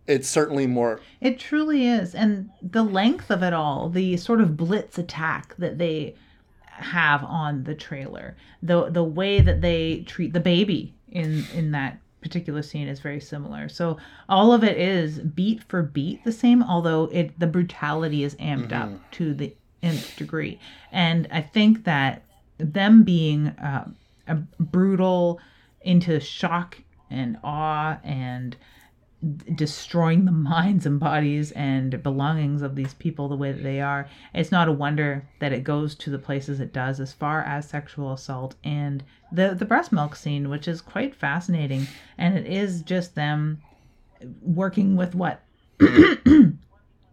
It's 0.09 0.29
certainly 0.29 0.67
more. 0.67 1.01
It 1.21 1.39
truly 1.39 1.87
is, 1.87 2.13
and 2.15 2.51
the 2.61 2.83
length 2.83 3.31
of 3.31 3.45
it 3.45 3.55
all, 3.55 3.89
the 3.89 4.17
sort 4.17 4.41
of 4.41 4.57
blitz 4.57 4.99
attack 4.99 5.55
that 5.59 5.79
they 5.79 6.17
have 6.67 7.23
on 7.23 7.65
the 7.65 7.75
trailer, 7.75 8.37
the 8.63 8.91
the 8.91 9.05
way 9.05 9.41
that 9.41 9.61
they 9.61 10.01
treat 10.01 10.33
the 10.33 10.41
baby 10.41 10.93
in 11.09 11.47
in 11.55 11.71
that 11.71 12.01
particular 12.21 12.63
scene 12.63 12.89
is 12.89 12.99
very 12.99 13.21
similar. 13.21 13.69
So 13.69 13.99
all 14.29 14.53
of 14.53 14.65
it 14.65 14.77
is 14.77 15.21
beat 15.21 15.63
for 15.63 15.83
beat 15.83 16.25
the 16.25 16.33
same, 16.33 16.65
although 16.65 17.05
it 17.13 17.39
the 17.39 17.47
brutality 17.47 18.25
is 18.25 18.35
amped 18.37 18.71
mm-hmm. 18.71 18.95
up 18.95 19.11
to 19.13 19.35
the 19.35 19.55
nth 19.85 20.17
degree. 20.17 20.59
And 20.91 21.29
I 21.31 21.43
think 21.43 21.85
that 21.85 22.23
them 22.59 23.03
being 23.03 23.49
uh, 23.49 23.91
brutal 24.59 25.41
into 25.83 26.19
shock 26.21 26.79
and 27.11 27.37
awe 27.45 27.99
and 28.03 28.57
destroying 29.55 30.25
the 30.25 30.33
minds 30.55 30.87
and 30.87 31.01
bodies 31.01 31.53
and 31.53 32.03
belongings 32.03 32.63
of 32.63 32.75
these 32.75 32.95
people 32.95 33.29
the 33.29 33.37
way 33.37 33.53
that 33.53 33.63
they 33.63 33.81
are 33.81 34.09
it's 34.35 34.53
not 34.53 34.69
a 34.69 34.73
wonder 34.73 35.27
that 35.41 35.53
it 35.53 35.65
goes 35.65 35.95
to 35.95 36.11
the 36.11 36.19
places 36.19 36.61
it 36.61 36.73
does 36.73 37.01
as 37.01 37.13
far 37.13 37.43
as 37.43 37.69
sexual 37.69 38.13
assault 38.13 38.55
and 38.65 39.03
the 39.33 39.55
the 39.55 39.65
breast 39.65 39.93
milk 39.93 40.15
scene 40.15 40.51
which 40.51 40.69
is 40.69 40.81
quite 40.81 41.15
fascinating 41.15 41.87
and 42.19 42.37
it 42.37 42.47
is 42.47 42.83
just 42.83 43.15
them 43.15 43.63
working 44.43 44.97
with 44.97 45.15
what 45.15 45.43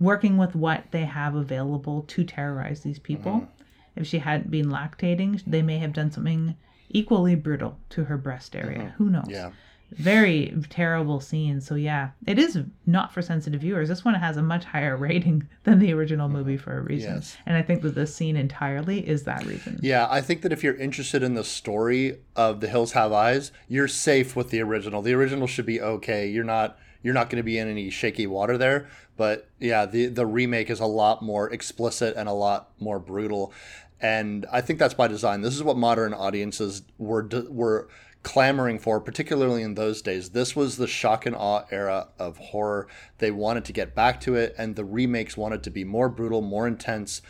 working 0.01 0.37
with 0.37 0.53
what 0.55 0.83
they 0.91 1.05
have 1.05 1.35
available 1.35 2.01
to 2.01 2.25
terrorize 2.25 2.81
these 2.81 2.99
people 2.99 3.31
mm-hmm 3.31 3.61
if 3.95 4.07
she 4.07 4.19
hadn't 4.19 4.51
been 4.51 4.67
lactating, 4.67 5.41
they 5.45 5.61
may 5.61 5.77
have 5.79 5.93
done 5.93 6.11
something 6.11 6.55
equally 6.89 7.35
brutal 7.35 7.77
to 7.89 8.05
her 8.05 8.17
breast 8.17 8.55
area. 8.55 8.79
Mm-hmm. 8.79 9.03
Who 9.03 9.09
knows? 9.09 9.27
Yeah. 9.27 9.51
very 9.91 10.53
terrible 10.69 11.19
scene. 11.19 11.59
So 11.59 11.75
yeah, 11.75 12.11
it 12.25 12.39
is 12.39 12.57
not 12.85 13.13
for 13.13 13.21
sensitive 13.21 13.59
viewers. 13.59 13.89
This 13.89 14.05
one 14.05 14.13
has 14.13 14.37
a 14.37 14.41
much 14.41 14.63
higher 14.63 14.95
rating 15.07 15.47
than 15.63 15.79
the 15.79 15.93
original 15.93 16.29
movie 16.29 16.55
for 16.55 16.77
a 16.77 16.81
reason. 16.81 17.15
Yes. 17.15 17.35
And 17.45 17.57
I 17.57 17.61
think 17.61 17.81
that 17.81 17.95
this 17.95 18.15
scene 18.15 18.37
entirely 18.37 19.05
is 19.05 19.23
that 19.23 19.45
reason. 19.45 19.79
Yeah, 19.81 20.07
I 20.09 20.21
think 20.21 20.43
that 20.43 20.53
if 20.53 20.63
you're 20.63 20.75
interested 20.75 21.23
in 21.23 21.33
the 21.33 21.43
story 21.43 22.19
of 22.37 22.61
The 22.61 22.69
Hills 22.69 22.93
Have 22.93 23.11
Eyes, 23.11 23.51
you're 23.67 23.89
safe 23.89 24.33
with 24.33 24.49
the 24.49 24.61
original. 24.61 25.01
The 25.01 25.13
original 25.13 25.47
should 25.47 25.65
be 25.65 25.81
okay. 25.81 26.29
You're 26.29 26.45
not 26.45 26.77
you're 27.03 27.13
not 27.13 27.29
going 27.29 27.37
to 27.37 27.43
be 27.43 27.57
in 27.57 27.67
any 27.67 27.89
shaky 27.89 28.27
water 28.27 28.57
there. 28.57 28.87
But 29.17 29.49
yeah, 29.59 29.85
the 29.85 30.07
the 30.07 30.25
remake 30.25 30.69
is 30.69 30.79
a 30.79 30.85
lot 30.85 31.21
more 31.21 31.51
explicit 31.51 32.15
and 32.15 32.27
a 32.27 32.33
lot 32.33 32.71
more 32.79 32.99
brutal, 32.99 33.53
and 33.99 34.45
I 34.51 34.61
think 34.61 34.79
that's 34.79 34.93
by 34.93 35.07
design. 35.07 35.41
This 35.41 35.55
is 35.55 35.63
what 35.63 35.77
modern 35.77 36.13
audiences 36.13 36.83
were 36.97 37.27
were 37.49 37.87
clamoring 38.23 38.77
for, 38.77 38.99
particularly 38.99 39.63
in 39.63 39.75
those 39.75 40.01
days. 40.01 40.29
This 40.29 40.55
was 40.55 40.77
the 40.77 40.87
shock 40.87 41.25
and 41.25 41.35
awe 41.35 41.65
era 41.71 42.07
of 42.19 42.37
horror. 42.37 42.87
They 43.17 43.31
wanted 43.31 43.65
to 43.65 43.73
get 43.73 43.95
back 43.95 44.21
to 44.21 44.35
it, 44.35 44.53
and 44.57 44.75
the 44.75 44.85
remakes 44.85 45.35
wanted 45.35 45.63
to 45.63 45.69
be 45.69 45.83
more 45.83 46.09
brutal, 46.09 46.41
more 46.41 46.67
intense. 46.67 47.21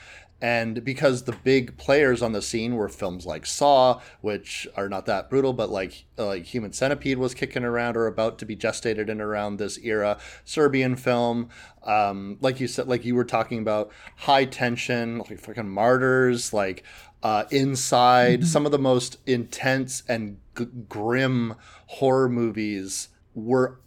And 0.42 0.84
because 0.84 1.24
the 1.24 1.36
big 1.44 1.78
players 1.78 2.22
on 2.22 2.32
the 2.32 2.42
scene 2.42 2.76
were 2.76 2.90
films 2.90 3.26
like 3.26 3.46
Saw, 3.46 4.02
which 4.22 4.68
are 4.76 4.90
not 4.90 5.06
that 5.06 5.30
brutal, 5.30 5.54
but 5.54 5.70
like 5.70 6.06
uh, 6.18 6.26
like 6.26 6.46
Human 6.46 6.74
Centipede 6.74 7.20
was 7.20 7.34
kicking 7.36 7.64
around 7.64 7.96
or 7.96 8.08
about 8.08 8.40
to 8.40 8.46
be 8.46 8.56
gestated 8.56 9.08
in 9.08 9.22
around 9.22 9.58
this 9.58 9.78
era, 9.80 10.18
Serbian 10.44 10.96
film, 10.96 11.50
um, 11.84 12.38
like 12.42 12.60
you 12.60 12.68
said, 12.68 12.88
like 12.88 13.06
you 13.06 13.16
were 13.16 13.24
talking 13.24 13.60
about, 13.60 13.92
high 14.18 14.46
tension, 14.46 15.20
like 15.20 15.40
fucking 15.40 15.70
Martyrs, 15.70 16.54
like 16.54 16.84
uh, 17.24 17.46
Inside, 17.52 18.40
mm-hmm. 18.40 18.48
some 18.48 18.66
of 18.66 18.72
the 18.72 18.80
most 18.80 19.18
intense 19.26 20.04
and 20.08 20.38
g- 20.58 20.68
grim 20.90 21.56
horror 21.88 22.30
movies 22.30 23.10
were 23.36 23.80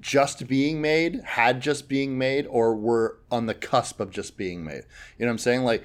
just 0.00 0.46
being 0.46 0.80
made, 0.80 1.20
had 1.24 1.60
just 1.60 1.88
being 1.88 2.18
made, 2.18 2.46
or 2.48 2.74
were 2.74 3.18
on 3.30 3.46
the 3.46 3.54
cusp 3.54 4.00
of 4.00 4.10
just 4.10 4.36
being 4.36 4.64
made. 4.64 4.82
You 5.18 5.24
know 5.24 5.26
what 5.26 5.32
I'm 5.32 5.38
saying? 5.38 5.62
Like, 5.62 5.84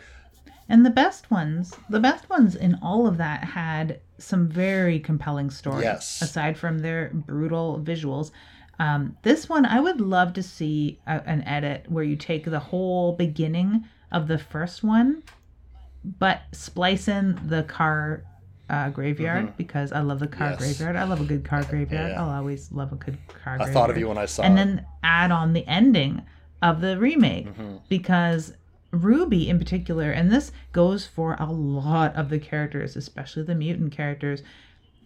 and 0.69 0.85
the 0.85 0.89
best 0.89 1.29
ones, 1.29 1.75
the 1.89 1.99
best 1.99 2.29
ones 2.29 2.55
in 2.55 2.77
all 2.81 3.05
of 3.05 3.17
that 3.17 3.43
had 3.43 3.99
some 4.17 4.47
very 4.47 4.99
compelling 4.99 5.49
stories. 5.49 5.83
Yes. 5.83 6.21
Aside 6.21 6.57
from 6.57 6.79
their 6.79 7.11
brutal 7.13 7.81
visuals. 7.83 8.31
Um, 8.79 9.17
this 9.23 9.49
one, 9.49 9.65
I 9.65 9.79
would 9.79 9.99
love 9.99 10.33
to 10.33 10.43
see 10.43 10.99
a, 11.05 11.21
an 11.25 11.43
edit 11.43 11.85
where 11.89 12.03
you 12.03 12.15
take 12.15 12.45
the 12.45 12.59
whole 12.59 13.13
beginning 13.13 13.85
of 14.11 14.27
the 14.27 14.37
first 14.37 14.83
one, 14.83 15.23
but 16.03 16.43
splice 16.51 17.07
in 17.07 17.39
the 17.47 17.63
car 17.63 18.23
uh, 18.71 18.89
graveyard 18.89 19.47
mm-hmm. 19.47 19.57
because 19.57 19.91
I 19.91 19.99
love 19.99 20.19
the 20.19 20.27
car 20.27 20.51
yes. 20.51 20.59
graveyard. 20.59 20.95
I 20.95 21.03
love 21.03 21.19
a 21.19 21.25
good 21.25 21.43
car 21.43 21.63
graveyard. 21.63 22.11
Yeah. 22.11 22.21
I'll 22.21 22.29
always 22.29 22.71
love 22.71 22.93
a 22.93 22.95
good 22.95 23.17
car. 23.27 23.55
I 23.55 23.57
graveyard. 23.57 23.69
I 23.69 23.73
thought 23.73 23.89
of 23.89 23.97
you 23.97 24.07
when 24.07 24.17
I 24.17 24.25
saw 24.25 24.43
and 24.43 24.57
it. 24.57 24.61
And 24.61 24.77
then 24.77 24.85
add 25.03 25.31
on 25.31 25.51
the 25.51 25.67
ending 25.67 26.21
of 26.61 26.79
the 26.79 26.97
remake 26.97 27.47
mm-hmm. 27.47 27.77
because 27.89 28.53
Ruby 28.91 29.49
in 29.49 29.59
particular, 29.59 30.11
and 30.11 30.31
this 30.31 30.53
goes 30.71 31.05
for 31.05 31.35
a 31.37 31.51
lot 31.51 32.15
of 32.15 32.29
the 32.29 32.39
characters, 32.39 32.95
especially 32.95 33.43
the 33.43 33.55
mutant 33.55 33.91
characters. 33.91 34.41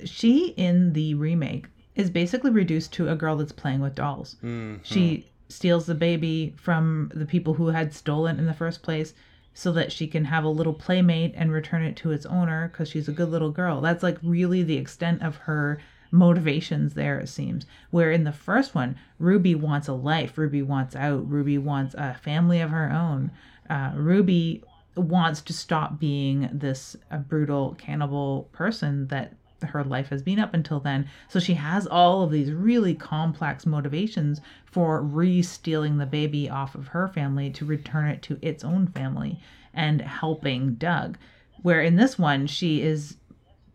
She 0.03 0.49
in 0.49 0.93
the 0.93 1.15
remake 1.15 1.65
is 1.95 2.11
basically 2.11 2.51
reduced 2.51 2.93
to 2.93 3.09
a 3.09 3.15
girl 3.15 3.35
that's 3.35 3.51
playing 3.51 3.81
with 3.81 3.95
dolls. 3.95 4.35
Mm-hmm. 4.43 4.83
She 4.83 5.27
steals 5.49 5.87
the 5.87 5.95
baby 5.95 6.53
from 6.57 7.11
the 7.15 7.25
people 7.25 7.55
who 7.55 7.67
had 7.67 7.93
stolen 7.93 8.37
in 8.37 8.45
the 8.45 8.53
first 8.53 8.83
place 8.83 9.13
so 9.55 9.71
that 9.71 9.91
she 9.91 10.05
can 10.05 10.25
have 10.25 10.43
a 10.43 10.49
little 10.49 10.73
playmate 10.73 11.33
and 11.35 11.51
return 11.51 11.81
it 11.81 11.95
to 11.95 12.11
its 12.11 12.25
owner 12.25 12.67
because 12.67 12.89
she's 12.89 13.07
a 13.07 13.13
good 13.13 13.29
little 13.29 13.51
girl. 13.51 13.79
That's 13.79 14.03
like 14.03 14.17
really 14.21 14.61
the 14.61 14.77
extent 14.77 15.23
of 15.23 15.37
her 15.37 15.79
motivations 16.11 16.93
there, 16.93 17.19
it 17.19 17.29
seems. 17.29 17.65
Where 17.89 18.11
in 18.11 18.25
the 18.25 18.33
first 18.33 18.75
one, 18.75 18.97
Ruby 19.17 19.55
wants 19.55 19.87
a 19.87 19.93
life, 19.93 20.37
Ruby 20.37 20.61
wants 20.61 20.93
out, 20.93 21.29
Ruby 21.29 21.57
wants 21.57 21.95
a 21.97 22.13
family 22.15 22.59
of 22.59 22.69
her 22.69 22.91
own. 22.91 23.31
Uh, 23.69 23.93
Ruby 23.95 24.61
wants 24.97 25.41
to 25.43 25.53
stop 25.53 25.99
being 25.99 26.49
this 26.51 26.97
uh, 27.09 27.17
brutal 27.17 27.75
cannibal 27.75 28.49
person 28.51 29.07
that 29.07 29.35
her 29.65 29.83
life 29.83 30.09
has 30.09 30.21
been 30.21 30.39
up 30.39 30.53
until 30.53 30.79
then. 30.79 31.07
So 31.27 31.39
she 31.39 31.55
has 31.55 31.87
all 31.87 32.23
of 32.23 32.31
these 32.31 32.51
really 32.51 32.95
complex 32.95 33.65
motivations 33.65 34.41
for 34.65 35.01
re 35.01 35.41
stealing 35.41 35.97
the 35.97 36.05
baby 36.05 36.49
off 36.49 36.75
of 36.75 36.87
her 36.87 37.07
family 37.07 37.49
to 37.51 37.65
return 37.65 38.07
it 38.07 38.21
to 38.23 38.39
its 38.41 38.63
own 38.63 38.87
family 38.87 39.39
and 39.73 40.01
helping 40.01 40.75
Doug. 40.75 41.17
Where 41.61 41.81
in 41.81 41.95
this 41.95 42.17
one, 42.19 42.47
she 42.47 42.81
is 42.81 43.17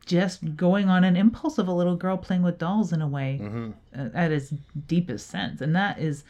just 0.07 0.57
going 0.57 0.89
on 0.89 1.05
an 1.05 1.17
impulse 1.17 1.59
of 1.59 1.69
a 1.69 1.73
little 1.73 1.97
girl 1.97 2.17
playing 2.17 2.43
with 2.43 2.59
dolls 2.59 2.93
in 2.93 3.01
a 3.01 3.09
way 3.09 3.39
mm-hmm. 3.41 3.71
Uh, 3.97 4.09
at 4.15 4.33
its 4.33 4.53
deepest 4.87 5.29
sense. 5.29 5.61
And 5.61 5.75
that 5.77 5.99
is 5.99 6.25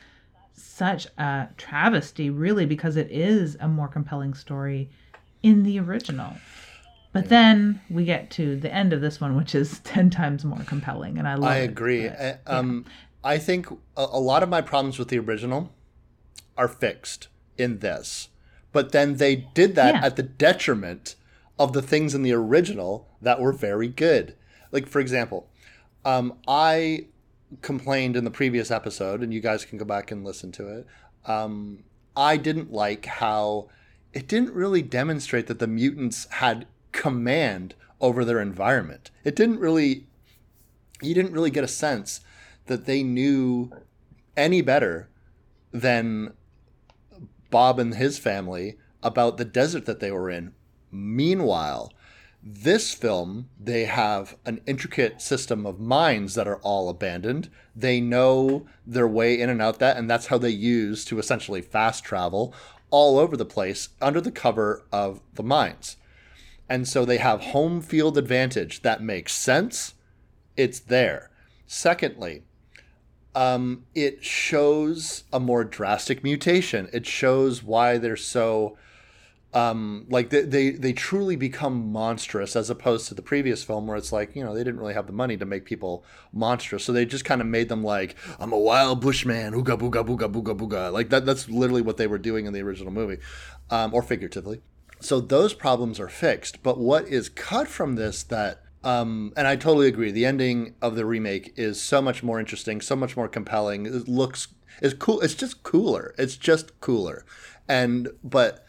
such 0.53 1.07
a 1.18 1.49
travesty, 1.57 2.31
really, 2.31 2.66
because 2.66 2.96
it 2.96 3.11
is 3.11 3.57
a 3.61 3.68
more 3.68 3.88
compelling 3.88 4.35
story 4.35 4.90
in 5.42 5.62
the 5.62 5.79
original. 5.79 6.35
But 7.12 7.29
then 7.29 7.81
we 7.90 8.05
get 8.05 8.31
to 8.33 8.57
the 8.57 8.73
end 8.73 8.92
of 8.92 9.01
this 9.01 9.20
one, 9.20 9.37
which 9.37 9.55
is 9.55 9.79
ten 9.85 10.11
times 10.11 10.44
more 10.44 10.62
compelling, 10.66 11.18
and 11.18 11.27
I 11.27 11.35
love. 11.35 11.51
It. 11.51 11.55
I 11.55 11.59
agree. 11.59 12.05
It, 12.05 12.40
but, 12.44 12.53
um, 12.53 12.85
yeah. 12.87 12.92
I 13.33 13.38
think 13.38 13.70
a, 13.70 13.77
a 13.96 14.20
lot 14.20 14.42
of 14.42 14.49
my 14.49 14.61
problems 14.61 14.99
with 14.99 15.09
the 15.09 15.18
original 15.18 15.73
are 16.57 16.68
fixed 16.68 17.29
in 17.59 17.81
this, 17.81 18.29
but 18.73 18.92
then 18.92 19.16
they 19.16 19.37
did 19.37 19.75
that 19.75 19.94
yeah. 19.94 20.07
at 20.07 20.16
the 20.16 20.23
detriment 20.23 21.16
of 21.59 21.73
the 21.73 21.83
things 21.83 22.14
in 22.14 22.23
the 22.23 22.33
original 22.33 23.09
that 23.20 23.40
were 23.40 23.53
very 23.53 23.88
good. 23.88 24.35
Like 24.73 24.87
for 24.87 25.01
example, 25.01 25.49
um, 26.05 26.38
I 26.46 27.07
complained 27.62 28.16
in 28.16 28.25
the 28.25 28.31
previous 28.31 28.70
episode, 28.70 29.23
and 29.23 29.35
you 29.35 29.40
guys 29.40 29.64
can 29.64 29.79
go 29.79 29.85
back 29.85 30.11
and 30.11 30.25
listen 30.25 30.53
to 30.53 30.68
it. 30.68 30.87
Um, 31.27 31.85
I 32.16 32.37
didn't 32.37 32.73
like 32.73 33.07
how 33.07 33.68
it 34.12 34.27
didn't 34.27 34.53
really 34.53 34.83
demonstrate 34.83 35.46
that 35.49 35.59
the 35.59 35.66
mutants 35.66 36.27
had 36.31 36.66
command 36.92 37.74
over 38.00 38.24
their 38.24 38.40
environment. 38.40 39.11
It 39.24 39.37
didn't 39.37 39.61
really, 39.61 40.07
you 41.03 41.14
didn't 41.14 41.33
really 41.33 41.50
get 41.50 41.64
a 41.64 41.68
sense 41.68 42.20
that 42.66 42.87
they 42.87 43.03
knew 43.03 43.70
any 44.37 44.62
better 44.62 45.09
than 45.72 46.33
Bob 47.50 47.79
and 47.79 47.94
his 47.94 48.18
family 48.18 48.79
about 49.03 49.37
the 49.37 49.44
desert 49.44 49.87
that 49.87 50.00
they 50.00 50.11
were 50.11 50.31
in. 50.31 50.53
Meanwhile, 50.90 51.92
this 52.42 52.94
film, 52.94 53.50
they 53.59 53.85
have 53.85 54.37
an 54.46 54.61
intricate 54.66 55.20
system 55.20 55.66
of 55.66 55.79
mines 55.79 56.35
that 56.35 56.48
are 56.48 56.57
all 56.59 56.88
abandoned. 56.88 57.50
They 57.76 58.00
know 58.00 58.66
their 58.87 59.09
way 59.09 59.38
in 59.38 59.50
and 59.50 59.61
out 59.61 59.79
that, 59.81 59.96
and 59.96 60.09
that's 60.09 60.26
how 60.26 60.38
they 60.38 60.50
use 60.50 61.05
to 61.07 61.18
essentially 61.18 61.61
fast 61.61 62.03
travel 62.03 62.55
all 62.90 63.18
over 63.18 63.37
the 63.37 63.44
place 63.44 63.90
under 64.00 64.20
the 64.20 64.33
cover 64.33 64.85
of 64.90 65.20
the 65.35 65.42
mines. 65.42 65.96
And 66.70 66.87
so 66.87 67.04
they 67.04 67.18
have 67.18 67.40
home 67.40 67.83
field 67.83 68.16
advantage. 68.16 68.83
That 68.83 69.02
makes 69.02 69.35
sense. 69.35 69.94
It's 70.56 70.78
there. 70.78 71.30
Secondly, 71.66 72.44
um, 73.35 73.87
it 73.94 74.24
shows 74.24 75.24
a 75.33 75.40
more 75.40 75.64
drastic 75.64 76.22
mutation. 76.22 76.88
It 76.92 77.06
shows 77.06 77.62
why 77.64 77.98
they're 77.98 78.16
so 78.16 78.78
um, 79.52 80.06
like 80.09 80.30
they, 80.30 80.42
they 80.42 80.70
they 80.70 80.92
truly 80.92 81.35
become 81.35 81.90
monstrous 81.90 82.54
as 82.54 82.70
opposed 82.70 83.09
to 83.09 83.14
the 83.14 83.22
previous 83.22 83.64
film 83.64 83.88
where 83.88 83.96
it's 83.96 84.12
like 84.12 84.37
you 84.37 84.44
know 84.44 84.54
they 84.54 84.62
didn't 84.62 84.78
really 84.78 84.94
have 84.94 85.09
the 85.09 85.12
money 85.12 85.37
to 85.37 85.44
make 85.44 85.64
people 85.64 86.04
monstrous 86.33 86.85
so 86.85 86.92
they 86.92 87.04
just 87.04 87.24
kind 87.24 87.40
of 87.40 87.48
made 87.48 87.68
them 87.68 87.83
like 87.83 88.14
I'm 88.38 88.52
a 88.52 88.59
wild 88.59 89.00
bushman 89.00 89.54
ooga 89.54 89.76
booga 89.76 90.06
booga 90.06 90.30
booga 90.30 90.56
booga 90.56 90.92
like 90.92 91.09
that 91.09 91.26
that's 91.26 91.48
literally 91.48 91.83
what 91.83 91.96
they 91.96 92.06
were 92.06 92.18
doing 92.18 92.46
in 92.46 92.52
the 92.52 92.62
original 92.62 92.92
movie 92.92 93.18
um, 93.70 93.92
or 93.92 94.02
figuratively 94.02 94.61
so 95.01 95.21
those 95.21 95.55
problems 95.55 95.99
are 95.99 96.09
fixed. 96.09 96.63
But 96.63 96.79
what 96.79 97.09
is 97.09 97.29
cut 97.29 97.69
from 97.69 97.97
this 97.97 98.23
that 98.25 98.63
um, 98.83 99.33
and 99.37 99.47
I 99.47 99.57
totally 99.57 99.89
agree. 99.89 100.11
The 100.11 100.25
ending 100.25 100.75
of 100.81 100.97
the 100.97 101.05
remake 101.05 101.53
is 101.57 101.81
so 101.81 102.01
much 102.01 102.23
more 102.23 102.41
interesting, 102.41 102.81
so 102.81 102.97
much 102.97 103.17
more 103.17 103.29
compelling. 103.29 103.87
It 103.87 104.09
looks 104.09 104.49
it's 104.81 104.95
cool. 104.95 105.21
It's 105.21 105.35
just 105.35 105.63
cooler. 105.63 106.15
It's 106.17 106.37
just 106.37 106.81
cooler, 106.81 107.25
and 107.69 108.09
but 108.25 108.65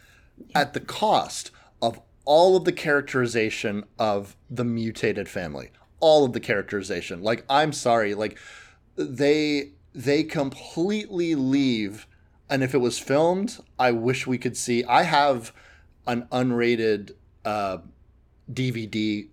at 0.54 0.74
the 0.74 0.80
cost 0.80 1.52
of 1.82 2.02
all 2.26 2.58
of 2.58 2.66
the 2.66 2.72
characterization 2.72 3.86
of 3.98 4.36
the 4.50 4.66
mutated 4.66 5.30
family, 5.30 5.72
all 6.00 6.26
of 6.26 6.34
the 6.34 6.40
characterization. 6.40 7.22
Like 7.22 7.46
I'm 7.50 7.72
sorry, 7.72 8.14
like 8.14 8.38
they 8.96 9.72
they 9.94 10.24
completely 10.24 11.36
leave. 11.36 12.08
And 12.50 12.64
if 12.64 12.74
it 12.74 12.80
was 12.80 13.00
filmed, 13.00 13.60
I 13.80 13.92
wish 13.92 14.28
we 14.28 14.38
could 14.38 14.58
see. 14.58 14.84
I 14.84 15.04
have 15.04 15.54
an 16.08 16.28
unrated 16.32 17.12
uh, 17.46 17.80
DVD 18.52 19.28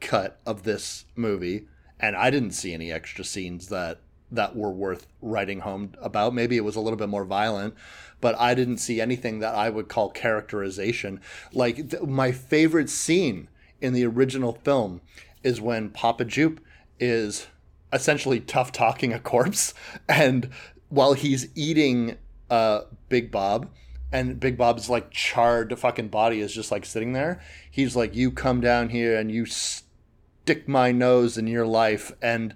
cut 0.00 0.40
of 0.46 0.62
this 0.62 1.04
movie, 1.16 1.66
and 1.98 2.16
I 2.16 2.30
didn't 2.30 2.52
see 2.52 2.74
any 2.74 2.92
extra 2.92 3.24
scenes 3.24 3.68
that 3.68 4.00
that 4.30 4.56
were 4.56 4.70
worth 4.70 5.06
writing 5.20 5.60
home 5.60 5.92
about. 6.00 6.34
Maybe 6.34 6.56
it 6.56 6.64
was 6.64 6.76
a 6.76 6.80
little 6.80 6.96
bit 6.96 7.08
more 7.08 7.24
violent, 7.24 7.74
but 8.20 8.38
I 8.38 8.54
didn't 8.54 8.78
see 8.78 9.00
anything 9.00 9.38
that 9.40 9.54
I 9.54 9.70
would 9.70 9.88
call 9.88 10.10
characterization. 10.10 11.20
Like 11.52 11.90
th- 11.90 12.02
my 12.02 12.32
favorite 12.32 12.90
scene 12.90 13.48
in 13.80 13.92
the 13.92 14.04
original 14.06 14.58
film 14.64 15.02
is 15.42 15.60
when 15.60 15.90
Papa 15.90 16.24
Jupe 16.24 16.60
is 16.98 17.46
essentially 17.92 18.40
tough 18.40 18.72
talking 18.72 19.12
a 19.12 19.20
corpse. 19.20 19.74
And 20.08 20.50
while 20.88 21.12
he's 21.14 21.48
eating 21.54 22.16
uh, 22.50 22.82
Big 23.08 23.30
Bob, 23.30 23.68
and 24.14 24.38
Big 24.38 24.56
Bob's 24.56 24.88
like 24.88 25.10
charred 25.10 25.76
fucking 25.78 26.08
body 26.08 26.40
is 26.40 26.54
just 26.54 26.70
like 26.70 26.86
sitting 26.86 27.12
there, 27.12 27.42
he's 27.70 27.96
like, 27.96 28.14
You 28.14 28.30
come 28.30 28.60
down 28.60 28.90
here 28.90 29.18
and 29.18 29.30
you 29.30 29.44
stick 29.44 30.68
my 30.68 30.92
nose 30.92 31.36
in 31.36 31.48
your 31.48 31.66
life. 31.66 32.12
And 32.22 32.54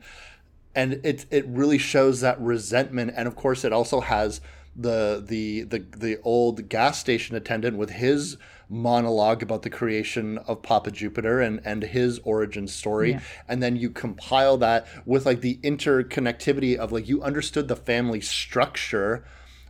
and 0.75 1.01
it 1.03 1.27
it 1.31 1.45
really 1.49 1.79
shows 1.79 2.21
that 2.21 2.41
resentment 2.41 3.13
and 3.17 3.27
of 3.27 3.35
course 3.35 3.65
it 3.65 3.73
also 3.73 4.01
has 4.01 4.41
the 4.77 5.23
the 5.27 5.63
the 5.63 5.85
the 5.97 6.21
old 6.23 6.69
gas 6.69 7.01
station 7.01 7.35
attendant 7.35 7.77
with 7.77 7.91
his 7.91 8.37
monologue 8.69 9.43
about 9.43 9.63
the 9.63 9.71
creation 9.71 10.39
of 10.47 10.63
Papa 10.63 10.93
Jupiter 10.93 11.41
and 11.41 11.61
and 11.65 11.83
his 11.83 12.21
origin 12.21 12.69
story 12.69 13.13
Yeah. 13.13 13.21
and 13.49 13.61
then 13.61 13.75
you 13.75 13.91
compile 13.91 14.57
that 14.59 14.87
with 15.05 15.27
like 15.27 15.41
the 15.41 15.57
interconnectivity 15.65 16.77
of 16.77 16.93
like 16.93 17.09
you 17.09 17.23
understood 17.23 17.67
the 17.67 17.75
family 17.77 18.21
structure 18.21 19.25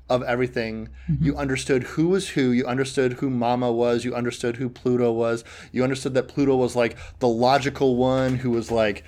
of 0.08 0.22
everything. 0.22 0.88
You 1.20 1.36
understood 1.36 1.82
who 1.82 2.08
was 2.08 2.30
who. 2.30 2.50
You 2.50 2.66
understood 2.66 3.14
who 3.14 3.30
Mama 3.30 3.70
was. 3.72 4.04
You 4.04 4.14
understood 4.14 4.56
who 4.56 4.68
Pluto 4.68 5.12
was. 5.12 5.44
You 5.72 5.82
understood 5.84 6.14
that 6.14 6.28
Pluto 6.28 6.56
was 6.56 6.74
like 6.74 6.96
the 7.18 7.28
logical 7.28 7.96
one 7.96 8.36
who 8.36 8.50
was 8.50 8.70
like, 8.70 9.04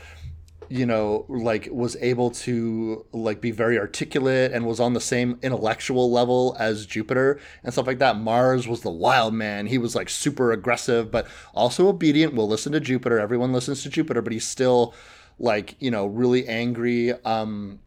you 0.68 0.86
know, 0.86 1.26
like 1.28 1.68
was 1.72 1.96
able 2.00 2.30
to 2.30 3.04
like 3.12 3.40
be 3.40 3.50
very 3.50 3.76
articulate 3.78 4.52
and 4.52 4.64
was 4.64 4.78
on 4.78 4.94
the 4.94 5.00
same 5.00 5.38
intellectual 5.42 6.12
level 6.12 6.54
as 6.60 6.86
Jupiter 6.86 7.40
and 7.64 7.72
stuff 7.72 7.88
like 7.88 7.98
that. 7.98 8.16
Mars 8.16 8.68
was 8.68 8.82
the 8.82 8.90
wild 8.90 9.34
man. 9.34 9.66
He 9.66 9.78
was 9.78 9.96
like 9.96 10.08
super 10.08 10.52
aggressive, 10.52 11.10
but 11.10 11.26
also 11.54 11.88
obedient. 11.88 12.34
Will 12.34 12.48
listen 12.48 12.72
to 12.72 12.80
Jupiter. 12.80 13.18
Everyone 13.18 13.52
listens 13.52 13.82
to 13.82 13.90
Jupiter, 13.90 14.22
but 14.22 14.32
he's 14.32 14.46
still 14.46 14.94
like, 15.40 15.74
you 15.80 15.90
know, 15.90 16.06
really 16.06 16.46
angry. 16.46 17.12
Um, 17.24 17.80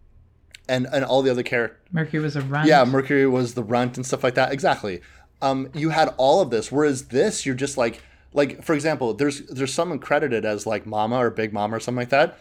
and, 0.68 0.88
and 0.92 1.04
all 1.04 1.22
the 1.22 1.32
other 1.32 1.44
characters 1.44 1.80
Mercury 1.92 2.24
was 2.24 2.36
a 2.36 2.42
runt. 2.42 2.68
yeah, 2.68 2.84
Mercury 2.86 3.28
was 3.28 3.54
the 3.54 3.64
runt 3.64 3.98
and 3.98 4.06
stuff 4.06 4.24
like 4.24 4.36
that. 4.36 4.52
Exactly. 4.52 5.02
Um, 5.42 5.70
you 5.74 5.90
had 5.90 6.14
all 6.18 6.42
of 6.42 6.50
this, 6.50 6.72
whereas 6.72 7.08
this, 7.08 7.46
you're 7.46 7.56
just 7.56 7.78
like, 7.78 8.02
like 8.34 8.64
for 8.64 8.74
example, 8.74 9.14
there's 9.14 9.42
there's 9.42 9.74
someone 9.74 10.00
credited 10.00 10.46
as 10.46 10.66
like 10.66 10.86
Mama 10.86 11.18
or 11.18 11.30
Big 11.30 11.54
Mama 11.54 11.76
or 11.78 11.80
something 11.80 12.00
like 12.00 12.10
that. 12.10 12.40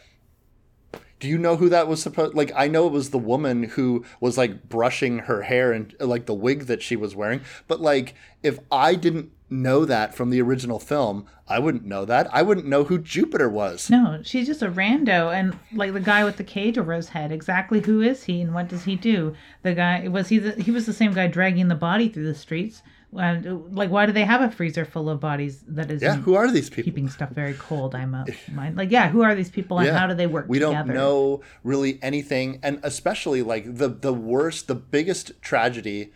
Do 1.18 1.28
you 1.28 1.38
know 1.38 1.56
who 1.56 1.68
that 1.68 1.86
was 1.86 2.02
supposed? 2.02 2.34
Like, 2.34 2.50
I 2.56 2.66
know 2.66 2.86
it 2.88 2.92
was 2.92 3.10
the 3.10 3.18
woman 3.18 3.62
who 3.62 4.04
was 4.20 4.36
like 4.36 4.68
brushing 4.68 5.20
her 5.20 5.42
hair 5.42 5.72
and 5.72 5.94
like 6.00 6.26
the 6.26 6.34
wig 6.34 6.62
that 6.66 6.82
she 6.82 6.96
was 6.96 7.14
wearing. 7.14 7.42
But 7.68 7.80
like, 7.80 8.14
if 8.42 8.58
I 8.72 8.96
didn't 8.96 9.30
know 9.52 9.84
that 9.84 10.14
from 10.14 10.30
the 10.30 10.40
original 10.42 10.78
film, 10.78 11.26
I 11.46 11.58
wouldn't 11.58 11.84
know 11.84 12.04
that. 12.06 12.28
I 12.32 12.42
wouldn't 12.42 12.66
know 12.66 12.84
who 12.84 12.98
Jupiter 12.98 13.48
was. 13.48 13.90
No, 13.90 14.20
she's 14.24 14.46
just 14.46 14.62
a 14.62 14.68
rando, 14.70 15.32
and 15.32 15.56
like 15.74 15.92
the 15.92 16.00
guy 16.00 16.24
with 16.24 16.36
the 16.38 16.44
cage 16.44 16.78
over 16.78 16.92
his 16.94 17.10
head. 17.10 17.30
Exactly 17.30 17.80
who 17.80 18.00
is 18.00 18.24
he, 18.24 18.40
and 18.40 18.54
what 18.54 18.68
does 18.68 18.84
he 18.84 18.96
do? 18.96 19.34
The 19.62 19.74
guy 19.74 20.08
was 20.08 20.28
he. 20.28 20.38
The, 20.38 20.52
he 20.62 20.70
was 20.70 20.86
the 20.86 20.92
same 20.92 21.12
guy 21.12 21.26
dragging 21.28 21.68
the 21.68 21.74
body 21.74 22.08
through 22.08 22.26
the 22.26 22.34
streets. 22.34 22.82
Like, 23.14 23.90
why 23.90 24.06
do 24.06 24.12
they 24.12 24.24
have 24.24 24.40
a 24.40 24.50
freezer 24.50 24.86
full 24.86 25.10
of 25.10 25.20
bodies 25.20 25.62
that 25.68 25.90
is 25.90 26.00
Yeah, 26.00 26.16
who 26.16 26.34
are 26.34 26.50
these 26.50 26.70
people? 26.70 26.84
keeping 26.84 27.10
stuff 27.10 27.28
very 27.28 27.52
cold? 27.52 27.94
I'm 27.94 28.14
a 28.14 28.24
mind. 28.50 28.78
Like, 28.78 28.90
yeah, 28.90 29.10
who 29.10 29.20
are 29.22 29.34
these 29.34 29.50
people, 29.50 29.78
and 29.78 29.86
Yeah. 29.88 29.98
how 29.98 30.06
do 30.06 30.14
they 30.14 30.26
work 30.26 30.46
we 30.48 30.58
together? 30.58 30.86
don't 30.88 30.96
know 30.96 31.42
really 31.62 31.98
anything 32.02 32.58
and 32.62 32.80
especially 32.82 33.42
like 33.42 33.76
the 33.76 33.88
the 33.88 34.14
worst 34.14 34.66
the 34.66 34.74
biggest 34.74 35.32
tragedy 35.42 36.10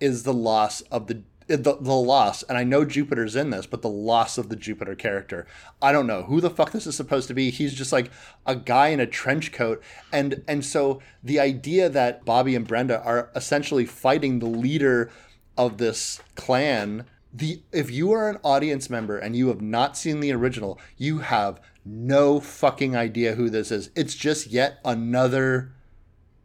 is 0.00 0.22
the 0.22 0.32
loss 0.32 0.80
of 0.90 1.06
the 1.06 1.22
the, 1.48 1.76
the 1.80 1.94
loss 1.94 2.42
and 2.44 2.56
i 2.56 2.64
know 2.64 2.84
jupiter's 2.84 3.34
in 3.34 3.50
this 3.50 3.66
but 3.66 3.82
the 3.82 3.88
loss 3.88 4.38
of 4.38 4.48
the 4.48 4.56
jupiter 4.56 4.94
character. 4.94 5.46
I 5.80 5.92
don't 5.92 6.06
know 6.06 6.22
who 6.22 6.40
the 6.40 6.50
fuck 6.50 6.72
this 6.72 6.86
is 6.86 6.96
supposed 6.96 7.28
to 7.28 7.34
be. 7.34 7.50
He's 7.50 7.74
just 7.74 7.92
like 7.92 8.10
a 8.46 8.56
guy 8.56 8.88
in 8.88 9.00
a 9.00 9.06
trench 9.06 9.52
coat. 9.52 9.82
And 10.12 10.44
and 10.46 10.64
so 10.64 11.00
the 11.22 11.40
idea 11.40 11.88
that 11.88 12.24
bobby 12.24 12.54
and 12.54 12.66
brenda 12.66 13.02
are 13.02 13.30
essentially 13.34 13.86
fighting 13.86 14.38
the 14.38 14.46
leader 14.46 15.10
of 15.56 15.78
this 15.78 16.20
clan 16.34 17.06
the 17.32 17.62
if 17.72 17.90
you 17.90 18.12
are 18.12 18.28
an 18.28 18.38
audience 18.42 18.88
member 18.88 19.18
and 19.18 19.36
you 19.36 19.48
have 19.48 19.60
not 19.60 19.96
seen 19.96 20.20
the 20.20 20.32
original 20.32 20.78
you 20.96 21.18
have 21.18 21.60
no 21.84 22.38
fucking 22.38 22.94
idea 22.94 23.34
who 23.34 23.48
this 23.48 23.70
is. 23.70 23.90
It's 23.96 24.14
just 24.14 24.48
yet 24.48 24.78
another 24.84 25.72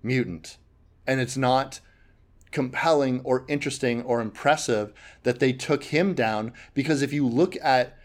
mutant. 0.02 0.58
And 1.06 1.20
it's 1.20 1.36
not 1.36 1.82
compelling 2.54 3.20
or 3.22 3.44
interesting 3.50 4.04
or 4.04 4.22
impressive 4.22 4.94
that 5.24 5.40
they 5.40 5.52
took 5.52 5.86
him 5.86 6.14
down 6.14 6.54
because 6.74 7.02
if 7.02 7.12
you 7.12 7.28
look 7.28 7.58
at 7.62 7.98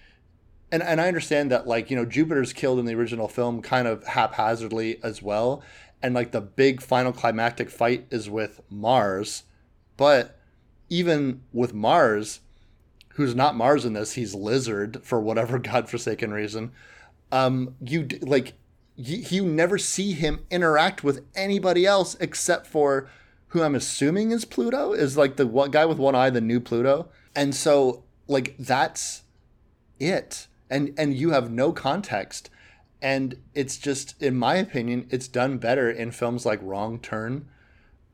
and, 0.73 0.83
and 0.83 1.01
I 1.01 1.09
understand 1.09 1.51
that 1.51 1.67
like 1.67 1.91
you 1.91 1.97
know 1.97 2.07
Jupiter's 2.07 2.53
killed 2.53 2.79
in 2.79 2.87
the 2.87 2.95
original 2.95 3.29
film 3.29 3.63
kind 3.63 3.87
of 3.87 4.05
haphazardly 4.07 4.99
as 5.05 5.23
well 5.23 5.63
and 6.03 6.15
like 6.15 6.33
the 6.33 6.41
big 6.41 6.81
final 6.81 7.13
climactic 7.13 7.71
fight 7.71 8.07
is 8.11 8.31
with 8.31 8.61
Mars 8.71 9.45
but 9.99 10.41
even 10.89 11.43
with 11.53 11.75
Mars 11.75 12.41
who's 13.11 13.35
not 13.35 13.55
Mars 13.55 13.85
in 13.85 13.93
this 13.93 14.15
he's 14.15 14.35
lizard 14.35 15.01
for 15.05 15.21
whatever 15.21 15.59
godforsaken 15.59 16.33
reason 16.33 16.73
um 17.31 17.75
you 17.85 18.09
like 18.23 18.55
you, 18.97 19.19
you 19.29 19.45
never 19.45 19.77
see 19.77 20.13
him 20.13 20.47
interact 20.51 21.05
with 21.05 21.25
anybody 21.37 21.85
else 21.85 22.17
except 22.19 22.67
for 22.67 23.11
who 23.49 23.63
I'm 23.63 23.75
assuming 23.75 24.31
is 24.31 24.45
Pluto 24.45 24.93
is 24.93 25.17
like 25.17 25.37
the 25.37 25.47
one 25.47 25.71
guy 25.71 25.87
with 25.87 25.99
one 25.99 26.15
eye 26.15 26.31
the 26.31 26.41
new 26.41 26.61
Pluto. 26.61 27.09
And 27.35 27.55
so 27.55 28.05
like 28.27 28.55
that's 28.59 29.23
it. 29.99 30.47
And 30.71 30.95
and 30.99 31.15
you 31.15 31.31
have 31.31 31.51
no 31.51 31.73
context. 31.73 32.51
And 33.01 33.39
it's 33.55 33.79
just 33.79 34.21
in 34.23 34.37
my 34.37 34.57
opinion 34.57 35.07
it's 35.11 35.29
done 35.29 35.59
better 35.59 35.91
in 35.91 36.11
films 36.11 36.45
like 36.45 36.61
Wrong 36.63 36.99
Turn 36.99 37.49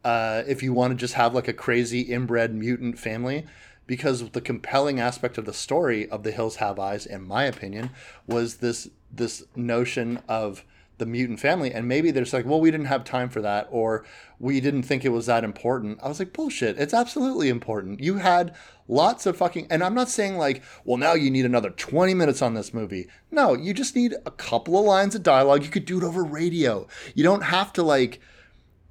uh, 0.05 0.43
if 0.47 0.63
you 0.63 0.73
want 0.73 0.93
to 0.93 0.97
just 0.97 1.15
have 1.15 1.35
like 1.35 1.49
a 1.49 1.53
crazy 1.53 2.01
inbred 2.03 2.55
mutant 2.55 2.99
family. 2.99 3.47
Because 3.87 4.31
the 4.31 4.41
compelling 4.41 4.99
aspect 4.99 5.37
of 5.37 5.45
the 5.45 5.53
story 5.53 6.09
of 6.09 6.23
the 6.23 6.31
hills 6.31 6.57
have 6.57 6.79
eyes 6.79 7.05
in 7.05 7.23
my 7.23 7.45
opinion 7.45 7.91
was 8.27 8.57
this 8.57 8.89
this 9.13 9.45
notion 9.55 10.21
of 10.27 10.65
the 10.99 11.07
mutant 11.07 11.41
family 11.41 11.73
and 11.73 11.89
maybe 11.89 12.11
there's 12.11 12.33
like 12.33 12.45
well 12.45 12.61
we 12.61 12.71
didn't 12.71 12.87
have 12.87 13.05
time 13.05 13.29
for 13.29 13.41
that 13.41 13.67
or 13.71 14.05
we 14.39 14.61
didn't 14.61 14.83
think 14.83 15.05
it 15.05 15.11
was 15.11 15.27
that 15.27 15.45
important. 15.45 15.99
I 16.03 16.09
was 16.09 16.19
like 16.19 16.33
bullshit 16.33 16.79
it's 16.79 16.95
absolutely 16.95 17.49
important. 17.49 18.01
You 18.01 18.17
had 18.17 18.55
lots 18.87 19.25
of 19.25 19.37
fucking 19.37 19.67
and 19.71 19.83
i'm 19.83 19.95
not 19.95 20.11
saying 20.11 20.37
like 20.37 20.63
well 20.85 20.99
now 20.99 21.15
you 21.15 21.31
need 21.31 21.47
another 21.47 21.71
20 21.71 22.15
minutes 22.15 22.43
on 22.43 22.55
this 22.55 22.75
movie. 22.75 23.09
No 23.31 23.55
you 23.55 23.75
just 23.75 23.97
need 23.97 24.15
a 24.25 24.31
couple 24.31 24.79
of 24.79 24.85
lines 24.85 25.15
of 25.15 25.23
dialogue. 25.23 25.65
You 25.65 25.71
could 25.71 25.85
do 25.85 25.99
it 25.99 26.05
over 26.05 26.23
radio. 26.23 26.87
You 27.15 27.25
don't 27.25 27.43
have 27.43 27.73
to 27.75 27.83
like 27.83 28.21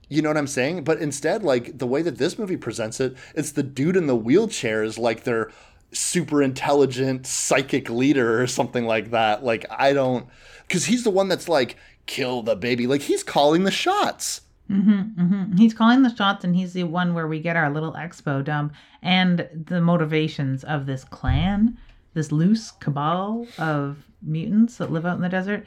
you 0.09 0.21
know 0.21 0.29
what 0.29 0.37
I'm 0.37 0.47
saying? 0.47 0.83
But 0.83 0.99
instead, 0.99 1.43
like 1.43 1.79
the 1.79 1.87
way 1.87 2.03
that 2.03 2.19
this 2.19 2.37
movie 2.37 2.57
presents 2.57 2.99
it, 2.99 3.15
it's 3.33 3.51
the 3.51 3.63
dude 3.63 3.97
in 3.97 4.05
the 4.05 4.15
wheelchair 4.15 4.83
is 4.83 4.99
like 4.99 5.23
their 5.23 5.49
super 5.91 6.41
intelligent 6.41 7.25
psychic 7.25 7.89
leader 7.89 8.41
or 8.41 8.45
something 8.45 8.85
like 8.85 9.11
that. 9.11 9.43
Like 9.43 9.65
I 9.71 9.93
don't, 9.93 10.27
because 10.67 10.85
he's 10.85 11.03
the 11.03 11.09
one 11.09 11.29
that's 11.29 11.49
like 11.49 11.77
kill 12.05 12.41
the 12.41 12.55
baby. 12.55 12.87
Like 12.87 13.01
he's 13.01 13.23
calling 13.23 13.63
the 13.63 13.71
shots. 13.71 14.41
Mm-hmm. 14.69 15.57
He's 15.57 15.73
calling 15.73 16.03
the 16.03 16.15
shots, 16.15 16.43
and 16.43 16.55
he's 16.55 16.73
the 16.73 16.85
one 16.85 17.13
where 17.13 17.27
we 17.27 17.39
get 17.39 17.55
our 17.55 17.69
little 17.69 17.93
expo 17.93 18.43
dump 18.43 18.73
and 19.01 19.47
the 19.67 19.81
motivations 19.81 20.63
of 20.63 20.85
this 20.85 21.03
clan, 21.03 21.77
this 22.13 22.31
loose 22.31 22.71
cabal 22.71 23.45
of 23.57 23.97
mutants 24.21 24.77
that 24.77 24.91
live 24.91 25.05
out 25.05 25.17
in 25.17 25.21
the 25.21 25.29
desert. 25.29 25.65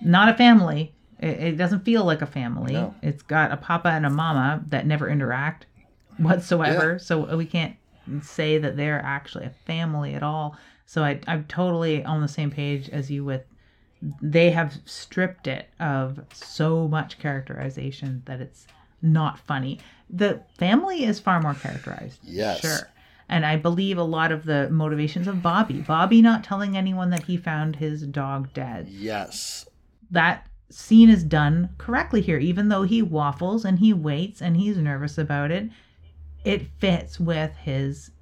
Not 0.00 0.28
a 0.28 0.34
family. 0.34 0.94
It, 1.18 1.40
it 1.40 1.56
doesn't 1.56 1.84
feel 1.84 2.04
like 2.04 2.22
a 2.22 2.26
family. 2.26 2.74
No. 2.74 2.94
It's 3.02 3.22
got 3.22 3.50
a 3.50 3.56
papa 3.56 3.88
and 3.88 4.06
a 4.06 4.10
mama 4.10 4.62
that 4.68 4.86
never 4.86 5.08
interact 5.08 5.66
whatsoever. 6.18 6.92
Yeah. 6.92 6.98
So 6.98 7.36
we 7.36 7.46
can't 7.46 7.76
say 8.22 8.58
that 8.58 8.76
they're 8.76 9.02
actually 9.02 9.46
a 9.46 9.54
family 9.66 10.14
at 10.14 10.22
all. 10.22 10.56
So 10.86 11.02
I, 11.02 11.18
I'm 11.26 11.44
totally 11.46 12.04
on 12.04 12.20
the 12.20 12.28
same 12.28 12.50
page 12.50 12.88
as 12.90 13.10
you 13.10 13.24
with 13.24 13.42
they 14.20 14.50
have 14.50 14.78
stripped 14.84 15.46
it 15.46 15.68
of 15.80 16.20
so 16.32 16.88
much 16.88 17.18
characterization 17.18 18.22
that 18.26 18.40
it's 18.40 18.66
not 19.02 19.38
funny. 19.38 19.78
The 20.10 20.42
family 20.58 21.04
is 21.04 21.20
far 21.20 21.40
more 21.40 21.54
characterized. 21.54 22.20
Yes. 22.22 22.60
Sure. 22.60 22.88
And 23.28 23.44
I 23.44 23.56
believe 23.56 23.98
a 23.98 24.04
lot 24.04 24.30
of 24.30 24.44
the 24.44 24.70
motivations 24.70 25.26
of 25.26 25.42
Bobby. 25.42 25.80
Bobby 25.80 26.22
not 26.22 26.44
telling 26.44 26.76
anyone 26.76 27.10
that 27.10 27.24
he 27.24 27.36
found 27.36 27.76
his 27.76 28.02
dog 28.02 28.52
dead. 28.54 28.88
Yes. 28.88 29.66
That 30.10 30.46
scene 30.70 31.10
is 31.10 31.24
done 31.24 31.70
correctly 31.78 32.20
here, 32.20 32.38
even 32.38 32.68
though 32.68 32.82
he 32.82 33.02
waffles 33.02 33.64
and 33.64 33.78
he 33.78 33.92
waits 33.92 34.40
and 34.40 34.56
he's 34.56 34.76
nervous 34.76 35.18
about 35.18 35.50
it. 35.50 35.68
It 36.44 36.68
fits 36.78 37.18
with 37.18 37.56
his 37.56 38.12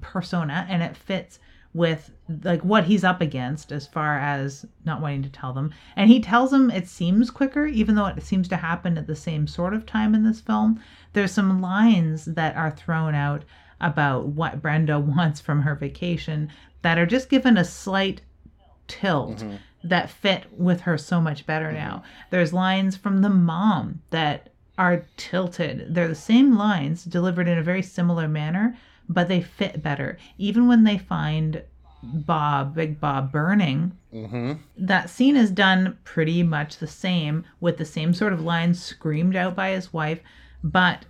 persona 0.00 0.66
and 0.68 0.82
it 0.82 0.96
fits 0.96 1.38
with 1.72 2.10
like 2.42 2.62
what 2.62 2.84
he's 2.84 3.04
up 3.04 3.20
against 3.20 3.70
as 3.70 3.86
far 3.86 4.18
as 4.18 4.66
not 4.84 5.00
wanting 5.00 5.22
to 5.22 5.28
tell 5.28 5.52
them 5.52 5.72
and 5.94 6.10
he 6.10 6.20
tells 6.20 6.50
them 6.50 6.68
it 6.70 6.88
seems 6.88 7.30
quicker 7.30 7.66
even 7.66 7.94
though 7.94 8.06
it 8.06 8.22
seems 8.22 8.48
to 8.48 8.56
happen 8.56 8.98
at 8.98 9.06
the 9.06 9.14
same 9.14 9.46
sort 9.46 9.72
of 9.72 9.86
time 9.86 10.14
in 10.14 10.24
this 10.24 10.40
film 10.40 10.82
there's 11.12 11.30
some 11.30 11.60
lines 11.60 12.24
that 12.24 12.56
are 12.56 12.72
thrown 12.72 13.14
out 13.14 13.44
about 13.80 14.26
what 14.26 14.60
brenda 14.60 14.98
wants 14.98 15.40
from 15.40 15.62
her 15.62 15.76
vacation 15.76 16.50
that 16.82 16.98
are 16.98 17.06
just 17.06 17.28
given 17.28 17.56
a 17.56 17.64
slight 17.64 18.20
tilt 18.90 19.38
mm-hmm. 19.38 19.56
that 19.84 20.10
fit 20.10 20.46
with 20.56 20.82
her 20.82 20.98
so 20.98 21.20
much 21.20 21.46
better 21.46 21.66
mm-hmm. 21.66 21.76
now. 21.76 22.02
There's 22.30 22.52
lines 22.52 22.96
from 22.96 23.22
the 23.22 23.30
mom 23.30 24.02
that 24.10 24.50
are 24.76 25.06
tilted. 25.16 25.94
They're 25.94 26.08
the 26.08 26.14
same 26.14 26.56
lines 26.56 27.04
delivered 27.04 27.48
in 27.48 27.58
a 27.58 27.62
very 27.62 27.82
similar 27.82 28.28
manner, 28.28 28.76
but 29.10 29.28
they 29.28 29.42
fit 29.42 29.82
better. 29.82 30.16
Even 30.38 30.68
when 30.68 30.84
they 30.84 30.96
find 30.96 31.62
Bob, 32.02 32.74
Big 32.76 32.98
Bob, 33.00 33.30
burning, 33.30 33.92
mm-hmm. 34.14 34.52
that 34.78 35.10
scene 35.10 35.36
is 35.36 35.50
done 35.50 35.98
pretty 36.04 36.42
much 36.42 36.78
the 36.78 36.86
same 36.86 37.44
with 37.60 37.76
the 37.76 37.84
same 37.84 38.14
sort 38.14 38.32
of 38.32 38.40
lines 38.40 38.82
screamed 38.82 39.36
out 39.36 39.54
by 39.54 39.70
his 39.72 39.92
wife, 39.92 40.20
but 40.64 41.04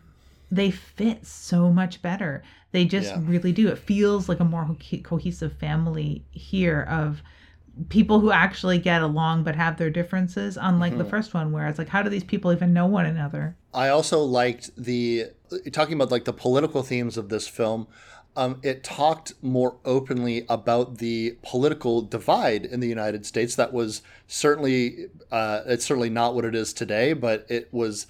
they 0.50 0.70
fit 0.70 1.24
so 1.26 1.70
much 1.70 2.02
better. 2.02 2.42
They 2.72 2.86
just 2.86 3.10
Yeah. 3.10 3.20
really 3.22 3.52
do. 3.52 3.68
It 3.68 3.78
feels 3.78 4.28
like 4.28 4.40
a 4.40 4.44
more 4.44 4.64
co- 4.90 4.98
cohesive 4.98 5.52
family 5.52 6.24
here 6.32 6.80
of 6.82 7.22
people 7.88 8.20
who 8.20 8.30
actually 8.30 8.78
get 8.78 9.02
along 9.02 9.44
but 9.44 9.54
have 9.56 9.76
their 9.78 9.90
differences, 9.90 10.58
unlike 10.60 10.96
the 10.98 11.04
first 11.04 11.34
one, 11.34 11.52
where 11.52 11.66
it's 11.66 11.78
like, 11.78 11.88
how 11.88 12.02
do 12.02 12.10
these 12.10 12.24
people 12.24 12.52
even 12.52 12.72
know 12.72 12.86
one 12.86 13.06
another? 13.06 13.56
I 13.72 13.88
also 13.88 14.20
liked 14.20 14.70
the 14.76 15.26
talking 15.72 15.94
about 15.94 16.10
like 16.10 16.24
the 16.24 16.32
political 16.32 16.82
themes 16.82 17.16
of 17.16 17.28
this 17.28 17.48
film. 17.48 17.86
Um, 18.36 18.60
it 18.62 18.84
talked 18.84 19.32
more 19.42 19.76
openly 19.84 20.46
about 20.48 20.98
the 20.98 21.36
political 21.42 22.00
divide 22.00 22.64
in 22.64 22.80
the 22.80 22.88
United 22.88 23.26
States. 23.26 23.56
That 23.56 23.72
was 23.72 24.02
certainly 24.28 25.06
uh, 25.30 25.62
it's 25.66 25.84
certainly 25.84 26.10
not 26.10 26.34
what 26.34 26.44
it 26.44 26.54
is 26.54 26.72
today, 26.72 27.12
but 27.12 27.46
it 27.48 27.68
was 27.72 28.06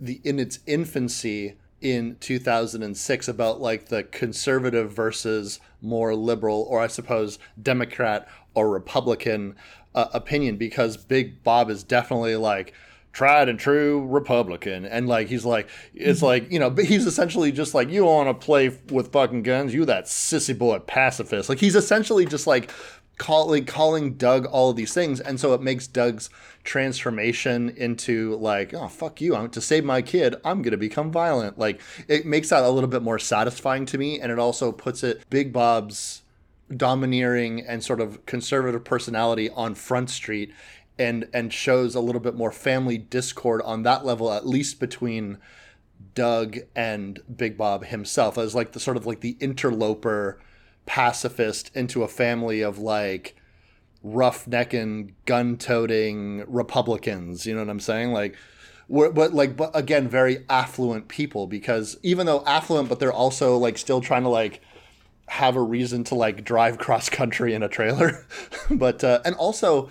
the 0.00 0.20
in 0.24 0.38
its 0.38 0.60
infancy 0.66 1.56
in 1.80 2.16
2006 2.20 3.28
about 3.28 3.60
like 3.60 3.86
the 3.86 4.02
conservative 4.04 4.92
versus 4.92 5.60
more 5.80 6.14
liberal, 6.14 6.66
or 6.68 6.80
I 6.80 6.88
suppose 6.88 7.38
Democrat 7.60 8.26
or 8.58 8.68
Republican 8.70 9.54
uh, 9.94 10.06
opinion, 10.12 10.56
because 10.56 10.96
Big 10.96 11.42
Bob 11.44 11.70
is 11.70 11.84
definitely 11.84 12.36
like 12.36 12.74
tried 13.12 13.48
and 13.48 13.58
true 13.58 14.06
Republican. 14.06 14.84
And 14.84 15.08
like, 15.08 15.28
he's 15.28 15.44
like, 15.44 15.68
it's 15.94 16.22
like, 16.22 16.50
you 16.52 16.58
know, 16.58 16.70
but 16.70 16.84
he's 16.84 17.06
essentially 17.06 17.52
just 17.52 17.74
like, 17.74 17.88
you 17.88 18.04
want 18.04 18.28
to 18.28 18.34
play 18.46 18.68
with 18.90 19.12
fucking 19.12 19.42
guns, 19.42 19.74
you 19.74 19.84
that 19.86 20.04
sissy 20.04 20.56
boy 20.56 20.78
pacifist. 20.80 21.48
Like, 21.48 21.58
he's 21.58 21.74
essentially 21.74 22.26
just 22.26 22.46
like, 22.46 22.70
calling 23.18 23.64
calling 23.64 24.14
Doug 24.14 24.46
all 24.46 24.70
of 24.70 24.76
these 24.76 24.94
things, 24.94 25.18
and 25.18 25.40
so 25.40 25.52
it 25.52 25.60
makes 25.60 25.88
Doug's 25.88 26.30
transformation 26.62 27.68
into 27.70 28.36
like, 28.36 28.72
oh 28.72 28.86
fuck 28.86 29.20
you, 29.20 29.34
I'm 29.34 29.50
to 29.50 29.60
save 29.60 29.84
my 29.84 30.02
kid, 30.02 30.36
I'm 30.44 30.62
gonna 30.62 30.76
become 30.76 31.10
violent. 31.10 31.58
Like 31.58 31.80
it 32.06 32.24
makes 32.24 32.50
that 32.50 32.62
a 32.62 32.70
little 32.70 32.88
bit 32.88 33.02
more 33.02 33.18
satisfying 33.18 33.86
to 33.86 33.98
me, 33.98 34.20
and 34.20 34.30
it 34.30 34.38
also 34.38 34.70
puts 34.70 35.02
it 35.02 35.28
Big 35.30 35.52
Bob's 35.52 36.22
domineering 36.74 37.60
and 37.60 37.82
sort 37.82 38.00
of 38.00 38.24
conservative 38.26 38.84
personality 38.84 39.50
on 39.50 39.74
Front 39.74 40.10
Street, 40.10 40.52
and 40.98 41.28
and 41.32 41.52
shows 41.52 41.94
a 41.94 42.00
little 42.00 42.20
bit 42.20 42.34
more 42.34 42.52
family 42.52 42.98
discord 42.98 43.62
on 43.62 43.82
that 43.84 44.04
level, 44.04 44.32
at 44.32 44.46
least 44.46 44.80
between 44.80 45.38
Doug 46.14 46.58
and 46.74 47.20
Big 47.34 47.56
Bob 47.56 47.86
himself 47.86 48.38
as 48.38 48.54
like 48.54 48.72
the 48.72 48.80
sort 48.80 48.96
of 48.96 49.06
like 49.06 49.20
the 49.20 49.36
interloper 49.40 50.40
pacifist 50.86 51.70
into 51.74 52.02
a 52.02 52.08
family 52.08 52.60
of 52.60 52.78
like 52.78 53.36
roughnecking, 54.04 55.12
gun-toting 55.26 56.44
Republicans. 56.46 57.46
You 57.46 57.54
know 57.54 57.60
what 57.60 57.70
I'm 57.70 57.80
saying? 57.80 58.12
Like, 58.12 58.36
we're, 58.88 59.10
but 59.10 59.34
like, 59.34 59.56
but 59.56 59.70
again, 59.74 60.08
very 60.08 60.44
affluent 60.48 61.08
people 61.08 61.46
because 61.46 61.98
even 62.02 62.26
though 62.26 62.42
affluent, 62.46 62.88
but 62.88 63.00
they're 63.00 63.12
also 63.12 63.56
like 63.56 63.76
still 63.76 64.00
trying 64.00 64.22
to 64.22 64.28
like 64.28 64.60
have 65.28 65.56
a 65.56 65.62
reason 65.62 66.04
to 66.04 66.14
like 66.14 66.44
drive 66.44 66.78
cross 66.84 67.08
country 67.08 67.54
in 67.54 67.62
a 67.62 67.68
trailer. 67.68 68.26
but 68.70 69.02
uh, 69.04 69.20
and 69.24 69.34
also 69.36 69.90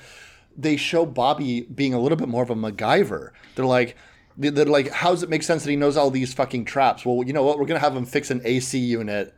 they 0.57 0.77
show 0.77 1.05
Bobby 1.05 1.61
being 1.61 1.93
a 1.93 1.99
little 1.99 2.17
bit 2.17 2.27
more 2.27 2.43
of 2.43 2.49
a 2.49 2.55
MacGyver. 2.55 3.31
They're 3.55 3.65
like. 3.65 3.95
They're 4.39 4.65
like, 4.65 4.91
how 4.91 5.09
does 5.09 5.23
it 5.23 5.29
make 5.29 5.41
sense 5.41 5.63
that 5.63 5.71
he 5.71 5.75
knows 5.75 5.97
all 5.97 6.11
these 6.11 6.31
fucking 6.31 6.65
traps? 6.65 7.03
Well, 7.03 7.23
you 7.25 7.33
know 7.33 7.41
what? 7.41 7.57
We're 7.57 7.65
gonna 7.65 7.79
have 7.79 7.95
him 7.95 8.05
fix 8.05 8.29
an 8.29 8.39
AC 8.45 8.77
unit 8.77 9.33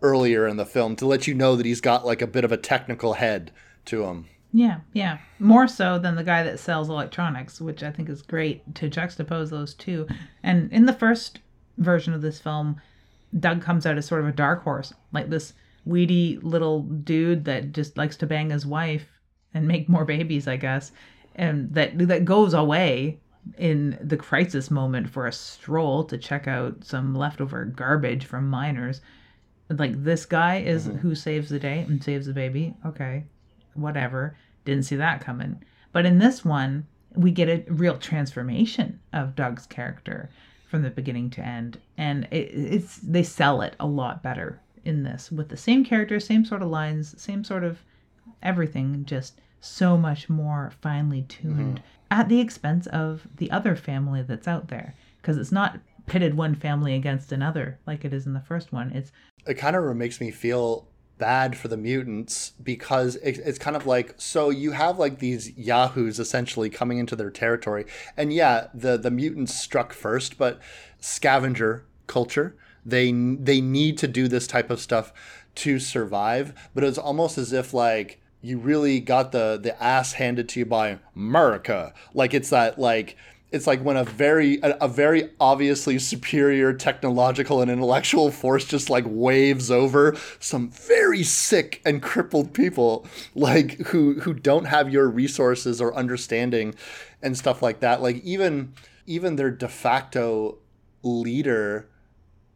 earlier 0.00 0.46
in 0.46 0.56
the 0.56 0.64
film 0.64 0.96
to 0.96 1.04
let 1.04 1.26
you 1.26 1.34
know 1.34 1.56
that 1.56 1.66
he's 1.66 1.82
got 1.82 2.06
like 2.06 2.22
a 2.22 2.26
bit 2.26 2.44
of 2.44 2.50
a 2.50 2.56
technical 2.56 3.12
head 3.12 3.52
to 3.84 4.04
him. 4.04 4.26
Yeah, 4.52 4.80
yeah. 4.92 5.18
More 5.38 5.68
so 5.68 5.98
than 5.98 6.16
the 6.16 6.24
guy 6.24 6.42
that 6.42 6.58
sells 6.58 6.88
electronics, 6.88 7.60
which 7.60 7.82
I 7.82 7.90
think 7.90 8.08
is 8.08 8.22
great 8.22 8.74
to 8.76 8.90
juxtapose 8.90 9.50
those 9.50 9.74
two. 9.74 10.08
And 10.42 10.72
in 10.72 10.86
the 10.86 10.92
first 10.92 11.38
version 11.78 12.14
of 12.14 12.22
this 12.22 12.40
film, 12.40 12.80
Doug 13.38 13.62
comes 13.62 13.86
out 13.86 13.98
as 13.98 14.06
sort 14.06 14.22
of 14.22 14.28
a 14.28 14.32
dark 14.32 14.62
horse, 14.64 14.92
like 15.12 15.30
this 15.30 15.52
weedy 15.84 16.38
little 16.42 16.82
dude 16.82 17.44
that 17.44 17.72
just 17.72 17.96
likes 17.96 18.16
to 18.16 18.26
bang 18.26 18.50
his 18.50 18.66
wife 18.66 19.06
and 19.54 19.66
make 19.66 19.88
more 19.88 20.04
babies, 20.04 20.48
I 20.48 20.56
guess, 20.56 20.92
and 21.34 21.72
that 21.74 21.96
that 22.08 22.24
goes 22.24 22.54
away 22.54 23.20
in 23.56 23.98
the 24.02 24.16
crisis 24.16 24.70
moment 24.70 25.08
for 25.08 25.26
a 25.26 25.32
stroll 25.32 26.04
to 26.04 26.18
check 26.18 26.46
out 26.46 26.84
some 26.84 27.14
leftover 27.14 27.64
garbage 27.64 28.24
from 28.24 28.48
miners. 28.48 29.00
Like 29.68 30.02
this 30.02 30.26
guy 30.26 30.58
is 30.58 30.88
mm-hmm. 30.88 30.98
who 30.98 31.14
saves 31.14 31.48
the 31.48 31.58
day 31.58 31.80
and 31.88 32.02
saves 32.02 32.26
the 32.26 32.32
baby. 32.32 32.74
Okay, 32.84 33.24
whatever. 33.74 34.36
Didn't 34.64 34.84
see 34.84 34.96
that 34.96 35.20
coming. 35.20 35.62
But 35.92 36.06
in 36.06 36.18
this 36.18 36.44
one, 36.44 36.86
we 37.14 37.30
get 37.30 37.48
a 37.48 37.72
real 37.72 37.96
transformation 37.96 39.00
of 39.12 39.34
Doug's 39.34 39.66
character 39.66 40.30
from 40.70 40.82
the 40.82 40.90
beginning 40.90 41.28
to 41.30 41.44
end, 41.44 41.78
and 41.98 42.28
it, 42.30 42.48
it's 42.54 42.98
they 42.98 43.24
sell 43.24 43.60
it 43.60 43.74
a 43.80 43.86
lot 43.86 44.22
better 44.22 44.60
in 44.84 45.02
this 45.02 45.30
with 45.30 45.48
the 45.48 45.56
same 45.56 45.84
character, 45.84 46.20
same 46.20 46.44
sort 46.44 46.62
of 46.62 46.68
lines, 46.68 47.20
same 47.20 47.42
sort 47.42 47.64
of 47.64 47.80
everything, 48.42 49.04
just 49.04 49.40
so 49.60 49.96
much 49.96 50.28
more 50.28 50.72
finely 50.80 51.22
tuned 51.22 51.76
mm-hmm. 51.78 51.84
at 52.10 52.28
the 52.28 52.40
expense 52.40 52.86
of 52.86 53.26
the 53.36 53.50
other 53.50 53.74
family 53.74 54.22
that's 54.22 54.48
out 54.48 54.68
there 54.68 54.94
because 55.20 55.36
it's 55.36 55.52
not 55.52 55.78
pitted 56.06 56.34
one 56.34 56.54
family 56.54 56.94
against 56.94 57.30
another 57.30 57.78
like 57.86 58.04
it 58.04 58.14
is 58.14 58.26
in 58.26 58.32
the 58.32 58.40
first 58.40 58.72
one. 58.72 58.90
It's 58.92 59.10
It 59.46 59.54
kind 59.54 59.74
of 59.74 59.96
makes 59.96 60.20
me 60.20 60.30
feel 60.30 60.86
bad 61.20 61.56
for 61.56 61.68
the 61.68 61.76
mutants 61.76 62.52
because 62.62 63.14
it, 63.16 63.38
it's 63.38 63.58
kind 63.58 63.76
of 63.76 63.86
like 63.86 64.14
so 64.16 64.50
you 64.50 64.72
have 64.72 64.98
like 64.98 65.20
these 65.20 65.56
yahoos 65.56 66.18
essentially 66.18 66.68
coming 66.68 66.98
into 66.98 67.14
their 67.14 67.30
territory. 67.30 67.84
And 68.16 68.32
yeah 68.32 68.68
the 68.74 68.96
the 68.96 69.10
mutants 69.10 69.54
struck 69.54 69.92
first 69.92 70.38
but 70.38 70.60
scavenger 70.98 71.84
culture 72.06 72.56
they 72.84 73.12
they 73.12 73.60
need 73.60 73.98
to 73.98 74.08
do 74.08 74.28
this 74.28 74.46
type 74.46 74.70
of 74.70 74.80
stuff 74.80 75.12
to 75.56 75.78
survive. 75.78 76.70
But 76.74 76.84
it's 76.84 76.98
almost 76.98 77.38
as 77.38 77.52
if 77.52 77.74
like 77.74 78.20
you 78.42 78.58
really 78.58 79.00
got 79.00 79.32
the 79.32 79.58
the 79.62 79.80
ass 79.82 80.14
handed 80.14 80.48
to 80.50 80.60
you 80.60 80.66
by 80.66 80.98
America. 81.14 81.92
Like 82.14 82.34
it's 82.34 82.50
that 82.50 82.78
like 82.78 83.16
it's 83.52 83.66
like 83.66 83.80
when 83.82 83.96
a 83.96 84.04
very 84.04 84.58
a, 84.62 84.76
a 84.82 84.88
very 84.88 85.30
obviously 85.40 85.98
superior 85.98 86.72
technological 86.72 87.60
and 87.60 87.70
intellectual 87.70 88.30
force 88.30 88.64
just 88.64 88.90
like 88.90 89.04
waves 89.06 89.70
over 89.70 90.16
some 90.38 90.70
very 90.70 91.22
sick 91.22 91.80
and 91.84 92.02
crippled 92.02 92.52
people 92.52 93.06
like 93.34 93.78
who 93.88 94.20
who 94.20 94.32
don't 94.32 94.66
have 94.66 94.92
your 94.92 95.08
resources 95.08 95.80
or 95.80 95.94
understanding 95.94 96.74
and 97.22 97.36
stuff 97.36 97.62
like 97.62 97.80
that. 97.80 98.02
Like 98.02 98.22
even 98.24 98.72
even 99.06 99.36
their 99.36 99.50
de 99.50 99.68
facto 99.68 100.58
leader 101.02 101.88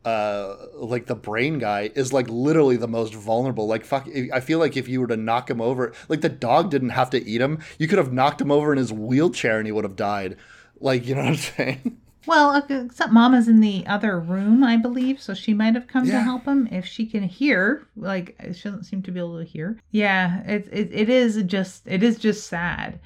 uh 0.04 0.56
like 0.74 1.06
the 1.06 1.14
brain 1.14 1.58
guy 1.58 1.90
is 1.94 2.12
like 2.12 2.28
literally 2.28 2.76
the 2.76 2.86
most 2.86 3.14
vulnerable. 3.14 3.66
Like 3.66 3.84
fuck 3.84 4.08
i 4.32 4.40
feel 4.40 4.58
like 4.58 4.76
if 4.76 4.88
you 4.88 5.00
were 5.00 5.06
to 5.08 5.16
knock 5.16 5.50
him 5.50 5.60
over 5.60 5.92
like 6.08 6.20
the 6.20 6.28
dog 6.28 6.70
didn't 6.70 6.90
have 6.90 7.10
to 7.10 7.24
eat 7.26 7.40
him. 7.40 7.58
You 7.78 7.88
could 7.88 7.98
have 7.98 8.12
knocked 8.12 8.40
him 8.40 8.52
over 8.52 8.70
in 8.70 8.78
his 8.78 8.92
wheelchair 8.92 9.58
and 9.58 9.66
he 9.66 9.72
would 9.72 9.84
have 9.84 9.96
died 9.96 10.36
like 10.80 11.06
you 11.06 11.14
know 11.14 11.22
what 11.22 11.30
i'm 11.30 11.36
saying 11.36 12.00
Well, 12.26 12.50
uh, 12.52 12.62
except 12.68 13.12
Mama's 13.12 13.48
in 13.48 13.60
the 13.60 13.86
other 13.86 14.18
room, 14.18 14.64
I 14.64 14.78
believe, 14.78 15.20
so 15.20 15.34
she 15.34 15.52
might 15.52 15.74
have 15.74 15.86
come 15.86 16.06
to 16.06 16.20
help 16.20 16.46
him 16.46 16.66
if 16.72 16.86
she 16.86 17.04
can 17.04 17.22
hear. 17.22 17.86
Like 17.96 18.34
she 18.54 18.62
doesn't 18.62 18.84
seem 18.84 19.02
to 19.02 19.12
be 19.12 19.20
able 19.20 19.38
to 19.38 19.44
hear. 19.44 19.78
Yeah, 19.90 20.42
it 20.44 20.66
it, 20.72 20.88
it 20.90 21.08
is 21.10 21.42
just 21.42 21.86
it 21.86 22.02
is 22.02 22.18
just 22.18 22.46
sad, 22.46 22.98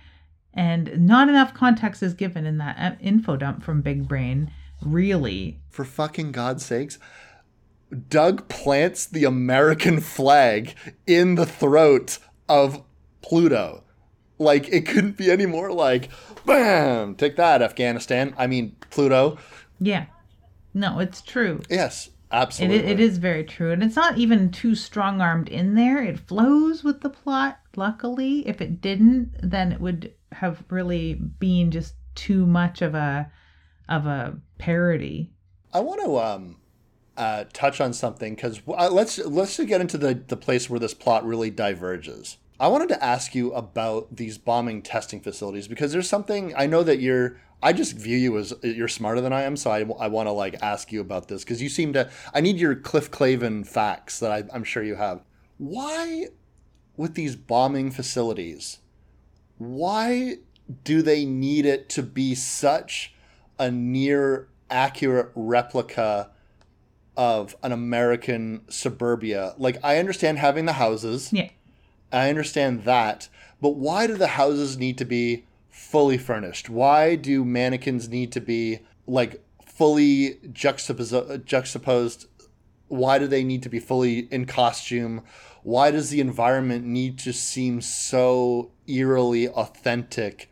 and 0.55 1.05
not 1.05 1.29
enough 1.29 1.53
context 1.53 2.01
is 2.01 2.15
given 2.15 2.47
in 2.47 2.59
that 2.59 2.77
uh, 2.79 2.97
info 3.01 3.37
dump 3.37 3.65
from 3.65 3.83
Big 3.83 4.07
Brain. 4.07 4.53
Really, 4.83 5.59
for 5.71 5.85
fucking 5.85 6.33
god's 6.33 6.65
sakes 6.65 6.99
doug 8.09 8.49
plants 8.49 9.07
the 9.07 9.25
american 9.25 10.01
flag 10.01 10.75
in 11.07 11.37
the 11.37 11.47
throat 11.47 12.19
of 12.49 12.83
pluto 13.23 13.85
like 14.39 14.69
it 14.69 14.87
couldn't 14.87 15.17
be 15.17 15.31
any 15.31 15.47
more 15.47 15.73
like 15.73 16.09
bam 16.47 17.15
take 17.15 17.37
that 17.37 17.61
afghanistan 17.63 18.35
i 18.39 18.47
mean 18.47 18.75
pluto 18.91 19.39
yeah. 19.81 20.07
No, 20.75 20.99
it's 20.99 21.23
true. 21.23 21.61
yes 21.71 22.11
absolutely 22.31 22.81
i- 22.87 22.91
it 22.91 23.01
is 23.01 23.19
very 23.19 23.45
true, 23.45 23.73
and 23.73 23.83
it's 23.83 23.97
not 23.97 24.19
even 24.19 24.51
too 24.51 24.75
strong 24.75 25.21
armed 25.21 25.49
in 25.49 25.75
there. 25.75 26.03
It 26.03 26.19
flows 26.21 26.85
with 26.85 27.01
the 27.01 27.09
plot. 27.11 27.59
Luckily, 27.77 28.47
if 28.47 28.61
it 28.61 28.81
didn't, 28.81 29.31
then 29.43 29.73
it 29.73 29.81
would 29.81 30.13
have 30.33 30.63
really 30.69 31.15
been 31.15 31.71
just 31.71 31.95
too 32.15 32.45
much 32.45 32.83
of 32.83 32.95
a 32.95 33.31
of 33.89 34.07
a 34.07 34.37
parody. 34.59 35.33
I 35.73 35.81
want 35.81 36.01
to 36.05 36.19
um, 36.19 36.57
uh, 37.17 37.45
touch 37.53 37.81
on 37.81 37.93
something 37.93 38.35
because 38.35 38.61
uh, 38.69 38.91
let's 38.91 39.19
let's 39.19 39.59
get 39.65 39.81
into 39.81 39.97
the 39.97 40.15
the 40.15 40.37
place 40.37 40.69
where 40.69 40.81
this 40.81 40.95
plot 40.95 41.25
really 41.25 41.51
diverges. 41.51 42.37
I 42.61 42.69
wanted 42.69 42.89
to 42.89 43.05
ask 43.05 43.35
you 43.35 43.53
about 43.53 44.17
these 44.17 44.37
bombing 44.37 44.83
testing 44.83 45.21
facilities 45.21 45.69
because 45.69 45.93
there's 45.93 46.09
something 46.09 46.55
I 46.57 46.67
know 46.67 46.83
that 46.83 47.01
you're. 47.01 47.41
I 47.61 47.73
just 47.73 47.97
view 47.97 48.17
you 48.17 48.39
as 48.39 48.55
you're 48.63 48.89
smarter 48.89 49.21
than 49.21 49.33
I 49.33 49.43
am, 49.43 49.57
so 49.57 49.71
I, 49.71 49.81
I 49.99 50.07
want 50.07 50.29
to 50.29 50.33
like 50.33 50.63
ask 50.63 50.93
you 50.93 51.01
about 51.01 51.29
this 51.29 51.45
because 51.45 51.61
you 51.61 51.69
seem 51.69 51.93
to. 51.93 52.11
I 52.33 52.41
need 52.41 52.57
your 52.57 52.75
Cliff 52.75 53.11
Clavin 53.11 53.67
facts 53.67 54.19
that 54.21 54.31
I, 54.31 54.45
I'm 54.53 54.65
sure 54.65 54.83
you 54.83 54.97
have. 54.97 55.23
Why, 55.59 56.27
with 56.97 57.15
these 57.15 57.35
bombing 57.35 57.91
facilities, 57.91 58.79
why 59.59 60.37
do 60.85 61.03
they 61.03 61.25
need 61.25 61.67
it 61.67 61.89
to 61.91 62.03
be 62.03 62.35
such 62.35 63.15
a 63.59 63.71
near 63.71 64.49
accurate 64.71 65.31
replica 65.35 66.31
of 67.17 67.57
an 67.63 67.73
American 67.73 68.63
suburbia? 68.69 69.55
Like, 69.59 69.79
I 69.83 69.99
understand 69.99 70.39
having 70.39 70.65
the 70.67 70.75
houses. 70.75 71.33
Yeah. 71.33 71.49
I 72.13 72.29
understand 72.29 72.85
that. 72.85 73.29
But 73.61 73.77
why 73.77 74.07
do 74.07 74.15
the 74.15 74.29
houses 74.29 74.79
need 74.79 74.99
to 74.99 75.05
be 75.05 75.47
fully 75.69 76.19
furnished? 76.19 76.69
Why 76.71 77.15
do 77.15 77.45
mannequins 77.45 78.09
need 78.09 78.33
to 78.33 78.41
be 78.41 78.81
like 79.07 79.43
fully 79.65 80.39
juxtaposed? 80.53 81.45
juxtaposed? 81.45 82.27
Why 82.89 83.19
do 83.19 83.27
they 83.27 83.45
need 83.45 83.63
to 83.65 83.69
be 83.69 83.79
fully 83.79 84.21
in 84.31 84.47
costume? 84.47 85.23
Why 85.63 85.91
does 85.91 86.11
the 86.11 86.21
environment 86.21 86.87
need 86.87 87.19
to 87.21 87.33
seem 87.33 87.81
so 87.81 88.71
eerily 88.87 89.49
authentic? 89.49 90.51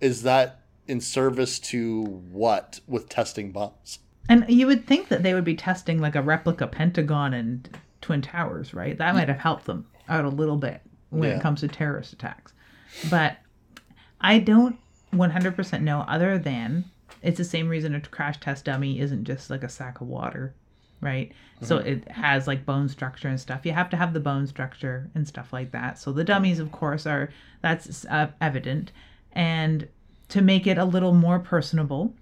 Is 0.00 0.22
that 0.22 0.60
in 0.88 1.00
service 1.00 1.58
to 1.58 2.04
what 2.04 2.80
with 2.86 3.08
testing 3.08 3.52
bombs? 3.52 4.00
And 4.28 4.44
you 4.48 4.66
would 4.66 4.86
think 4.86 5.08
that 5.08 5.22
they 5.22 5.34
would 5.34 5.44
be 5.44 5.54
testing 5.54 6.00
like 6.00 6.16
a 6.16 6.22
replica 6.22 6.66
Pentagon 6.66 7.32
and 7.32 7.78
Twin 8.00 8.22
Towers, 8.22 8.74
right? 8.74 8.98
That 8.98 9.14
might 9.14 9.28
have 9.28 9.38
helped 9.38 9.66
them 9.66 9.86
out 10.08 10.24
a 10.24 10.28
little 10.28 10.56
bit 10.56 10.80
when 11.10 11.30
Yeah. 11.30 11.36
it 11.36 11.42
comes 11.42 11.60
to 11.60 11.68
terrorist 11.68 12.12
attacks. 12.12 12.52
But 13.10 13.38
I 14.20 14.38
don't 14.38 14.78
100% 15.12 15.82
know, 15.82 16.00
other 16.08 16.38
than 16.38 16.84
it's 17.22 17.38
the 17.38 17.44
same 17.44 17.68
reason 17.68 17.94
a 17.94 18.00
crash 18.00 18.38
test 18.40 18.64
dummy 18.64 19.00
isn't 19.00 19.24
just 19.24 19.50
like 19.50 19.62
a 19.62 19.68
sack 19.68 20.00
of 20.00 20.08
water, 20.08 20.54
right? 21.00 21.32
So 21.62 21.78
it 21.78 22.06
has 22.10 22.46
like 22.46 22.66
bone 22.66 22.88
structure 22.88 23.28
and 23.28 23.40
stuff. 23.40 23.64
You 23.64 23.72
have 23.72 23.88
to 23.90 23.96
have 23.96 24.12
the 24.12 24.20
bone 24.20 24.46
structure 24.46 25.10
and 25.14 25.26
stuff 25.26 25.52
like 25.52 25.70
that. 25.72 25.98
So 25.98 26.12
the 26.12 26.24
dummies, 26.24 26.58
of 26.58 26.70
course, 26.70 27.06
are 27.06 27.30
that's 27.62 28.04
uh, 28.06 28.28
evident. 28.40 28.92
And 29.32 29.88
to 30.28 30.42
make 30.42 30.66
it 30.66 30.76
a 30.76 30.84
little 30.84 31.14
more 31.14 31.38
personable, 31.38 32.12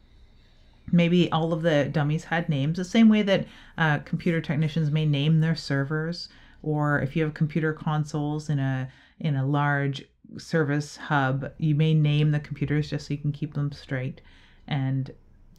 maybe 0.92 1.30
all 1.32 1.52
of 1.52 1.62
the 1.62 1.86
dummies 1.90 2.24
had 2.24 2.48
names 2.48 2.76
the 2.76 2.84
same 2.84 3.08
way 3.08 3.22
that 3.22 3.46
uh, 3.78 3.98
computer 4.00 4.40
technicians 4.40 4.90
may 4.90 5.06
name 5.06 5.40
their 5.40 5.56
servers 5.56 6.28
or 6.64 7.00
if 7.00 7.14
you 7.14 7.22
have 7.22 7.34
computer 7.34 7.72
consoles 7.72 8.48
in 8.48 8.58
a 8.58 8.88
in 9.20 9.36
a 9.36 9.46
large 9.46 10.04
service 10.38 10.96
hub 10.96 11.52
you 11.58 11.74
may 11.74 11.94
name 11.94 12.30
the 12.30 12.40
computers 12.40 12.90
just 12.90 13.06
so 13.06 13.14
you 13.14 13.18
can 13.18 13.32
keep 13.32 13.54
them 13.54 13.70
straight. 13.72 14.20
And 14.66 15.10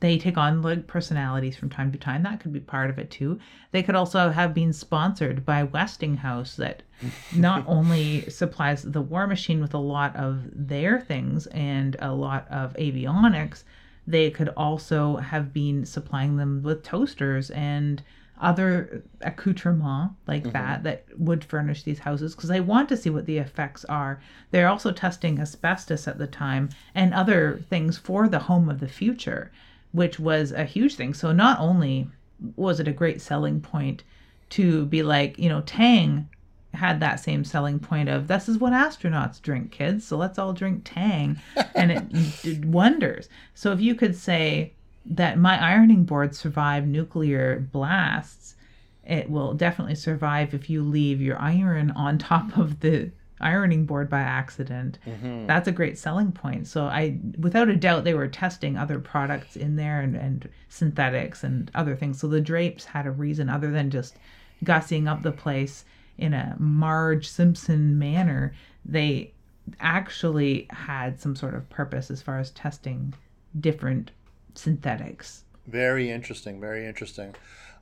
they 0.02 0.18
take 0.18 0.38
on 0.38 0.62
like 0.62 0.88
personalities 0.88 1.56
from 1.56 1.70
time 1.70 1.92
to 1.92 1.98
time. 1.98 2.24
That 2.24 2.40
could 2.40 2.52
be 2.52 2.60
part 2.60 2.90
of 2.90 3.00
it 3.00 3.10
too. 3.10 3.40
They 3.72 3.82
could 3.82 3.96
also 3.96 4.30
have 4.30 4.54
been 4.54 4.74
sponsored 4.74 5.46
by 5.46 5.64
westinghouse 5.64 6.56
that 6.58 6.84
not 7.36 7.64
only 7.68 8.30
supplies 8.30 8.84
the 8.84 9.02
war 9.02 9.28
machine 9.28 9.62
with 9.62 9.74
a 9.74 9.80
lot 9.80 10.16
of 10.16 10.44
their 10.54 11.00
things 11.00 11.48
and 11.48 11.96
a 12.00 12.12
lot 12.12 12.48
of 12.50 12.74
avionics 12.74 13.64
they 14.08 14.30
could 14.30 14.50
also 14.50 15.18
have 15.18 15.52
been 15.54 15.86
supplying 15.86 16.38
them 16.38 16.62
with 16.64 16.84
toasters 16.84 17.50
and 17.52 18.04
other 18.42 19.04
accoutrement 19.22 20.12
like 20.28 20.44
mm-hmm. 20.44 20.52
that 20.52 20.84
that 20.84 21.06
would 21.18 21.44
furnish 21.44 21.84
these 21.84 22.00
houses 22.00 22.36
because 22.36 22.50
they 22.50 22.60
want 22.60 22.90
to 22.90 22.98
see 22.98 23.10
what 23.10 23.26
the 23.26 23.38
effects 23.38 23.86
are. 23.86 24.22
They're 24.52 24.68
also 24.68 24.92
testing 24.92 25.40
asbestos 25.40 26.08
at 26.08 26.18
the 26.18 26.28
time 26.28 26.70
and 26.94 27.14
other 27.14 27.64
things 27.70 27.98
for 27.98 28.28
the 28.28 28.40
home 28.40 28.70
of 28.70 28.80
the 28.80 28.88
future, 28.88 29.52
which 29.92 30.20
was 30.20 30.52
a 30.52 30.66
huge 30.66 30.96
thing. 30.96 31.14
So 31.14 31.32
not 31.32 31.60
only 31.60 32.10
was 32.56 32.80
it 32.80 32.88
a 32.88 32.94
great 32.94 33.22
selling 33.22 33.62
point 33.62 34.04
to 34.50 34.86
be 34.86 35.02
like, 35.02 35.40
you 35.40 35.50
know, 35.50 35.62
Tang 35.62 36.30
had 36.74 37.00
that 37.00 37.22
same 37.22 37.44
selling 37.44 37.80
point 37.80 38.10
of 38.10 38.28
this 38.28 38.50
is 38.50 38.58
what 38.58 38.74
astronauts 38.74 39.42
drink, 39.42 39.72
kids. 39.72 40.06
So 40.06 40.18
let's 40.18 40.38
all 40.38 40.54
drink 40.54 40.82
Tang, 40.84 41.40
and 41.74 41.92
it 41.92 42.10
did 42.42 42.72
wonders. 42.72 43.30
So 43.54 43.72
if 43.72 43.80
you 43.80 43.96
could 43.96 44.16
say 44.16 44.74
that 45.06 45.38
my 45.38 45.62
ironing 45.62 46.04
board 46.04 46.36
survived 46.36 46.88
nuclear 46.88 47.60
blasts, 47.72 48.56
it 49.04 49.30
will 49.30 49.54
definitely 49.54 49.96
survive 49.96 50.54
if 50.54 50.70
you 50.70 50.84
leave 50.84 51.22
your 51.22 51.40
iron 51.40 51.92
on 51.92 52.18
top 52.18 52.58
of 52.58 52.80
the 52.80 53.12
ironing 53.42 53.86
board 53.86 54.10
by 54.10 54.22
accident. 54.22 54.98
Mm-hmm. 55.06 55.46
That's 55.46 55.68
a 55.68 55.74
great 55.74 55.98
selling 55.98 56.32
point. 56.32 56.68
So 56.68 56.86
I 56.86 57.18
without 57.38 57.70
a 57.70 57.76
doubt 57.76 58.04
they 58.04 58.14
were 58.14 58.28
testing 58.28 58.78
other 58.78 59.00
products 59.00 59.56
in 59.56 59.76
there 59.76 60.02
and, 60.02 60.16
and 60.16 60.50
synthetics 60.70 61.44
and 61.44 61.70
other 61.76 61.96
things. 61.96 62.20
So 62.20 62.28
the 62.28 62.42
drapes 62.42 62.86
had 62.86 63.06
a 63.06 63.12
reason 63.12 63.50
other 63.50 63.72
than 63.72 63.90
just 63.90 64.16
gussying 64.64 65.08
up 65.08 65.22
the 65.22 65.32
place 65.32 65.86
in 66.18 66.34
a 66.34 66.56
Marge 66.58 67.28
Simpson 67.28 68.00
manner. 68.00 68.54
They 68.86 69.34
actually 69.80 70.68
had 70.70 71.20
some 71.20 71.36
sort 71.36 71.56
of 71.56 71.70
purpose 71.70 72.10
as 72.10 72.22
far 72.22 72.40
as 72.40 72.52
testing 72.52 73.14
different 73.60 74.12
synthetics. 74.56 75.44
Very 75.68 76.10
interesting. 76.12 76.60
Very 76.60 76.86
interesting. 76.86 77.36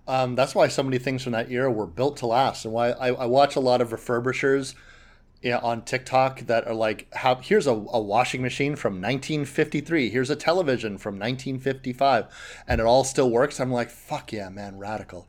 Um, 0.07 0.35
that's 0.35 0.53
why 0.53 0.67
so 0.67 0.83
many 0.83 0.97
things 0.97 1.23
from 1.23 1.31
that 1.31 1.49
era 1.49 1.71
were 1.71 1.87
built 1.87 2.17
to 2.17 2.27
last, 2.27 2.65
and 2.65 2.73
why 2.73 2.91
I, 2.91 3.09
I 3.09 3.25
watch 3.25 3.55
a 3.55 3.61
lot 3.61 3.81
of 3.81 3.89
refurbishers 3.89 4.75
yeah, 5.43 5.57
on 5.57 5.81
TikTok 5.81 6.41
that 6.41 6.67
are 6.67 6.73
like, 6.73 7.07
"How 7.13 7.35
here's 7.35 7.67
a, 7.67 7.71
a 7.71 7.99
washing 7.99 8.41
machine 8.41 8.75
from 8.75 8.93
1953. 8.93 10.09
Here's 10.09 10.29
a 10.29 10.35
television 10.35 10.97
from 10.97 11.15
1955, 11.15 12.63
and 12.67 12.79
it 12.79 12.87
all 12.87 13.03
still 13.03 13.29
works." 13.29 13.59
I'm 13.59 13.71
like, 13.71 13.89
"Fuck 13.89 14.31
yeah, 14.31 14.49
man, 14.49 14.77
radical." 14.77 15.27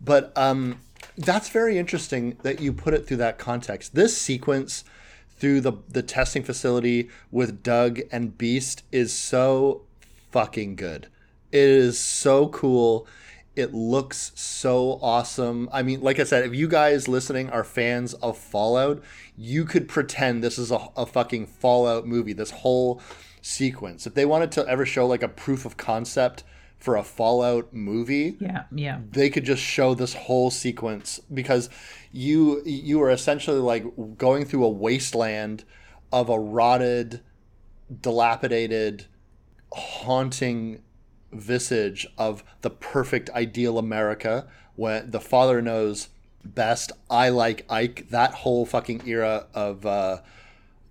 But 0.00 0.32
um, 0.36 0.80
that's 1.18 1.48
very 1.48 1.78
interesting 1.78 2.36
that 2.42 2.60
you 2.60 2.72
put 2.72 2.94
it 2.94 3.06
through 3.06 3.16
that 3.18 3.38
context. 3.38 3.94
This 3.94 4.16
sequence 4.16 4.84
through 5.30 5.60
the 5.60 5.72
the 5.88 6.02
testing 6.02 6.44
facility 6.44 7.10
with 7.32 7.64
Doug 7.64 8.00
and 8.12 8.38
Beast 8.38 8.84
is 8.92 9.12
so 9.12 9.82
fucking 10.30 10.76
good. 10.76 11.08
It 11.52 11.60
is 11.68 11.98
so 11.98 12.48
cool. 12.48 13.06
It 13.54 13.72
looks 13.72 14.32
so 14.34 14.98
awesome. 15.00 15.68
I 15.72 15.82
mean, 15.82 16.02
like 16.02 16.20
I 16.20 16.24
said, 16.24 16.44
if 16.44 16.54
you 16.54 16.68
guys 16.68 17.08
listening 17.08 17.48
are 17.50 17.64
fans 17.64 18.12
of 18.14 18.36
Fallout, 18.36 19.02
you 19.36 19.64
could 19.64 19.88
pretend 19.88 20.42
this 20.44 20.58
is 20.58 20.70
a, 20.70 20.88
a 20.96 21.06
fucking 21.06 21.46
Fallout 21.46 22.06
movie, 22.06 22.34
this 22.34 22.50
whole 22.50 23.00
sequence. 23.40 24.06
If 24.06 24.14
they 24.14 24.26
wanted 24.26 24.52
to 24.52 24.66
ever 24.68 24.84
show 24.84 25.06
like 25.06 25.22
a 25.22 25.28
proof 25.28 25.64
of 25.64 25.76
concept 25.78 26.44
for 26.76 26.96
a 26.96 27.02
Fallout 27.02 27.72
movie, 27.72 28.36
Yeah, 28.40 28.64
yeah. 28.70 29.00
they 29.10 29.30
could 29.30 29.44
just 29.44 29.62
show 29.62 29.94
this 29.94 30.12
whole 30.12 30.50
sequence 30.50 31.18
because 31.32 31.70
you 32.12 32.62
you 32.66 33.00
are 33.00 33.10
essentially 33.10 33.58
like 33.60 33.86
going 34.18 34.44
through 34.44 34.64
a 34.64 34.68
wasteland 34.68 35.64
of 36.12 36.28
a 36.28 36.38
rotted 36.38 37.22
dilapidated 38.02 39.06
haunting 39.76 40.82
visage 41.32 42.06
of 42.16 42.42
the 42.62 42.70
perfect 42.70 43.28
ideal 43.30 43.78
america 43.78 44.46
when 44.74 45.10
the 45.10 45.20
father 45.20 45.60
knows 45.60 46.08
best 46.44 46.92
i 47.10 47.28
like 47.28 47.64
ike 47.68 48.08
that 48.10 48.32
whole 48.32 48.64
fucking 48.64 49.02
era 49.06 49.46
of 49.54 49.84
uh 49.84 50.18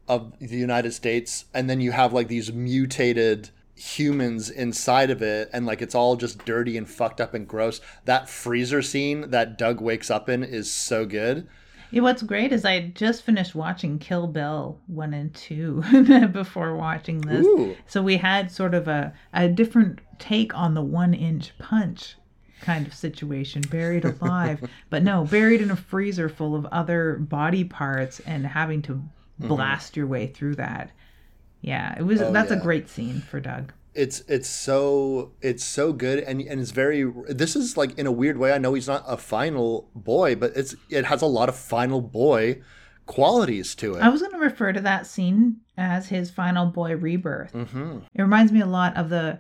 of 0.08 0.38
the 0.40 0.58
United 0.58 0.94
States, 0.94 1.46
and 1.54 1.70
then 1.70 1.82
you 1.82 1.92
have 1.92 2.14
like 2.14 2.28
these 2.28 2.52
mutated 2.52 3.50
humans 3.76 4.50
inside 4.50 5.10
of 5.10 5.22
it, 5.22 5.50
and 5.52 5.66
like 5.66 5.82
it's 5.82 5.96
all 5.96 6.16
just 6.16 6.46
dirty 6.46 6.78
and 6.78 6.90
fucked 6.90 7.20
up 7.20 7.34
and 7.34 7.48
gross. 7.48 7.82
That 8.06 8.30
freezer 8.30 8.82
scene 8.82 9.32
that 9.32 9.58
Doug 9.58 9.82
wakes 9.82 10.10
up 10.12 10.30
in 10.30 10.44
is 10.44 10.72
so 10.72 11.06
good. 11.06 11.48
Yeah, 11.96 12.02
what's 12.02 12.24
great 12.24 12.52
is 12.52 12.66
I 12.66 12.88
just 12.90 13.24
finished 13.24 13.56
watching 13.56 14.00
Kill 14.00 14.28
Bill 14.28 14.78
1 14.88 15.14
and 15.14 15.34
2 15.34 16.28
before 16.34 16.76
watching 16.76 17.22
this. 17.22 17.46
Ooh. 17.46 17.74
So 17.88 18.02
we 18.02 18.18
had 18.18 18.52
sort 18.52 18.74
of 18.74 18.90
a, 18.90 19.14
a 19.32 19.48
different 19.48 20.00
take 20.20 20.54
on 20.54 20.74
the 20.74 20.82
one 20.82 21.14
inch 21.14 21.58
punch 21.58 22.16
kind 22.60 22.86
of 22.86 22.94
situation, 22.94 23.62
buried 23.62 24.04
alive. 24.04 24.70
but 24.90 25.04
no, 25.04 25.24
buried 25.24 25.62
in 25.62 25.72
a 25.72 25.76
freezer 25.78 26.28
full 26.28 26.54
of 26.54 26.66
other 26.66 27.16
body 27.16 27.64
parts 27.64 28.20
and 28.26 28.46
having 28.46 28.82
to 28.82 28.96
mm-hmm. 28.96 29.48
blast 29.48 29.96
your 29.96 30.08
way 30.08 30.28
through 30.28 30.56
that. 30.56 30.92
Yeah, 31.62 31.98
it 31.98 32.04
was 32.04 32.22
Oh, 32.22 32.30
that's 32.30 32.52
a 32.52 32.58
great 32.58 32.90
scene 32.90 33.22
for 33.22 33.40
Doug. 33.40 33.72
It's 33.96 34.20
it's 34.28 34.50
so 34.50 35.32
it's 35.42 35.64
so 35.64 35.94
good 35.94 36.20
and 36.20 36.42
and 36.42 36.60
it's 36.60 36.72
very 36.72 37.10
this 37.30 37.56
is 37.56 37.78
like 37.78 37.98
in 37.98 38.06
a 38.08 38.12
weird 38.12 38.38
way 38.38 38.52
I 38.54 38.58
know 38.58 38.74
he's 38.74 38.88
not 38.88 39.04
a 39.08 39.16
final 39.18 39.90
boy 39.96 40.36
but 40.36 40.52
it's 40.56 40.76
it 40.90 41.06
has 41.06 41.22
a 41.22 41.26
lot 41.28 41.48
of 41.50 41.56
final 41.56 42.02
boy 42.02 42.62
qualities 43.06 43.76
to 43.76 43.96
it. 43.96 44.02
I 44.02 44.10
was 44.10 44.22
going 44.22 44.34
to 44.34 44.40
refer 44.40 44.74
to 44.74 44.82
that 44.82 45.06
scene 45.08 45.58
as 45.78 46.08
his 46.10 46.32
final 46.32 46.66
boy 46.68 46.96
rebirth. 46.96 47.52
hmm 47.52 48.00
It 48.14 48.22
reminds 48.22 48.52
me 48.52 48.62
a 48.62 48.66
lot 48.66 48.98
of 48.98 49.10
the 49.10 49.40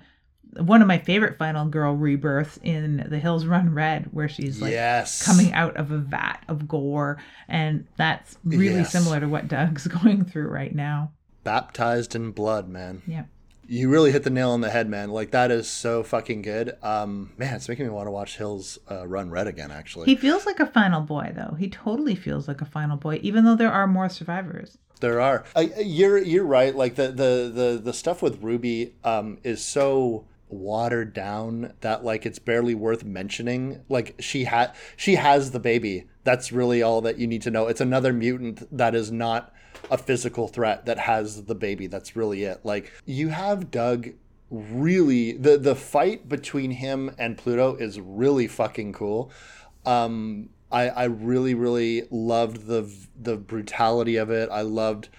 one 0.61 0.81
of 0.81 0.87
my 0.87 0.99
favorite 0.99 1.37
final 1.37 1.65
girl 1.65 1.93
rebirths 1.95 2.57
in 2.63 3.05
The 3.09 3.19
Hills 3.19 3.45
Run 3.45 3.73
Red, 3.73 4.07
where 4.13 4.29
she's 4.29 4.61
like 4.61 4.71
yes. 4.71 5.25
coming 5.25 5.51
out 5.51 5.75
of 5.75 5.91
a 5.91 5.97
vat 5.97 6.37
of 6.47 6.65
gore. 6.65 7.17
And 7.49 7.87
that's 7.97 8.37
really 8.45 8.75
Yes. 8.75 8.91
similar 8.93 9.19
to 9.19 9.27
what 9.27 9.49
Doug's 9.49 9.85
going 10.01 10.23
through 10.23 10.47
right 10.47 10.73
now. 10.73 11.11
baptized 11.43 12.15
in 12.15 12.31
blood, 12.31 12.69
man. 12.69 13.01
Yeah. 13.05 13.25
You 13.67 13.89
really 13.89 14.11
hit 14.11 14.23
the 14.23 14.29
nail 14.29 14.51
on 14.51 14.61
the 14.61 14.69
head, 14.69 14.89
man. 14.89 15.09
Like 15.11 15.31
that 15.31 15.51
is 15.51 15.69
so 15.69 16.03
fucking 16.03 16.41
good. 16.41 16.77
Um, 16.83 17.31
man, 17.37 17.55
it's 17.55 17.67
making 17.67 17.85
me 17.85 17.91
want 17.91 18.07
to 18.07 18.11
watch 18.11 18.37
Hills 18.37 18.77
uh, 18.89 19.07
Run 19.07 19.29
Red 19.29 19.47
again. 19.47 19.71
Actually, 19.71 20.05
He 20.05 20.15
feels 20.15 20.45
like 20.45 20.59
a 20.59 20.65
final 20.65 21.01
boy, 21.01 21.33
though. 21.35 21.55
He 21.55 21.69
totally 21.69 22.15
feels 22.15 22.47
like 22.47 22.61
a 22.61 22.65
final 22.65 22.97
boy, 22.97 23.19
even 23.23 23.43
though 23.43 23.55
there 23.55 23.71
are 23.71 23.87
more 23.87 24.09
survivors. 24.09 24.77
There 25.01 25.19
are. 25.19 25.45
I, 25.55 25.71
you're 25.83 26.17
you're 26.17 26.45
right. 26.45 26.75
Like 26.75 26.95
the 26.95 27.07
the 27.07 27.51
the 27.53 27.81
the 27.83 27.93
stuff 27.93 28.21
with 28.21 28.41
Ruby 28.41 28.95
um, 29.03 29.39
is 29.43 29.63
so 29.63 30.25
watered 30.47 31.13
down 31.13 31.73
that 31.81 32.03
like 32.03 32.25
it's 32.25 32.39
barely 32.39 32.75
worth 32.75 33.03
mentioning. 33.03 33.83
Like 33.89 34.15
she 34.19 34.45
had 34.45 34.73
she 34.95 35.15
has 35.15 35.51
the 35.51 35.59
baby. 35.59 36.07
That's 36.23 36.51
really 36.51 36.81
all 36.81 37.01
that 37.01 37.19
you 37.19 37.27
need 37.27 37.41
to 37.43 37.51
know. 37.51 37.67
It's 37.67 37.81
another 37.81 38.13
mutant 38.13 38.67
that 38.75 38.95
is 38.95 39.11
not 39.11 39.53
a 39.91 39.97
physical 39.97 40.47
threat 40.47 40.85
that 40.85 40.99
has 40.99 41.45
the 41.45 41.55
baby. 41.55 41.87
That's 41.87 42.15
really 42.15 42.43
it. 42.43 42.61
Like 42.63 42.91
you 43.05 43.29
have 43.29 43.71
Doug 43.71 44.09
really 44.49 45.33
the 45.33 45.57
the 45.57 45.75
fight 45.75 46.29
between 46.29 46.71
him 46.71 47.13
and 47.17 47.37
Pluto 47.37 47.75
is 47.75 47.99
really 47.99 48.47
fucking 48.47 48.93
cool. 48.93 49.31
Um, 49.85 50.49
I 50.71 50.89
I 50.89 51.03
really 51.05 51.53
really 51.53 52.03
loved 52.11 52.67
the 52.67 52.91
the 53.19 53.37
brutality 53.37 54.17
of 54.17 54.29
it. 54.29 54.49
I 54.51 54.61
loved 54.61 55.09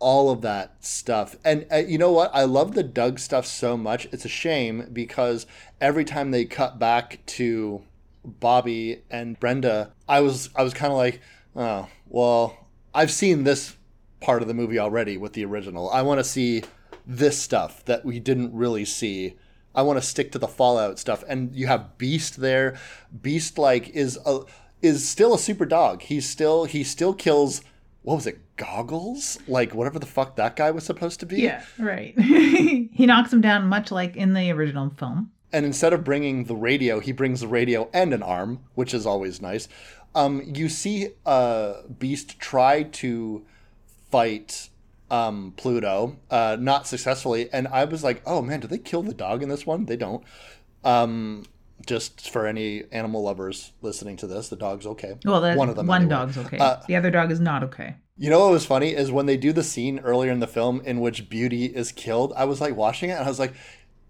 all 0.00 0.30
of 0.30 0.40
that 0.40 0.82
stuff. 0.84 1.36
And 1.44 1.66
uh, 1.70 1.76
you 1.76 1.98
know 1.98 2.10
what? 2.10 2.30
I 2.34 2.44
love 2.44 2.74
the 2.74 2.82
Doug 2.82 3.18
stuff 3.18 3.46
so 3.46 3.76
much. 3.76 4.06
It's 4.06 4.24
a 4.24 4.28
shame 4.28 4.88
because 4.92 5.46
every 5.80 6.04
time 6.04 6.30
they 6.30 6.46
cut 6.46 6.78
back 6.78 7.20
to 7.26 7.82
Bobby 8.24 9.02
and 9.10 9.38
Brenda, 9.38 9.92
I 10.08 10.20
was 10.20 10.50
I 10.56 10.62
was 10.62 10.74
kind 10.74 10.92
of 10.92 10.96
like, 10.96 11.20
oh, 11.54 11.88
well, 12.08 12.66
I've 12.94 13.10
seen 13.10 13.44
this 13.44 13.76
part 14.20 14.42
of 14.42 14.48
the 14.48 14.54
movie 14.54 14.78
already 14.78 15.16
with 15.16 15.32
the 15.32 15.44
original. 15.44 15.90
I 15.90 16.02
want 16.02 16.18
to 16.18 16.24
see 16.24 16.62
this 17.06 17.40
stuff 17.40 17.84
that 17.86 18.04
we 18.04 18.20
didn't 18.20 18.54
really 18.54 18.84
see. 18.84 19.36
I 19.74 19.82
want 19.82 19.98
to 19.98 20.06
stick 20.06 20.32
to 20.32 20.38
the 20.38 20.48
Fallout 20.48 20.98
stuff. 20.98 21.24
And 21.28 21.54
you 21.54 21.66
have 21.66 21.96
Beast 21.98 22.40
there. 22.40 22.78
Beast 23.22 23.58
like 23.58 23.88
is 23.90 24.18
a 24.26 24.40
is 24.82 25.08
still 25.08 25.34
a 25.34 25.38
super 25.38 25.66
dog. 25.66 26.02
He's 26.02 26.28
still 26.28 26.64
he 26.64 26.84
still 26.84 27.14
kills 27.14 27.62
what 28.02 28.14
was 28.14 28.26
it? 28.26 28.56
Goggles? 28.56 29.38
Like 29.46 29.74
whatever 29.74 29.98
the 29.98 30.06
fuck 30.06 30.36
that 30.36 30.56
guy 30.56 30.70
was 30.70 30.84
supposed 30.84 31.20
to 31.20 31.26
be. 31.26 31.42
Yeah 31.42 31.62
right. 31.78 32.18
he 32.20 33.06
knocks 33.06 33.32
him 33.32 33.40
down 33.40 33.64
much 33.68 33.90
like 33.90 34.16
in 34.16 34.34
the 34.34 34.50
original 34.50 34.90
film. 34.90 35.30
and 35.52 35.66
instead 35.66 35.92
of 35.92 36.04
bringing 36.04 36.44
the 36.44 36.54
radio, 36.56 37.00
he 37.00 37.12
brings 37.12 37.40
the 37.40 37.48
radio 37.48 37.88
and 37.92 38.12
an 38.14 38.22
arm, 38.22 38.60
which 38.74 38.94
is 38.94 39.04
always 39.06 39.42
nice. 39.42 39.68
Um, 40.14 40.42
you 40.44 40.68
see 40.68 41.10
uh, 41.26 41.82
Beast 41.98 42.38
try 42.40 42.84
to 42.84 43.44
fight 44.10 44.68
um, 45.10 45.52
Pluto, 45.56 46.16
uh, 46.30 46.56
not 46.58 46.86
successfully, 46.86 47.48
and 47.52 47.66
I 47.68 47.84
was 47.84 48.04
like, 48.04 48.22
"Oh 48.26 48.42
man, 48.42 48.60
do 48.60 48.68
they 48.68 48.78
kill 48.78 49.02
the 49.02 49.14
dog 49.14 49.42
in 49.42 49.48
this 49.48 49.66
one?" 49.66 49.86
They 49.86 49.96
don't. 49.96 50.22
Um, 50.84 51.44
just 51.86 52.30
for 52.30 52.46
any 52.46 52.84
animal 52.92 53.22
lovers 53.22 53.72
listening 53.82 54.16
to 54.18 54.26
this, 54.26 54.48
the 54.48 54.56
dog's 54.56 54.86
okay. 54.86 55.16
Well, 55.24 55.40
the, 55.40 55.54
one 55.54 55.68
of 55.68 55.76
them. 55.76 55.86
One 55.86 56.02
anyway. 56.02 56.10
dog's 56.10 56.38
okay. 56.38 56.58
Uh, 56.58 56.76
the 56.86 56.96
other 56.96 57.10
dog 57.10 57.30
is 57.30 57.40
not 57.40 57.62
okay. 57.64 57.96
You 58.16 58.28
know 58.28 58.40
what 58.40 58.50
was 58.50 58.66
funny 58.66 58.94
is 58.94 59.10
when 59.10 59.26
they 59.26 59.38
do 59.38 59.52
the 59.52 59.62
scene 59.62 59.98
earlier 60.00 60.30
in 60.30 60.40
the 60.40 60.46
film 60.46 60.82
in 60.84 61.00
which 61.00 61.30
Beauty 61.30 61.66
is 61.66 61.90
killed. 61.90 62.34
I 62.36 62.44
was 62.44 62.60
like 62.60 62.76
watching 62.76 63.08
it 63.08 63.14
and 63.14 63.24
I 63.24 63.28
was 63.28 63.38
like, 63.38 63.54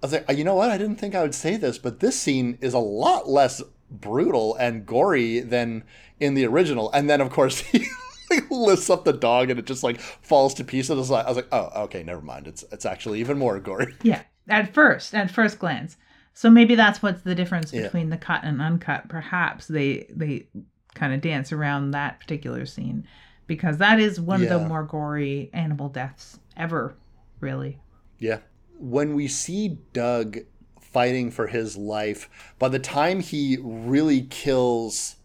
I 0.02 0.06
was 0.06 0.12
like, 0.12 0.36
you 0.36 0.42
know 0.42 0.56
what? 0.56 0.70
I 0.70 0.78
didn't 0.78 0.96
think 0.96 1.14
I 1.14 1.22
would 1.22 1.34
say 1.34 1.56
this, 1.56 1.78
but 1.78 2.00
this 2.00 2.18
scene 2.18 2.58
is 2.60 2.74
a 2.74 2.78
lot 2.78 3.28
less 3.28 3.62
brutal 3.88 4.56
and 4.56 4.84
gory 4.84 5.38
than 5.40 5.84
in 6.18 6.34
the 6.34 6.44
original. 6.44 6.90
And 6.90 7.08
then 7.08 7.20
of 7.20 7.30
course 7.30 7.62
he 8.32 8.40
lifts 8.50 8.90
up 8.90 9.04
the 9.04 9.12
dog 9.12 9.50
and 9.50 9.58
it 9.58 9.66
just 9.66 9.82
like 9.82 10.00
falls 10.00 10.54
to 10.54 10.64
pieces. 10.64 10.90
I 10.90 10.94
was 10.94 11.10
like, 11.10 11.24
I 11.24 11.28
was 11.28 11.36
like, 11.36 11.48
oh, 11.52 11.82
okay, 11.84 12.02
never 12.02 12.20
mind. 12.22 12.46
It's 12.46 12.64
it's 12.72 12.86
actually 12.86 13.20
even 13.20 13.38
more 13.38 13.58
gory. 13.60 13.94
Yeah, 14.02 14.22
at 14.48 14.72
first, 14.74 15.14
at 15.14 15.30
first 15.30 15.58
glance. 15.58 15.96
So 16.32 16.48
maybe 16.48 16.74
that's 16.74 17.02
what's 17.02 17.22
the 17.22 17.34
difference 17.34 17.72
Yeah. 17.72 17.82
between 17.82 18.10
the 18.10 18.16
cut 18.16 18.42
and 18.44 18.62
uncut. 18.62 19.08
Perhaps 19.08 19.66
they 19.66 20.06
they 20.14 20.48
kind 20.94 21.12
of 21.12 21.20
dance 21.20 21.52
around 21.52 21.90
that 21.92 22.18
particular 22.20 22.66
scene 22.66 23.06
because 23.46 23.78
that 23.78 23.98
is 24.00 24.20
one 24.20 24.42
of 24.42 24.48
the 24.48 24.58
more 24.60 24.84
gory 24.84 25.50
animal 25.52 25.88
deaths 25.88 26.38
ever, 26.56 26.94
really. 27.40 27.78
Yeah. 28.18 28.38
When 28.78 29.14
we 29.14 29.28
see 29.28 29.78
Doug 29.92 30.38
fighting 30.80 31.30
for 31.30 31.46
his 31.48 31.76
life, 31.76 32.28
by 32.58 32.68
the 32.68 32.78
time 32.78 33.20
he 33.20 33.58
really 33.60 34.22
kills 34.22 35.16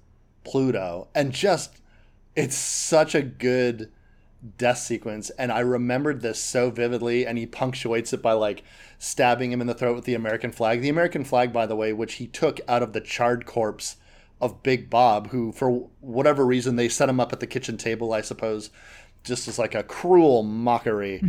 Pluto, 0.44 1.08
and 1.16 1.32
just, 1.32 1.82
it's 2.36 2.56
such 2.56 3.16
a 3.16 3.22
good 3.22 3.92
death 4.58 4.78
sequence. 4.78 5.30
And 5.32 5.52
I 5.52 5.60
remembered 5.60 6.22
this 6.22 6.40
so 6.40 6.70
vividly, 6.70 7.26
and 7.26 7.38
he 7.38 7.46
punctuates 7.46 8.14
it 8.14 8.22
by 8.22 8.34
like 8.34 8.64
stabbing 9.00 9.52
him 9.52 9.62
in 9.62 9.68
the 9.68 9.74
throat 9.74 9.96
with 9.96 10.06
the 10.06 10.14
American 10.14 10.52
flag. 10.52 10.82
The 10.82 10.90
American 10.90 11.24
flag, 11.24 11.52
by 11.52 11.66
the 11.66 11.76
way, 11.76 11.94
which 11.94 12.16
he 12.16 12.28
took 12.28 12.60
out 12.68 12.84
of 12.84 12.94
the 12.94 13.02
charred 13.02 13.46
corpse 13.46 13.98
of 14.42 14.62
Big 14.64 14.90
Bob, 14.90 15.30
who, 15.30 15.52
for 15.52 15.88
whatever 16.02 16.46
reason, 16.46 16.76
they 16.76 16.90
set 16.90 17.10
him 17.10 17.20
up 17.20 17.32
at 17.34 17.40
the 17.40 17.48
kitchen 17.48 17.78
table, 17.78 18.14
I 18.14 18.22
suppose, 18.22 18.70
just 19.24 19.48
as 19.48 19.58
like 19.58 19.74
a 19.74 19.84
cruel 19.84 20.44
mockery. 20.44 21.22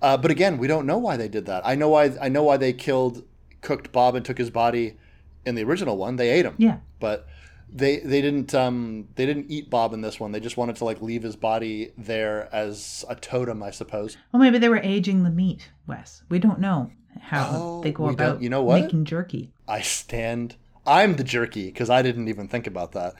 Uh, 0.00 0.16
but 0.16 0.30
again, 0.30 0.58
we 0.58 0.66
don't 0.66 0.86
know 0.86 0.98
why 0.98 1.16
they 1.16 1.28
did 1.28 1.46
that. 1.46 1.66
I 1.66 1.74
know 1.74 1.88
why. 1.90 2.16
I 2.20 2.28
know 2.28 2.42
why 2.42 2.56
they 2.56 2.72
killed, 2.72 3.24
cooked 3.60 3.92
Bob 3.92 4.14
and 4.14 4.24
took 4.24 4.38
his 4.38 4.50
body 4.50 4.96
in 5.44 5.54
the 5.54 5.64
original 5.64 5.96
one. 5.96 6.16
They 6.16 6.30
ate 6.30 6.44
him. 6.44 6.54
Yeah. 6.58 6.78
But 6.98 7.26
they 7.72 7.98
they 7.98 8.20
didn't 8.22 8.54
um 8.54 9.08
they 9.16 9.26
didn't 9.26 9.46
eat 9.50 9.68
Bob 9.70 9.92
in 9.92 10.00
this 10.00 10.18
one. 10.20 10.32
They 10.32 10.40
just 10.40 10.56
wanted 10.56 10.76
to 10.76 10.84
like 10.84 11.02
leave 11.02 11.22
his 11.22 11.36
body 11.36 11.92
there 11.98 12.48
as 12.54 13.04
a 13.08 13.14
totem, 13.16 13.62
I 13.62 13.70
suppose. 13.70 14.16
Well, 14.32 14.40
maybe 14.42 14.58
they 14.58 14.68
were 14.68 14.78
aging 14.78 15.22
the 15.24 15.30
meat, 15.30 15.70
Wes. 15.86 16.22
We 16.28 16.38
don't 16.38 16.60
know 16.60 16.90
how 17.20 17.50
Oh, 17.54 17.80
they 17.82 17.92
go 17.92 18.08
about 18.08 18.42
you 18.42 18.48
know 18.48 18.62
what? 18.62 18.82
making 18.82 19.04
jerky. 19.04 19.50
I 19.68 19.80
stand. 19.80 20.56
I'm 20.86 21.16
the 21.16 21.24
jerky 21.24 21.66
because 21.66 21.90
I 21.90 22.02
didn't 22.02 22.28
even 22.28 22.46
think 22.48 22.66
about 22.66 22.92
that. 22.92 23.14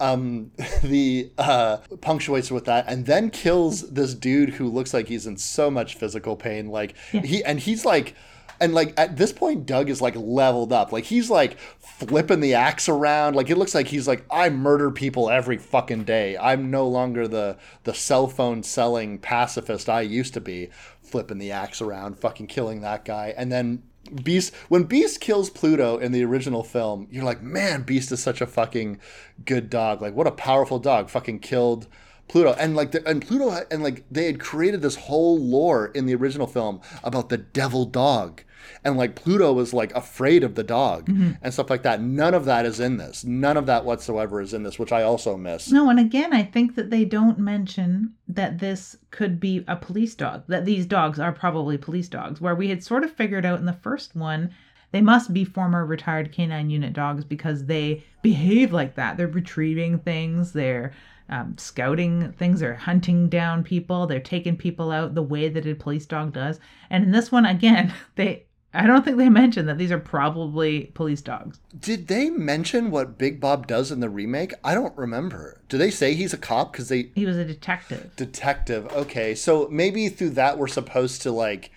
Um, 0.00 0.52
the 0.84 1.32
uh, 1.36 1.78
punctuates 2.00 2.52
with 2.52 2.66
that 2.66 2.84
and 2.88 3.04
then 3.06 3.30
kills 3.30 3.90
this 3.90 4.14
dude 4.14 4.50
who 4.50 4.68
looks 4.68 4.94
like 4.94 5.08
he's 5.08 5.26
in 5.26 5.36
so 5.36 5.70
much 5.72 5.96
physical 5.96 6.36
pain. 6.36 6.68
Like 6.68 6.94
Yeah. 7.12 7.22
he 7.22 7.42
and 7.42 7.58
he's 7.58 7.84
like, 7.84 8.14
and 8.60 8.74
like 8.74 8.94
at 8.96 9.16
this 9.16 9.32
point, 9.32 9.66
Doug 9.66 9.88
is 9.90 10.00
like 10.00 10.14
leveled 10.16 10.72
up. 10.72 10.92
Like 10.92 11.04
he's 11.04 11.30
like 11.30 11.58
flipping 11.78 12.40
the 12.40 12.54
axe 12.54 12.88
around. 12.88 13.34
Like 13.34 13.50
it 13.50 13.58
looks 13.58 13.74
like 13.74 13.88
he's 13.88 14.08
like, 14.08 14.24
I 14.30 14.50
murder 14.50 14.90
people 14.90 15.30
every 15.30 15.58
fucking 15.58 16.04
day. 16.04 16.36
I'm 16.36 16.70
no 16.70 16.86
longer 16.86 17.28
the 17.28 17.56
the 17.84 17.94
cell 17.94 18.26
phone 18.26 18.62
selling 18.62 19.18
pacifist 19.18 19.88
I 19.88 20.02
used 20.02 20.34
to 20.34 20.40
be. 20.40 20.70
Flipping 21.02 21.38
the 21.38 21.52
axe 21.52 21.80
around, 21.80 22.18
fucking 22.18 22.48
killing 22.48 22.82
that 22.82 23.06
guy, 23.06 23.32
and 23.34 23.50
then 23.50 23.82
Beast 24.22 24.54
when 24.68 24.84
Beast 24.84 25.20
kills 25.20 25.50
Pluto 25.50 25.98
in 25.98 26.12
the 26.12 26.24
original 26.24 26.62
film, 26.64 27.08
you're 27.10 27.24
like, 27.24 27.42
man, 27.42 27.82
Beast 27.82 28.12
is 28.12 28.22
such 28.22 28.40
a 28.40 28.46
fucking 28.46 28.98
good 29.44 29.70
dog. 29.70 30.00
Like, 30.00 30.14
what 30.14 30.26
a 30.26 30.32
powerful 30.32 30.78
dog! 30.78 31.10
Fucking 31.10 31.40
killed 31.40 31.86
Pluto, 32.28 32.54
and 32.58 32.76
like, 32.76 32.92
the, 32.92 33.06
and 33.08 33.26
Pluto, 33.26 33.64
and 33.70 33.82
like, 33.82 34.04
they 34.10 34.26
had 34.26 34.40
created 34.40 34.82
this 34.82 34.96
whole 34.96 35.38
lore 35.38 35.86
in 35.86 36.06
the 36.06 36.14
original 36.14 36.46
film 36.46 36.80
about 37.02 37.28
the 37.28 37.38
devil 37.38 37.84
dog, 37.84 38.42
and 38.84 38.96
like 38.96 39.14
Pluto 39.14 39.52
was 39.52 39.72
like 39.74 39.94
afraid 39.94 40.44
of 40.44 40.54
the 40.54 40.62
dog 40.62 41.08
and 41.08 41.52
stuff 41.52 41.70
like 41.70 41.82
that. 41.82 42.00
None 42.00 42.34
of 42.34 42.44
that 42.44 42.66
is 42.66 42.80
in 42.80 42.96
this. 42.96 43.24
None 43.24 43.56
of 43.56 43.66
that 43.66 43.84
whatsoever 43.84 44.40
is 44.40 44.54
in 44.54 44.62
this, 44.62 44.78
which 44.78 44.92
I 44.92 45.02
also 45.02 45.36
miss. 45.36 45.70
No, 45.70 45.90
and 45.90 45.98
again, 45.98 46.32
I 46.32 46.42
think 46.42 46.74
that 46.76 46.90
they 46.90 47.04
don't 47.04 47.38
mention 47.38 48.14
that 48.28 48.58
this 48.58 48.96
could 49.10 49.40
be 49.40 49.64
a 49.66 49.76
police 49.76 50.14
dog, 50.14 50.44
that 50.48 50.64
these 50.64 50.86
dogs 50.86 51.18
are 51.18 51.32
probably 51.32 51.78
police 51.78 52.08
dogs, 52.08 52.40
where 52.40 52.54
we 52.54 52.68
had 52.68 52.82
sort 52.82 53.04
of 53.04 53.12
figured 53.12 53.46
out 53.46 53.60
in 53.60 53.66
the 53.66 53.72
first 53.72 54.14
one 54.14 54.50
they 54.90 55.00
must 55.00 55.34
be 55.34 55.44
former 55.44 55.84
retired 55.84 56.32
canine 56.32 56.70
unit 56.70 56.92
dogs 56.92 57.24
because 57.24 57.66
they 57.66 58.04
behave 58.22 58.72
like 58.72 58.94
that. 58.94 59.16
They're 59.16 59.26
retrieving 59.28 59.98
things, 59.98 60.52
they're 60.52 60.92
um, 61.28 61.56
scouting 61.58 62.32
things, 62.32 62.60
they're 62.60 62.74
hunting 62.74 63.28
down 63.28 63.64
people, 63.64 64.06
they're 64.06 64.20
taking 64.20 64.56
people 64.56 64.90
out 64.90 65.14
the 65.14 65.22
way 65.22 65.48
that 65.48 65.66
a 65.66 65.74
police 65.74 66.06
dog 66.06 66.32
does. 66.32 66.58
And 66.88 67.04
in 67.04 67.10
this 67.10 67.30
one, 67.30 67.46
again, 67.46 67.92
they. 68.16 68.44
I 68.74 68.86
don't 68.86 69.02
think 69.04 69.16
they 69.16 69.30
mentioned 69.30 69.66
that 69.68 69.78
these 69.78 69.90
are 69.90 69.98
probably 69.98 70.92
police 70.94 71.22
dogs. 71.22 71.58
Did 71.78 72.08
they 72.08 72.28
mention 72.28 72.90
what 72.90 73.16
Big 73.16 73.40
Bob 73.40 73.66
does 73.66 73.90
in 73.90 74.00
the 74.00 74.10
remake? 74.10 74.52
I 74.62 74.74
don't 74.74 74.96
remember. 74.96 75.62
Do 75.70 75.78
they 75.78 75.90
say 75.90 76.12
he's 76.14 76.34
a 76.34 76.38
cop? 76.38 76.72
Because 76.72 76.88
they 76.88 77.10
He 77.14 77.24
was 77.24 77.38
a 77.38 77.44
detective. 77.46 78.14
detective 78.16 78.86
okay 78.92 79.34
so 79.34 79.68
maybe 79.70 80.08
through 80.08 80.30
that 80.30 80.58
we're 80.58 80.66
supposed 80.68 81.22
to 81.22 81.32
like 81.32 81.70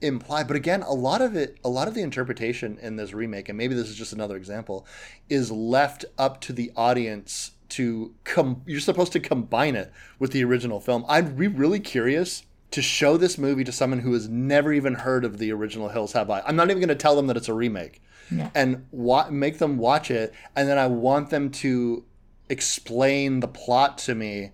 imply 0.00 0.42
but 0.44 0.56
again 0.56 0.82
a 0.82 0.92
lot 0.92 1.22
of 1.22 1.36
it 1.36 1.56
a 1.64 1.68
lot 1.68 1.88
of 1.88 1.94
the 1.94 2.02
interpretation 2.02 2.78
in 2.82 2.96
this 2.96 3.12
remake 3.14 3.48
and 3.48 3.56
maybe 3.56 3.74
this 3.74 3.88
is 3.88 3.96
just 3.96 4.12
another 4.12 4.36
example 4.36 4.86
is 5.30 5.50
left 5.50 6.04
up 6.18 6.40
to 6.42 6.52
the 6.52 6.70
audience 6.76 7.52
to 7.70 8.14
come 8.24 8.60
you're 8.66 8.80
supposed 8.80 9.12
to 9.12 9.20
combine 9.20 9.74
it 9.74 9.90
with 10.18 10.32
the 10.32 10.44
original 10.44 10.78
film 10.80 11.04
i'd 11.08 11.38
be 11.38 11.46
really 11.46 11.80
curious 11.80 12.42
to 12.74 12.82
show 12.82 13.16
this 13.16 13.38
movie 13.38 13.62
to 13.62 13.70
someone 13.70 14.00
who 14.00 14.12
has 14.14 14.28
never 14.28 14.72
even 14.72 14.94
heard 14.94 15.24
of 15.24 15.38
the 15.38 15.52
original 15.52 15.90
Hills 15.90 16.12
Have 16.14 16.28
Eyes. 16.28 16.42
I'm 16.44 16.56
not 16.56 16.70
even 16.70 16.80
going 16.80 16.88
to 16.88 16.96
tell 16.96 17.14
them 17.14 17.28
that 17.28 17.36
it's 17.36 17.48
a 17.48 17.54
remake. 17.54 18.02
Yeah. 18.32 18.50
And 18.52 18.86
wa- 18.90 19.30
make 19.30 19.58
them 19.58 19.78
watch 19.78 20.10
it 20.10 20.34
and 20.56 20.68
then 20.68 20.76
I 20.76 20.88
want 20.88 21.30
them 21.30 21.50
to 21.50 22.04
explain 22.48 23.38
the 23.38 23.46
plot 23.46 23.98
to 23.98 24.16
me 24.16 24.50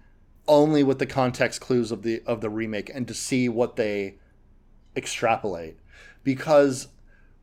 only 0.47 0.83
with 0.83 0.99
the 0.99 1.07
context 1.07 1.63
clues 1.63 1.91
of 1.91 2.03
the 2.03 2.23
of 2.27 2.43
the 2.43 2.51
remake 2.51 2.91
and 2.93 3.09
to 3.09 3.15
see 3.15 3.49
what 3.49 3.77
they 3.77 4.17
extrapolate 4.95 5.79
because 6.23 6.89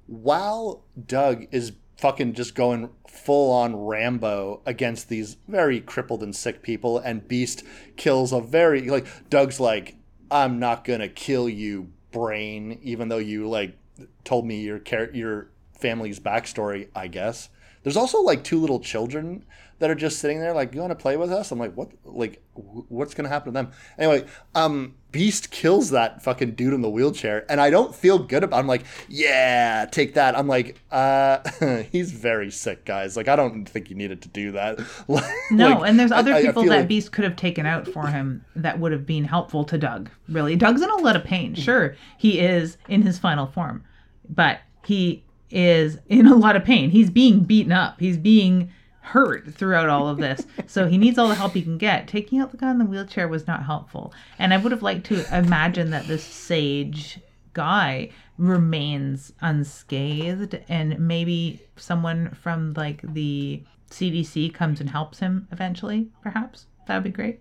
while 0.05 0.83
Doug 1.07 1.47
is 1.51 1.71
fucking 1.97 2.33
just 2.33 2.55
going 2.55 2.89
full 3.07 3.51
on 3.51 3.75
Rambo 3.75 4.61
against 4.65 5.09
these 5.09 5.37
very 5.47 5.81
crippled 5.81 6.23
and 6.23 6.35
sick 6.35 6.61
people, 6.61 6.97
and 6.97 7.27
Beast 7.27 7.63
kills 7.95 8.31
a 8.31 8.39
very 8.39 8.89
like 8.89 9.07
Doug's 9.29 9.59
like, 9.59 9.96
I'm 10.29 10.59
not 10.59 10.83
gonna 10.83 11.09
kill 11.09 11.47
you, 11.49 11.89
brain, 12.11 12.79
even 12.81 13.09
though 13.09 13.17
you 13.17 13.47
like 13.47 13.77
told 14.23 14.45
me 14.45 14.61
your 14.61 14.79
char- 14.79 15.11
your 15.13 15.49
family's 15.79 16.19
backstory. 16.19 16.89
I 16.95 17.07
guess 17.07 17.49
there's 17.83 17.97
also 17.97 18.21
like 18.21 18.43
two 18.43 18.59
little 18.59 18.79
children 18.79 19.45
that 19.79 19.89
are 19.89 19.95
just 19.95 20.19
sitting 20.19 20.39
there 20.39 20.53
like 20.53 20.73
you 20.73 20.81
want 20.81 20.91
to 20.91 20.95
play 20.95 21.15
with 21.15 21.31
us 21.31 21.51
i'm 21.51 21.59
like 21.59 21.73
what 21.75 21.89
like 22.03 22.41
wh- 22.53 22.91
what's 22.91 23.13
gonna 23.13 23.29
happen 23.29 23.53
to 23.53 23.57
them 23.57 23.71
anyway 23.97 24.25
um 24.55 24.95
beast 25.17 25.49
kills 25.49 25.89
that 25.89 26.21
fucking 26.21 26.51
dude 26.51 26.73
in 26.73 26.81
the 26.81 26.89
wheelchair 26.89 27.43
and 27.49 27.59
i 27.59 27.71
don't 27.71 27.95
feel 27.95 28.19
good 28.19 28.43
about 28.43 28.59
i'm 28.59 28.67
like 28.67 28.83
yeah 29.09 29.85
take 29.91 30.13
that 30.13 30.37
i'm 30.37 30.47
like 30.47 30.79
uh 30.91 31.39
he's 31.91 32.11
very 32.11 32.51
sick 32.51 32.85
guys 32.85 33.17
like 33.17 33.27
i 33.27 33.35
don't 33.35 33.65
think 33.65 33.89
you 33.89 33.95
needed 33.95 34.21
to 34.21 34.27
do 34.29 34.51
that 34.51 34.77
No, 35.51 35.81
and 35.83 35.99
there's 35.99 36.11
other 36.11 36.33
I- 36.33 36.37
I 36.37 36.41
people 36.43 36.61
feel 36.63 36.71
that 36.71 36.79
like- 36.81 36.87
Beast 36.87 37.11
could 37.11 37.23
have 37.23 37.35
taken 37.35 37.65
out 37.65 37.87
for 37.87 38.05
him 38.07 38.45
that 38.55 38.79
would 38.79 38.91
have 38.91 39.05
been 39.05 39.23
helpful 39.23 39.63
to 39.65 39.77
Doug. 39.77 40.09
Really, 40.29 40.55
Doug's 40.55 40.81
in 40.81 40.89
a 40.89 40.97
lot 40.97 41.15
of 41.15 41.23
pain. 41.23 41.55
Mm. 41.55 41.63
Sure, 41.63 41.95
he 42.17 42.39
is 42.39 42.77
in 42.87 43.01
his 43.01 43.17
final 43.17 43.47
form, 43.47 43.83
but 44.29 44.59
he 44.85 45.23
is 45.49 45.97
in 46.09 46.27
a 46.27 46.35
lot 46.35 46.55
of 46.55 46.63
pain. 46.63 46.89
He's 46.91 47.09
being 47.09 47.39
beaten 47.45 47.71
up. 47.71 47.99
He's 47.99 48.17
being 48.17 48.69
hurt 49.07 49.53
throughout 49.53 49.89
all 49.89 50.07
of 50.07 50.17
this. 50.17 50.45
so 50.67 50.87
he 50.87 50.97
needs 50.97 51.17
all 51.17 51.27
the 51.27 51.35
help 51.35 51.53
he 51.53 51.61
can 51.61 51.77
get. 51.77 52.07
Taking 52.07 52.39
out 52.39 52.51
the 52.51 52.57
guy 52.57 52.71
in 52.71 52.77
the 52.77 52.85
wheelchair 52.85 53.27
was 53.27 53.47
not 53.47 53.65
helpful. 53.65 54.13
And 54.39 54.53
I 54.53 54.57
would 54.57 54.71
have 54.71 54.83
liked 54.83 55.05
to 55.07 55.37
imagine 55.37 55.91
that 55.91 56.07
this 56.07 56.23
sage 56.23 57.19
guy 57.53 58.09
remains 58.37 59.33
unscathed 59.41 60.59
and 60.69 60.99
maybe 60.99 61.61
someone 61.75 62.29
from 62.41 62.73
like 62.75 63.01
the 63.01 63.63
CDC 63.89 64.53
comes 64.53 64.79
and 64.79 64.89
helps 64.89 65.19
him 65.19 65.47
eventually, 65.51 66.09
perhaps. 66.21 66.67
That 66.87 66.95
would 66.95 67.03
be 67.03 67.09
great. 67.09 67.39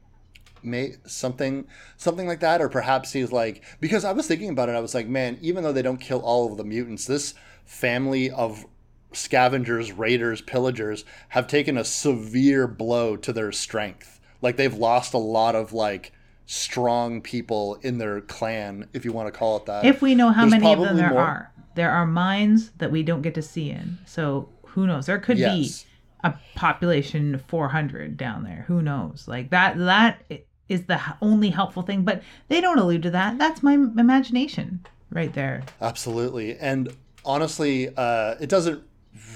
may 0.63 0.95
something 1.07 1.67
something 1.97 2.27
like 2.27 2.41
that 2.41 2.61
or 2.61 2.69
perhaps 2.69 3.13
he's 3.13 3.31
like 3.31 3.63
because 3.79 4.05
i 4.05 4.11
was 4.11 4.27
thinking 4.27 4.49
about 4.51 4.69
it 4.69 4.75
i 4.75 4.81
was 4.81 4.95
like 4.95 5.07
man 5.07 5.39
even 5.41 5.63
though 5.63 5.73
they 5.73 5.83
don't 5.83 6.01
kill 6.01 6.19
all 6.21 6.51
of 6.51 6.57
the 6.57 6.65
mutants 6.65 7.07
this 7.07 7.35
family 7.65 8.31
of 8.31 8.65
scavengers 9.13 9.93
raiders 9.93 10.41
pillagers 10.43 11.05
have 11.31 11.47
taken 11.47 11.79
a 11.79 11.85
severe 11.85 12.67
blow 12.67 13.17
to 13.17 13.33
their 13.33 13.53
strength 13.53 14.21
like 14.43 14.57
they've 14.57 14.75
lost 14.75 15.15
a 15.15 15.19
lot 15.19 15.55
of 15.55 15.73
like 15.73 16.13
strong 16.45 17.21
people 17.21 17.77
in 17.83 17.99
their 17.99 18.21
clan 18.21 18.89
if 18.93 19.05
you 19.05 19.13
want 19.13 19.27
to 19.27 19.37
call 19.37 19.57
it 19.57 19.67
that 19.67 19.85
If 19.85 20.01
we 20.03 20.15
know 20.15 20.31
how 20.31 20.43
There's 20.43 20.63
many 20.63 20.73
of 20.73 20.81
them 20.81 20.97
there 20.97 21.11
more. 21.11 21.21
are, 21.21 21.53
there 21.75 21.91
are 21.91 22.07
mines 22.07 22.71
that 22.79 22.91
we 22.93 23.03
don't 23.03 23.23
get 23.23 23.35
to 23.35 23.43
see 23.43 23.71
in. 23.71 23.99
So 24.07 24.49
who 24.67 24.87
knows? 24.87 25.07
There 25.07 25.19
could 25.19 25.39
Yes. 25.39 25.83
be 25.83 25.89
a 26.23 26.35
population 26.55 27.35
of 27.35 27.43
400 27.43 28.17
down 28.17 28.45
there. 28.45 28.65
Who 28.69 28.81
knows? 28.81 29.27
Like 29.27 29.51
that. 29.51 29.77
That 29.77 30.23
is 30.69 30.85
the 30.85 31.01
only 31.21 31.51
helpful 31.51 31.83
thing. 31.83 32.03
But 32.03 32.23
they 32.49 32.61
don't 32.61 32.79
allude 32.79 33.03
to 33.03 33.11
that. 33.11 33.39
That's 33.39 33.63
my 33.63 33.75
imagination 33.75 34.87
right 35.11 35.33
there. 35.33 35.63
Absolutely. 35.81 36.57
And 36.59 36.91
honestly, 37.25 37.89
uh, 37.97 38.37
it 38.41 38.49
doesn't 38.49 38.85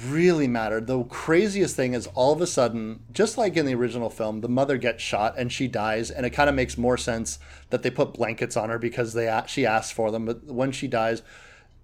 really 0.07 0.49
mattered. 0.49 0.87
The 0.87 1.03
craziest 1.05 1.77
thing 1.77 1.95
is 1.95 2.07
all 2.09 2.33
of 2.33 2.41
a 2.41 2.47
sudden, 2.47 3.01
just 3.13 3.39
like 3.39 3.57
in 3.57 3.67
the 3.67 3.75
original 3.75 4.11
film, 4.11 4.41
the 4.41 4.49
mother 4.49 4.77
gets 4.77 5.03
shot 5.03 5.35
and 5.39 5.53
she 5.53 5.69
dies, 5.69 6.11
and 6.11 6.27
it 6.27 6.31
kind 6.31 6.49
of 6.49 6.55
makes 6.55 6.79
more 6.79 6.97
sense 6.97 7.39
that 7.71 7.83
they 7.83 7.91
put 7.91 8.15
blankets 8.15 8.57
on 8.57 8.69
her 8.71 8.79
because 8.79 9.13
they 9.13 9.43
she 9.47 9.67
asked 9.67 9.93
for 9.93 10.11
them. 10.11 10.27
But 10.27 10.45
when 10.45 10.73
she 10.73 10.89
dies, 10.89 11.23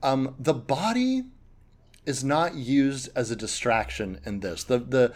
um, 0.03 0.35
the 0.39 0.55
body 0.55 1.25
is 2.05 2.23
not 2.23 2.55
used 2.55 3.09
as 3.17 3.31
a 3.31 3.37
distraction 3.37 4.21
in 4.25 4.41
this. 4.41 4.65
The 4.65 4.79
the 4.79 5.15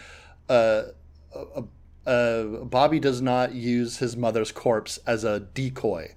uh, 0.48 0.92
uh, 1.34 1.62
uh, 2.06 2.64
Bobby 2.64 2.98
does 2.98 3.22
not 3.22 3.54
use 3.54 3.98
his 3.98 4.16
mother's 4.16 4.52
corpse 4.52 4.98
as 5.06 5.24
a 5.24 5.40
decoy. 5.40 6.14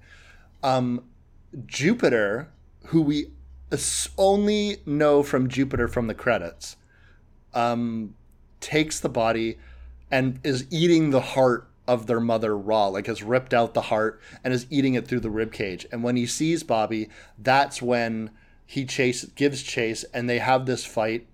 Um, 0.62 1.04
Jupiter, 1.66 2.50
who 2.86 3.02
we 3.02 3.30
only 4.16 4.78
know 4.86 5.22
from 5.22 5.48
Jupiter 5.48 5.88
from 5.88 6.06
the 6.06 6.14
credits, 6.14 6.76
um, 7.52 8.14
takes 8.60 9.00
the 9.00 9.08
body 9.08 9.58
and 10.10 10.40
is 10.44 10.66
eating 10.70 11.10
the 11.10 11.20
heart 11.20 11.68
of 11.86 12.06
their 12.06 12.20
mother 12.20 12.56
raw, 12.56 12.86
like 12.88 13.06
has 13.06 13.22
ripped 13.22 13.52
out 13.52 13.74
the 13.74 13.82
heart 13.82 14.20
and 14.42 14.54
is 14.54 14.66
eating 14.70 14.94
it 14.94 15.06
through 15.06 15.20
the 15.20 15.30
rib 15.30 15.52
cage. 15.52 15.86
And 15.92 16.02
when 16.02 16.16
he 16.16 16.26
sees 16.26 16.62
Bobby, 16.62 17.08
that's 17.38 17.82
when 17.82 18.30
he 18.66 18.84
chase 18.84 19.24
gives 19.24 19.62
chase, 19.62 20.04
and 20.14 20.28
they 20.28 20.38
have 20.38 20.66
this 20.66 20.84
fight. 20.84 21.26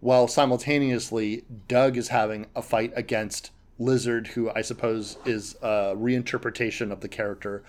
While 0.00 0.28
simultaneously, 0.28 1.44
Doug 1.68 1.96
is 1.96 2.08
having 2.08 2.46
a 2.54 2.62
fight 2.62 2.92
against 2.96 3.50
Lizard, 3.78 4.28
who 4.28 4.50
I 4.50 4.62
suppose 4.62 5.16
is 5.24 5.56
a 5.62 5.94
reinterpretation 5.96 6.92
of 6.92 7.00
the 7.00 7.08
character 7.08 7.62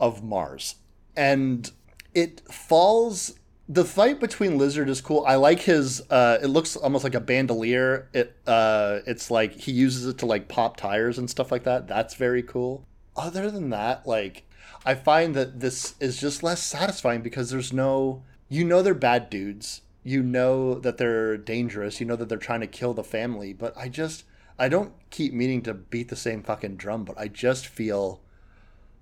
of 0.00 0.22
Mars. 0.22 0.76
And 1.16 1.70
it 2.18 2.40
falls 2.52 3.34
the 3.68 3.84
fight 3.84 4.18
between 4.18 4.56
Lizard 4.58 4.88
is 4.88 5.00
cool. 5.00 5.24
I 5.26 5.36
like 5.36 5.60
his 5.60 6.02
uh 6.10 6.38
it 6.42 6.48
looks 6.48 6.74
almost 6.76 7.04
like 7.04 7.14
a 7.14 7.20
bandolier. 7.20 8.08
It 8.12 8.36
uh 8.46 9.00
it's 9.06 9.30
like 9.30 9.52
he 9.52 9.72
uses 9.72 10.06
it 10.06 10.18
to 10.18 10.26
like 10.26 10.48
pop 10.48 10.76
tires 10.76 11.18
and 11.18 11.30
stuff 11.30 11.52
like 11.52 11.64
that. 11.64 11.86
That's 11.86 12.14
very 12.14 12.42
cool. 12.42 12.84
Other 13.16 13.50
than 13.50 13.70
that, 13.70 14.06
like 14.06 14.44
I 14.84 14.94
find 14.94 15.34
that 15.36 15.60
this 15.60 15.94
is 16.00 16.20
just 16.20 16.42
less 16.42 16.62
satisfying 16.62 17.22
because 17.22 17.50
there's 17.50 17.72
no 17.72 18.24
you 18.48 18.64
know 18.64 18.82
they're 18.82 18.94
bad 18.94 19.30
dudes. 19.30 19.82
You 20.02 20.22
know 20.22 20.74
that 20.80 20.96
they're 20.96 21.36
dangerous. 21.36 22.00
You 22.00 22.06
know 22.06 22.16
that 22.16 22.28
they're 22.28 22.38
trying 22.38 22.60
to 22.60 22.66
kill 22.66 22.94
the 22.94 23.04
family, 23.04 23.52
but 23.52 23.76
I 23.76 23.88
just 23.88 24.24
I 24.58 24.68
don't 24.68 24.92
keep 25.10 25.32
meaning 25.32 25.62
to 25.62 25.74
beat 25.74 26.08
the 26.08 26.16
same 26.16 26.42
fucking 26.42 26.76
drum, 26.76 27.04
but 27.04 27.18
I 27.18 27.28
just 27.28 27.66
feel 27.66 28.22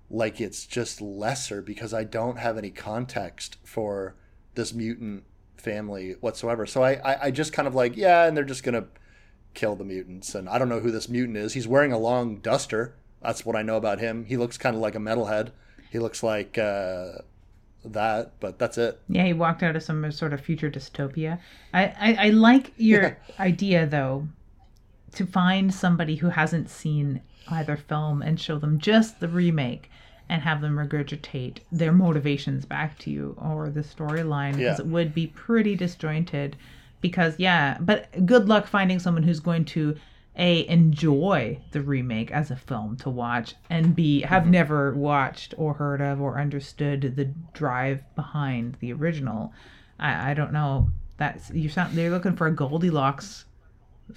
like 0.09 0.39
it's 0.39 0.65
just 0.65 1.01
lesser 1.01 1.61
because 1.61 1.93
I 1.93 2.03
don't 2.03 2.37
have 2.37 2.57
any 2.57 2.69
context 2.69 3.57
for 3.63 4.15
this 4.55 4.73
mutant 4.73 5.23
family 5.57 6.15
whatsoever. 6.21 6.65
So 6.65 6.83
I, 6.83 6.93
I, 6.93 7.23
I 7.25 7.31
just 7.31 7.53
kind 7.53 7.67
of 7.67 7.75
like, 7.75 7.97
yeah, 7.97 8.25
and 8.25 8.35
they're 8.35 8.43
just 8.43 8.63
gonna 8.63 8.87
kill 9.53 9.75
the 9.75 9.83
mutants. 9.83 10.33
And 10.35 10.47
I 10.47 10.57
don't 10.57 10.69
know 10.69 10.79
who 10.79 10.91
this 10.91 11.09
mutant 11.09 11.37
is. 11.37 11.53
He's 11.53 11.67
wearing 11.67 11.91
a 11.91 11.97
long 11.97 12.37
duster. 12.37 12.95
That's 13.21 13.45
what 13.45 13.55
I 13.55 13.63
know 13.63 13.75
about 13.75 13.99
him. 13.99 14.25
He 14.25 14.37
looks 14.37 14.57
kind 14.57 14.75
of 14.75 14.81
like 14.81 14.95
a 14.95 14.99
metalhead. 14.99 15.49
He 15.89 15.99
looks 15.99 16.23
like 16.23 16.57
uh, 16.57 17.13
that, 17.83 18.33
but 18.39 18.59
that's 18.59 18.77
it. 18.77 18.99
Yeah, 19.09 19.25
he 19.25 19.33
walked 19.33 19.63
out 19.63 19.75
of 19.75 19.83
some 19.83 20.09
sort 20.11 20.33
of 20.33 20.41
future 20.41 20.69
dystopia. 20.69 21.39
I, 21.73 21.85
I, 21.99 22.17
I 22.27 22.29
like 22.29 22.73
your 22.77 23.17
idea 23.39 23.85
though, 23.85 24.27
to 25.13 25.25
find 25.25 25.73
somebody 25.73 26.15
who 26.15 26.29
hasn't 26.29 26.69
seen 26.69 27.21
either 27.49 27.77
film 27.77 28.21
and 28.21 28.39
show 28.39 28.59
them 28.59 28.77
just 28.77 29.19
the 29.19 29.27
remake 29.27 29.89
and 30.29 30.41
have 30.41 30.61
them 30.61 30.75
regurgitate 30.75 31.59
their 31.71 31.91
motivations 31.91 32.65
back 32.65 32.97
to 32.99 33.09
you 33.09 33.35
or 33.41 33.69
the 33.69 33.81
storyline 33.81 34.57
because 34.57 34.79
Yeah. 34.79 34.85
it 34.85 34.87
would 34.87 35.13
be 35.13 35.27
pretty 35.27 35.75
disjointed 35.75 36.55
because 37.01 37.35
yeah 37.37 37.77
but 37.79 38.25
good 38.25 38.47
luck 38.49 38.67
finding 38.67 38.99
someone 38.99 39.23
who's 39.23 39.39
going 39.39 39.65
to 39.65 39.95
a 40.39 40.67
enjoy 40.67 41.59
the 41.71 41.81
remake 41.81 42.31
as 42.31 42.51
a 42.51 42.55
film 42.55 42.95
to 42.97 43.09
watch 43.09 43.55
and 43.69 43.95
b 43.95 44.21
have 44.21 44.43
Mm-hmm. 44.43 44.51
never 44.51 44.93
watched 44.93 45.53
or 45.57 45.73
heard 45.75 46.01
of 46.01 46.19
or 46.21 46.39
understood 46.39 47.13
the 47.15 47.25
drive 47.53 48.03
behind 48.15 48.77
the 48.79 48.91
original 48.93 49.53
i 49.99 50.31
i 50.31 50.33
don't 50.33 50.53
know 50.53 50.89
that's 51.17 51.49
you 51.51 51.69
sound 51.69 51.95
they're 51.97 52.09
looking 52.11 52.35
for 52.35 52.47
a 52.47 52.51
goldilocks 52.51 53.45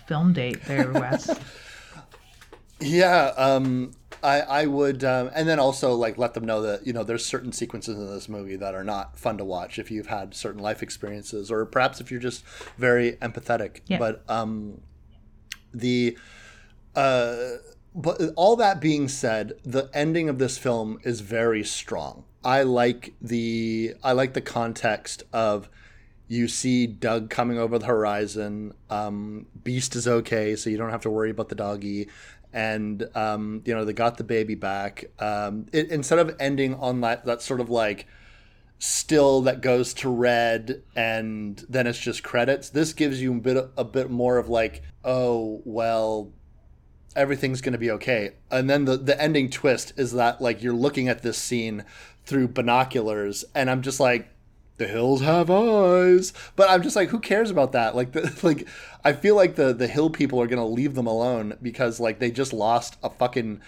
film 0.06 0.32
date 0.32 0.62
there 0.66 0.92
wes 0.92 1.38
Yeah, 2.82 3.32
um, 3.36 3.92
I 4.22 4.40
I 4.40 4.66
would, 4.66 5.04
um, 5.04 5.30
and 5.34 5.48
then 5.48 5.58
also 5.58 5.94
like 5.94 6.18
let 6.18 6.34
them 6.34 6.44
know 6.44 6.62
that 6.62 6.86
you 6.86 6.92
know 6.92 7.04
there's 7.04 7.24
certain 7.24 7.52
sequences 7.52 7.96
in 7.96 8.06
this 8.06 8.28
movie 8.28 8.56
that 8.56 8.74
are 8.74 8.84
not 8.84 9.18
fun 9.18 9.38
to 9.38 9.44
watch 9.44 9.78
if 9.78 9.90
you've 9.90 10.08
had 10.08 10.34
certain 10.34 10.60
life 10.60 10.82
experiences, 10.82 11.50
or 11.50 11.64
perhaps 11.66 12.00
if 12.00 12.10
you're 12.10 12.20
just 12.20 12.44
very 12.76 13.12
empathetic. 13.22 13.80
Yeah. 13.86 13.98
But 13.98 14.24
um, 14.28 14.80
the 15.72 16.16
uh, 16.94 17.36
but 17.94 18.20
all 18.36 18.56
that 18.56 18.80
being 18.80 19.08
said, 19.08 19.54
the 19.64 19.90
ending 19.92 20.28
of 20.28 20.38
this 20.38 20.58
film 20.58 20.98
is 21.02 21.20
very 21.20 21.64
strong. 21.64 22.24
I 22.44 22.62
like 22.62 23.14
the 23.20 23.94
I 24.02 24.12
like 24.12 24.34
the 24.34 24.40
context 24.40 25.24
of 25.32 25.68
You 26.28 26.48
see 26.48 26.86
Doug 26.86 27.28
coming 27.28 27.58
over 27.58 27.78
the 27.78 27.86
horizon. 27.86 28.72
Um, 28.88 29.46
Beast 29.62 29.96
is 29.96 30.06
okay, 30.06 30.56
so 30.56 30.70
you 30.70 30.76
don't 30.76 30.90
have 30.90 31.02
to 31.02 31.10
worry 31.10 31.30
about 31.30 31.48
the 31.48 31.54
doggy. 31.54 32.08
And 32.52 33.04
um, 33.14 33.62
you 33.64 33.74
know 33.74 33.84
they 33.84 33.92
got 33.92 34.16
the 34.16 34.24
baby 34.24 34.54
back. 34.54 35.04
Um, 35.18 35.66
it, 35.72 35.90
instead 35.90 36.18
of 36.18 36.36
ending 36.40 36.74
on 36.74 37.00
that 37.02 37.24
that 37.26 37.42
sort 37.42 37.60
of 37.60 37.70
like 37.70 38.06
still 38.80 39.42
that 39.42 39.60
goes 39.60 39.92
to 39.92 40.08
red 40.08 40.82
and 40.96 41.66
then 41.68 41.86
it's 41.86 41.98
just 41.98 42.22
credits 42.22 42.70
this 42.70 42.94
gives 42.94 43.20
you 43.20 43.34
a 43.34 43.38
bit 43.38 43.70
a 43.76 43.84
bit 43.84 44.10
more 44.10 44.38
of 44.38 44.48
like 44.48 44.82
oh 45.04 45.60
well 45.66 46.32
everything's 47.14 47.60
going 47.60 47.74
to 47.74 47.78
be 47.78 47.90
okay 47.90 48.30
and 48.50 48.70
then 48.70 48.86
the 48.86 48.96
the 48.96 49.20
ending 49.20 49.50
twist 49.50 49.92
is 49.98 50.12
that 50.12 50.40
like 50.40 50.62
you're 50.62 50.72
looking 50.72 51.10
at 51.10 51.20
this 51.20 51.36
scene 51.36 51.84
through 52.24 52.48
binoculars 52.48 53.44
and 53.54 53.68
i'm 53.68 53.82
just 53.82 54.00
like 54.00 54.30
the 54.80 54.88
hills 54.88 55.20
have 55.20 55.50
eyes 55.50 56.32
but 56.56 56.68
i'm 56.70 56.82
just 56.82 56.96
like 56.96 57.10
who 57.10 57.20
cares 57.20 57.50
about 57.50 57.72
that 57.72 57.94
like 57.94 58.12
the, 58.12 58.38
like 58.42 58.66
i 59.04 59.12
feel 59.12 59.36
like 59.36 59.54
the 59.54 59.72
the 59.72 59.86
hill 59.86 60.10
people 60.10 60.40
are 60.40 60.46
going 60.46 60.58
to 60.58 60.64
leave 60.64 60.94
them 60.94 61.06
alone 61.06 61.56
because 61.62 62.00
like 62.00 62.18
they 62.18 62.30
just 62.30 62.52
lost 62.52 62.96
a 63.02 63.10
fucking 63.10 63.60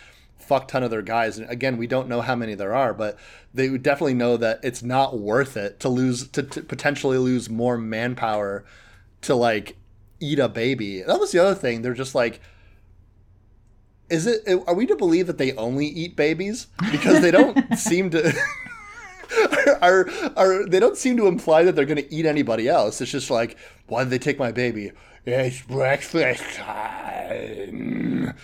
fuck 0.42 0.68
ton 0.68 0.82
of 0.82 0.90
their 0.90 1.02
guys. 1.02 1.38
And 1.38 1.48
again, 1.48 1.76
we 1.76 1.86
don't 1.86 2.08
know 2.08 2.20
how 2.20 2.34
many 2.34 2.54
there 2.54 2.74
are, 2.74 2.92
but 2.92 3.16
they 3.54 3.70
would 3.70 3.82
definitely 3.82 4.14
know 4.14 4.36
that 4.36 4.60
it's 4.62 4.82
not 4.82 5.18
worth 5.18 5.56
it 5.56 5.80
to 5.80 5.88
lose 5.88 6.28
to, 6.28 6.42
to 6.42 6.62
potentially 6.62 7.16
lose 7.16 7.48
more 7.48 7.78
manpower 7.78 8.64
to 9.22 9.34
like 9.34 9.76
eat 10.20 10.38
a 10.38 10.48
baby. 10.48 11.02
That 11.02 11.20
was 11.20 11.32
the 11.32 11.38
other 11.38 11.54
thing. 11.54 11.82
They're 11.82 11.94
just 11.94 12.14
like 12.14 12.40
is 14.10 14.26
it 14.26 14.42
are 14.66 14.74
we 14.74 14.86
to 14.86 14.96
believe 14.96 15.26
that 15.26 15.38
they 15.38 15.52
only 15.54 15.86
eat 15.86 16.16
babies 16.16 16.66
because 16.90 17.22
they 17.22 17.30
don't 17.30 17.74
seem 17.78 18.10
to 18.10 18.34
are, 19.82 20.08
are 20.36 20.66
they 20.66 20.80
don't 20.80 20.96
seem 20.96 21.16
to 21.16 21.26
imply 21.26 21.64
that 21.64 21.76
they're 21.76 21.84
going 21.84 22.02
to 22.02 22.14
eat 22.14 22.26
anybody 22.26 22.68
else. 22.68 23.00
It's 23.00 23.10
just 23.10 23.30
like, 23.30 23.56
why 23.86 24.04
did 24.04 24.10
they 24.10 24.18
take 24.18 24.38
my 24.38 24.52
baby? 24.52 24.92
It's 25.24 25.62
breakfast 25.62 26.42
time. 26.56 28.34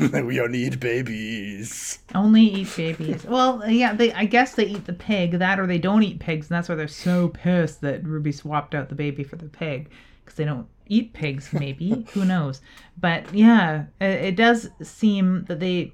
we 0.10 0.40
only 0.40 0.60
eat 0.60 0.80
babies. 0.80 1.98
Only 2.14 2.42
eat 2.42 2.74
babies. 2.74 3.24
Well, 3.24 3.68
yeah, 3.68 3.92
they. 3.92 4.12
I 4.14 4.24
guess 4.24 4.54
they 4.54 4.64
eat 4.64 4.86
the 4.86 4.94
pig. 4.94 5.32
That 5.32 5.60
or 5.60 5.66
they 5.66 5.78
don't 5.78 6.02
eat 6.02 6.20
pigs, 6.20 6.48
and 6.48 6.56
that's 6.56 6.70
why 6.70 6.74
they're 6.74 6.88
so 6.88 7.28
pissed 7.28 7.82
that 7.82 8.06
Ruby 8.06 8.32
swapped 8.32 8.74
out 8.74 8.88
the 8.88 8.94
baby 8.94 9.24
for 9.24 9.36
the 9.36 9.46
pig 9.46 9.90
because 10.24 10.36
they 10.36 10.46
don't 10.46 10.66
eat 10.88 11.12
pigs. 11.12 11.52
Maybe 11.52 12.06
who 12.12 12.24
knows? 12.24 12.62
But 12.98 13.34
yeah, 13.34 13.84
it, 14.00 14.24
it 14.24 14.36
does 14.36 14.70
seem 14.82 15.44
that 15.48 15.60
they 15.60 15.92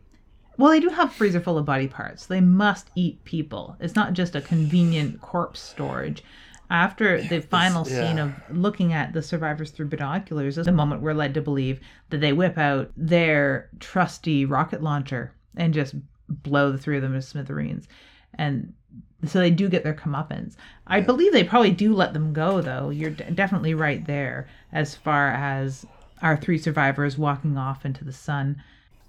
well, 0.59 0.71
they 0.71 0.81
do 0.81 0.91
have 0.91 1.13
freezer 1.13 1.41
full 1.41 1.57
of 1.57 1.65
body 1.65 1.89
parts. 1.89 2.27
They 2.27 2.41
must 2.43 2.91
eat 2.95 3.25
people. 3.25 3.77
It's 3.81 3.95
not 3.95 4.13
just 4.13 4.35
a 4.35 4.43
convenient 4.43 5.21
corpse 5.23 5.61
storage 5.61 6.23
after 6.71 7.23
the 7.23 7.41
final 7.41 7.89
yeah. 7.89 8.09
scene 8.09 8.19
of 8.19 8.35
looking 8.51 8.93
at 8.93 9.13
the 9.13 9.23
survivors 9.23 9.71
through 9.71 9.89
binoculars 9.89 10.59
is 10.59 10.67
the 10.67 10.73
moment 10.73 11.01
we're 11.01 11.15
led 11.15 11.35
to 11.35 11.41
believe 11.41 11.81
that 12.11 12.21
they 12.21 12.33
whip 12.33 12.59
out 12.59 12.91
their 12.97 13.71
trusty 13.81 14.45
rocket 14.45 14.83
launcher 14.83 15.33
and 15.57 15.73
just 15.73 15.95
blow 16.29 16.71
the 16.71 16.79
three 16.79 16.97
of 16.97 17.03
them 17.03 17.15
to 17.15 17.23
smithereens. 17.23 17.89
And 18.35 18.75
so 19.25 19.39
they 19.39 19.51
do 19.51 19.69
get 19.69 19.83
their 19.83 19.95
comeuppance. 19.95 20.57
I 20.87 21.01
believe 21.01 21.33
they 21.33 21.43
probably 21.43 21.71
do 21.71 21.95
let 21.95 22.13
them 22.13 22.33
go, 22.33 22.61
though. 22.61 22.91
You're 22.91 23.11
d- 23.11 23.25
definitely 23.35 23.75
right 23.75 24.07
there 24.07 24.47
as 24.73 24.95
far 24.95 25.31
as 25.31 25.87
our 26.21 26.37
three 26.37 26.59
survivors 26.59 27.17
walking 27.17 27.57
off 27.57 27.85
into 27.87 28.05
the 28.05 28.13
sun. 28.13 28.63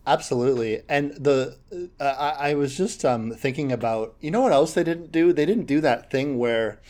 Absolutely, 0.07 0.81
and 0.89 1.11
the 1.13 1.57
uh, 1.99 2.03
I, 2.03 2.49
I 2.49 2.53
was 2.55 2.75
just 2.75 3.05
um, 3.05 3.31
thinking 3.31 3.71
about 3.71 4.15
you 4.21 4.31
know 4.31 4.41
what 4.41 4.53
else 4.53 4.73
they 4.73 4.83
didn't 4.83 5.11
do? 5.11 5.33
They 5.33 5.45
didn't 5.45 5.65
do 5.65 5.81
that 5.81 6.09
thing 6.09 6.37
where 6.37 6.81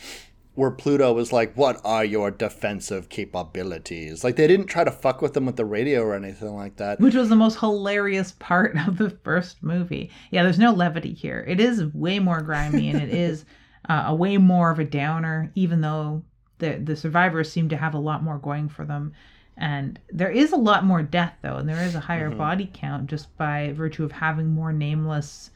where 0.54 0.70
Pluto 0.70 1.12
was 1.12 1.32
like, 1.32 1.54
"What 1.54 1.80
are 1.84 2.04
your 2.04 2.30
defensive 2.30 3.08
capabilities?" 3.08 4.24
Like 4.24 4.36
they 4.36 4.46
didn't 4.46 4.66
try 4.66 4.84
to 4.84 4.90
fuck 4.90 5.22
with 5.22 5.34
them 5.34 5.46
with 5.46 5.56
the 5.56 5.64
radio 5.64 6.02
or 6.02 6.14
anything 6.14 6.54
like 6.54 6.76
that. 6.76 7.00
Which 7.00 7.14
was 7.14 7.28
the 7.28 7.36
most 7.36 7.58
hilarious 7.58 8.32
part 8.38 8.76
of 8.86 8.98
the 8.98 9.10
first 9.10 9.62
movie. 9.62 10.10
Yeah, 10.30 10.42
there's 10.42 10.58
no 10.58 10.72
levity 10.72 11.12
here. 11.12 11.44
It 11.46 11.60
is 11.60 11.84
way 11.94 12.18
more 12.18 12.40
grimy 12.40 12.90
and 12.90 13.00
it 13.02 13.10
is 13.10 13.44
uh, 13.88 14.04
a 14.06 14.14
way 14.14 14.38
more 14.38 14.70
of 14.70 14.78
a 14.78 14.84
downer, 14.84 15.50
even 15.54 15.80
though 15.80 16.24
the 16.58 16.80
the 16.82 16.96
survivors 16.96 17.50
seem 17.50 17.68
to 17.70 17.76
have 17.76 17.94
a 17.94 17.98
lot 17.98 18.22
more 18.22 18.38
going 18.38 18.68
for 18.68 18.84
them. 18.84 19.12
And 19.56 19.98
there 20.10 20.30
is 20.30 20.52
a 20.52 20.56
lot 20.56 20.84
more 20.84 21.02
death 21.02 21.34
though, 21.42 21.56
and 21.56 21.68
there 21.68 21.82
is 21.82 21.94
a 21.94 22.00
higher 22.00 22.28
mm-hmm. 22.28 22.38
body 22.38 22.70
count 22.72 23.08
just 23.08 23.36
by 23.36 23.72
virtue 23.72 24.04
of 24.04 24.12
having 24.12 24.48
more 24.48 24.72
nameless 24.72 25.50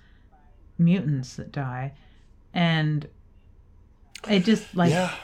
mutants 0.78 1.36
that 1.36 1.52
die. 1.52 1.92
And 2.52 3.08
it 4.28 4.44
just 4.44 4.74
like 4.76 4.90
yeah. 4.90 5.14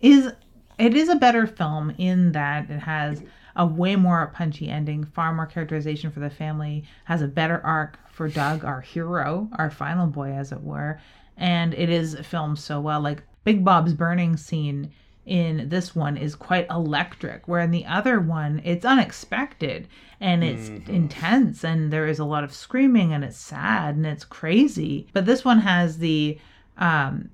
is 0.00 0.32
it 0.78 0.94
is 0.94 1.08
a 1.08 1.16
better 1.16 1.46
film 1.46 1.90
in 1.98 2.32
that 2.32 2.70
it 2.70 2.78
has 2.78 3.22
a 3.56 3.66
way 3.66 3.96
more 3.96 4.30
punchy 4.34 4.68
ending, 4.68 5.04
far 5.04 5.34
more 5.34 5.46
characterization 5.46 6.12
for 6.12 6.20
the 6.20 6.30
family, 6.30 6.84
has 7.04 7.22
a 7.22 7.26
better 7.26 7.60
arc 7.64 7.98
for 8.08 8.28
Doug, 8.28 8.64
our 8.64 8.80
hero, 8.80 9.48
our 9.58 9.70
final 9.70 10.06
boy, 10.06 10.30
as 10.30 10.52
it 10.52 10.62
were, 10.62 11.00
and 11.36 11.74
it 11.74 11.90
is 11.90 12.16
filmed 12.22 12.58
so 12.58 12.80
well. 12.80 13.00
Like 13.00 13.22
Big 13.44 13.64
Bob's 13.64 13.94
burning 13.94 14.36
scene 14.36 14.92
in 15.28 15.68
this 15.68 15.94
one 15.94 16.16
is 16.16 16.34
quite 16.34 16.66
electric, 16.70 17.46
where 17.46 17.60
in 17.60 17.70
the 17.70 17.86
other 17.86 18.18
one 18.18 18.60
it's 18.64 18.84
unexpected 18.84 19.86
and 20.20 20.42
it's 20.42 20.68
mm-hmm. 20.68 20.92
intense 20.92 21.64
and 21.64 21.92
there 21.92 22.06
is 22.06 22.18
a 22.18 22.24
lot 22.24 22.44
of 22.44 22.52
screaming 22.52 23.12
and 23.12 23.22
it's 23.22 23.36
sad 23.36 23.94
and 23.94 24.06
it's 24.06 24.24
crazy. 24.24 25.06
But 25.12 25.26
this 25.26 25.44
one 25.44 25.60
has 25.60 25.98
the 25.98 26.38
um, 26.78 27.30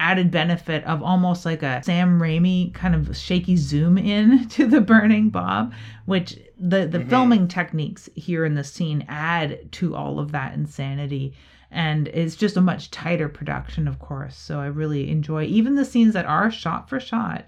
added 0.00 0.30
benefit 0.30 0.84
of 0.84 1.02
almost 1.02 1.44
like 1.44 1.62
a 1.62 1.82
Sam 1.82 2.20
Raimi 2.20 2.72
kind 2.74 2.94
of 2.94 3.16
shaky 3.16 3.56
zoom 3.56 3.98
in 3.98 4.48
to 4.50 4.66
the 4.66 4.80
burning 4.80 5.30
Bob, 5.30 5.72
which 6.06 6.38
the 6.58 6.86
the 6.86 6.98
mm-hmm. 6.98 7.08
filming 7.08 7.48
techniques 7.48 8.08
here 8.14 8.44
in 8.44 8.54
the 8.54 8.64
scene 8.64 9.04
add 9.08 9.72
to 9.72 9.96
all 9.96 10.18
of 10.18 10.32
that 10.32 10.54
insanity. 10.54 11.34
And 11.70 12.08
it's 12.08 12.36
just 12.36 12.56
a 12.56 12.62
much 12.62 12.90
tighter 12.90 13.28
production, 13.28 13.86
of 13.86 13.98
course. 13.98 14.36
So 14.36 14.60
I 14.60 14.66
really 14.66 15.10
enjoy 15.10 15.44
even 15.44 15.74
the 15.74 15.84
scenes 15.84 16.14
that 16.14 16.26
are 16.26 16.50
shot 16.50 16.88
for 16.88 16.98
shot 16.98 17.44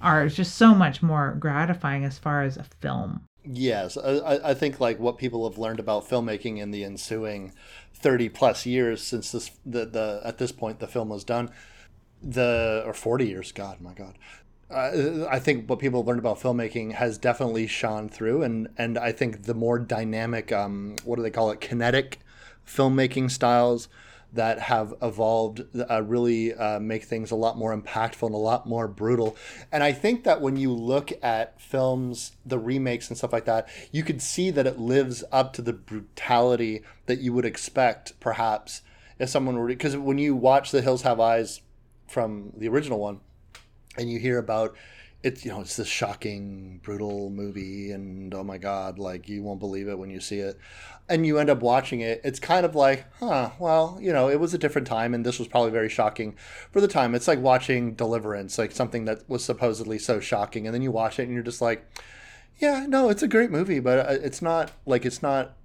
are 0.00 0.28
just 0.28 0.54
so 0.54 0.74
much 0.74 1.02
more 1.02 1.36
gratifying 1.38 2.04
as 2.04 2.18
far 2.18 2.42
as 2.42 2.56
a 2.56 2.64
film. 2.64 3.22
Yes, 3.44 3.96
I, 3.96 4.50
I 4.50 4.54
think 4.54 4.78
like 4.78 4.98
what 4.98 5.16
people 5.16 5.48
have 5.48 5.58
learned 5.58 5.80
about 5.80 6.08
filmmaking 6.08 6.58
in 6.58 6.70
the 6.70 6.84
ensuing 6.84 7.52
thirty 7.94 8.28
plus 8.28 8.66
years 8.66 9.02
since 9.02 9.32
this 9.32 9.50
the, 9.64 9.86
the 9.86 10.20
at 10.22 10.38
this 10.38 10.52
point 10.52 10.80
the 10.80 10.86
film 10.86 11.08
was 11.08 11.24
done, 11.24 11.50
the 12.22 12.82
or 12.84 12.92
forty 12.92 13.26
years. 13.26 13.52
God, 13.52 13.80
my 13.80 13.94
God, 13.94 14.18
uh, 14.70 15.26
I 15.30 15.38
think 15.38 15.68
what 15.68 15.78
people 15.78 16.00
have 16.00 16.06
learned 16.06 16.18
about 16.18 16.38
filmmaking 16.38 16.92
has 16.92 17.16
definitely 17.16 17.66
shone 17.66 18.10
through, 18.10 18.42
and 18.42 18.68
and 18.76 18.98
I 18.98 19.12
think 19.12 19.44
the 19.44 19.54
more 19.54 19.78
dynamic, 19.78 20.52
um, 20.52 20.96
what 21.04 21.16
do 21.16 21.22
they 21.22 21.30
call 21.30 21.50
it, 21.50 21.60
kinetic 21.60 22.18
filmmaking 22.68 23.30
styles 23.30 23.88
that 24.32 24.58
have 24.58 24.94
evolved 25.00 25.62
uh, 25.90 26.02
really 26.02 26.52
uh, 26.52 26.78
make 26.78 27.04
things 27.04 27.30
a 27.30 27.34
lot 27.34 27.56
more 27.56 27.74
impactful 27.74 28.26
and 28.26 28.34
a 28.34 28.38
lot 28.38 28.66
more 28.66 28.86
brutal. 28.86 29.36
And 29.72 29.82
I 29.82 29.92
think 29.92 30.24
that 30.24 30.42
when 30.42 30.56
you 30.56 30.72
look 30.72 31.10
at 31.22 31.60
films, 31.60 32.32
the 32.44 32.58
remakes 32.58 33.08
and 33.08 33.16
stuff 33.16 33.32
like 33.32 33.46
that, 33.46 33.68
you 33.90 34.02
could 34.02 34.20
see 34.20 34.50
that 34.50 34.66
it 34.66 34.78
lives 34.78 35.24
up 35.32 35.54
to 35.54 35.62
the 35.62 35.72
brutality 35.72 36.82
that 37.06 37.20
you 37.20 37.32
would 37.32 37.46
expect, 37.46 38.20
perhaps, 38.20 38.82
if 39.18 39.30
someone 39.30 39.56
were. 39.56 39.66
Because 39.66 39.96
when 39.96 40.18
you 40.18 40.36
watch 40.36 40.70
The 40.72 40.82
Hills 40.82 41.02
Have 41.02 41.20
Eyes 41.20 41.62
from 42.06 42.52
the 42.54 42.68
original 42.68 42.98
one, 42.98 43.20
and 43.96 44.10
you 44.10 44.18
hear 44.18 44.38
about 44.38 44.76
it's 45.22 45.44
you 45.44 45.50
know 45.50 45.60
it's 45.60 45.76
this 45.76 45.88
shocking 45.88 46.80
brutal 46.82 47.28
movie 47.30 47.90
and 47.90 48.32
oh 48.34 48.44
my 48.44 48.56
god 48.56 49.00
like 49.00 49.28
you 49.28 49.42
won't 49.42 49.58
believe 49.58 49.88
it 49.88 49.98
when 49.98 50.10
you 50.10 50.20
see 50.20 50.38
it. 50.38 50.58
And 51.10 51.26
you 51.26 51.38
end 51.38 51.48
up 51.48 51.60
watching 51.60 52.00
it. 52.00 52.20
It's 52.22 52.38
kind 52.38 52.64
of 52.64 52.74
like 52.74 53.06
huh 53.18 53.50
well 53.58 53.98
you 54.00 54.12
know 54.12 54.28
it 54.28 54.40
was 54.40 54.54
a 54.54 54.58
different 54.58 54.86
time 54.86 55.14
and 55.14 55.26
this 55.26 55.38
was 55.38 55.48
probably 55.48 55.70
very 55.70 55.88
shocking 55.88 56.36
for 56.70 56.80
the 56.80 56.88
time. 56.88 57.14
It's 57.14 57.28
like 57.28 57.40
watching 57.40 57.94
deliverance 57.94 58.58
like 58.58 58.72
something 58.72 59.04
that 59.06 59.28
was 59.28 59.44
supposedly 59.44 59.98
so 59.98 60.20
shocking 60.20 60.66
and 60.66 60.74
then 60.74 60.82
you 60.82 60.90
watch 60.90 61.18
it 61.18 61.24
and 61.24 61.34
you're 61.34 61.42
just 61.42 61.60
like 61.62 61.84
yeah 62.58 62.86
no 62.88 63.08
it's 63.08 63.22
a 63.22 63.28
great 63.28 63.50
movie 63.50 63.80
but 63.80 63.98
uh, 63.98 64.12
it's 64.20 64.42
not 64.42 64.72
like 64.84 65.04
it's 65.04 65.22
not 65.22 65.56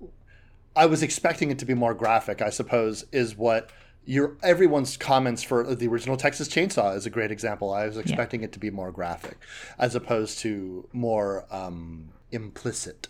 i 0.76 0.86
was 0.86 1.04
expecting 1.04 1.52
it 1.52 1.60
to 1.60 1.66
be 1.66 1.74
more 1.74 1.94
graphic 1.94 2.42
i 2.42 2.50
suppose 2.50 3.06
is 3.12 3.36
what 3.36 3.70
your 4.06 4.38
everyone's 4.44 4.98
comments 4.98 5.44
for 5.44 5.76
the 5.76 5.88
original 5.88 6.18
Texas 6.18 6.48
Chainsaw 6.48 6.96
is 6.96 7.06
a 7.06 7.10
great 7.10 7.32
example. 7.32 7.74
I 7.74 7.86
was 7.88 7.98
expecting 7.98 8.42
yeah. 8.42 8.46
it 8.46 8.54
to 8.54 8.60
be 8.60 8.70
more 8.70 8.92
graphic, 8.92 9.38
as 9.80 9.96
opposed 9.96 10.40
to 10.40 10.88
more 10.92 11.46
um, 11.52 12.10
implicit. 12.32 13.08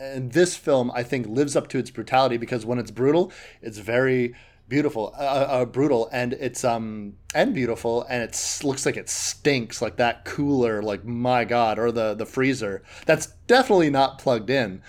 And 0.00 0.32
this 0.32 0.56
film, 0.56 0.90
I 0.94 1.02
think, 1.02 1.26
lives 1.26 1.54
up 1.54 1.68
to 1.68 1.78
its 1.78 1.90
brutality 1.90 2.38
because 2.38 2.64
when 2.64 2.78
it's 2.78 2.90
brutal, 2.90 3.30
it's 3.60 3.78
very 3.78 4.34
beautiful, 4.68 5.14
uh, 5.18 5.22
uh, 5.22 5.64
brutal, 5.66 6.08
and 6.12 6.32
it's 6.34 6.64
um 6.64 7.14
and 7.34 7.54
beautiful, 7.54 8.04
and 8.08 8.22
it 8.22 8.60
looks 8.64 8.86
like 8.86 8.96
it 8.96 9.08
stinks, 9.08 9.82
like 9.82 9.96
that 9.96 10.24
cooler, 10.24 10.82
like 10.82 11.04
my 11.04 11.44
god, 11.44 11.78
or 11.78 11.92
the 11.92 12.14
the 12.14 12.26
freezer. 12.26 12.82
That's 13.06 13.26
definitely 13.46 13.90
not 13.90 14.18
plugged 14.18 14.50
in, 14.50 14.82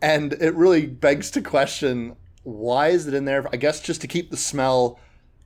and 0.00 0.32
it 0.34 0.54
really 0.54 0.86
begs 0.86 1.30
to 1.32 1.42
question 1.42 2.16
why 2.46 2.88
is 2.88 3.08
it 3.08 3.14
in 3.14 3.24
there? 3.24 3.48
I 3.52 3.56
guess 3.56 3.80
just 3.80 4.00
to 4.02 4.06
keep 4.06 4.30
the 4.30 4.36
smell 4.36 5.00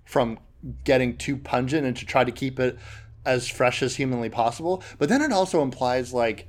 from 0.05 0.39
getting 0.85 1.17
too 1.17 1.35
pungent 1.39 1.87
and 1.87 1.97
to 1.97 2.05
try 2.05 2.25
to 2.25 2.31
keep 2.31 2.61
it 2.61 2.79
as 3.25 3.49
fresh 3.49 3.83
as 3.83 3.97
humanly 3.97 4.29
possible. 4.29 4.83
But 4.99 5.09
then 5.09 5.23
it 5.23 5.33
also 5.33 5.63
implies 5.63 6.13
like 6.13 6.47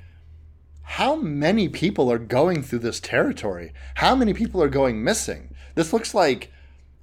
how 0.82 1.16
many 1.16 1.70
people 1.70 2.12
are 2.12 2.18
going 2.18 2.64
through 2.64 2.80
this 2.80 3.00
territory? 3.00 3.72
How 3.96 4.14
many 4.14 4.34
people 4.34 4.62
are 4.62 4.68
going 4.68 5.02
missing? 5.02 5.56
This 5.76 5.94
looks 5.94 6.14
like 6.14 6.52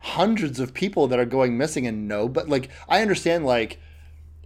hundreds 0.01 0.61
of 0.61 0.75
people 0.75 1.07
that 1.07 1.19
are 1.19 1.25
going 1.25 1.57
missing 1.57 1.87
and 1.87 2.07
no, 2.07 2.29
but 2.29 2.51
like 2.51 2.69
I 2.87 3.01
understand 3.01 3.47
like 3.47 3.81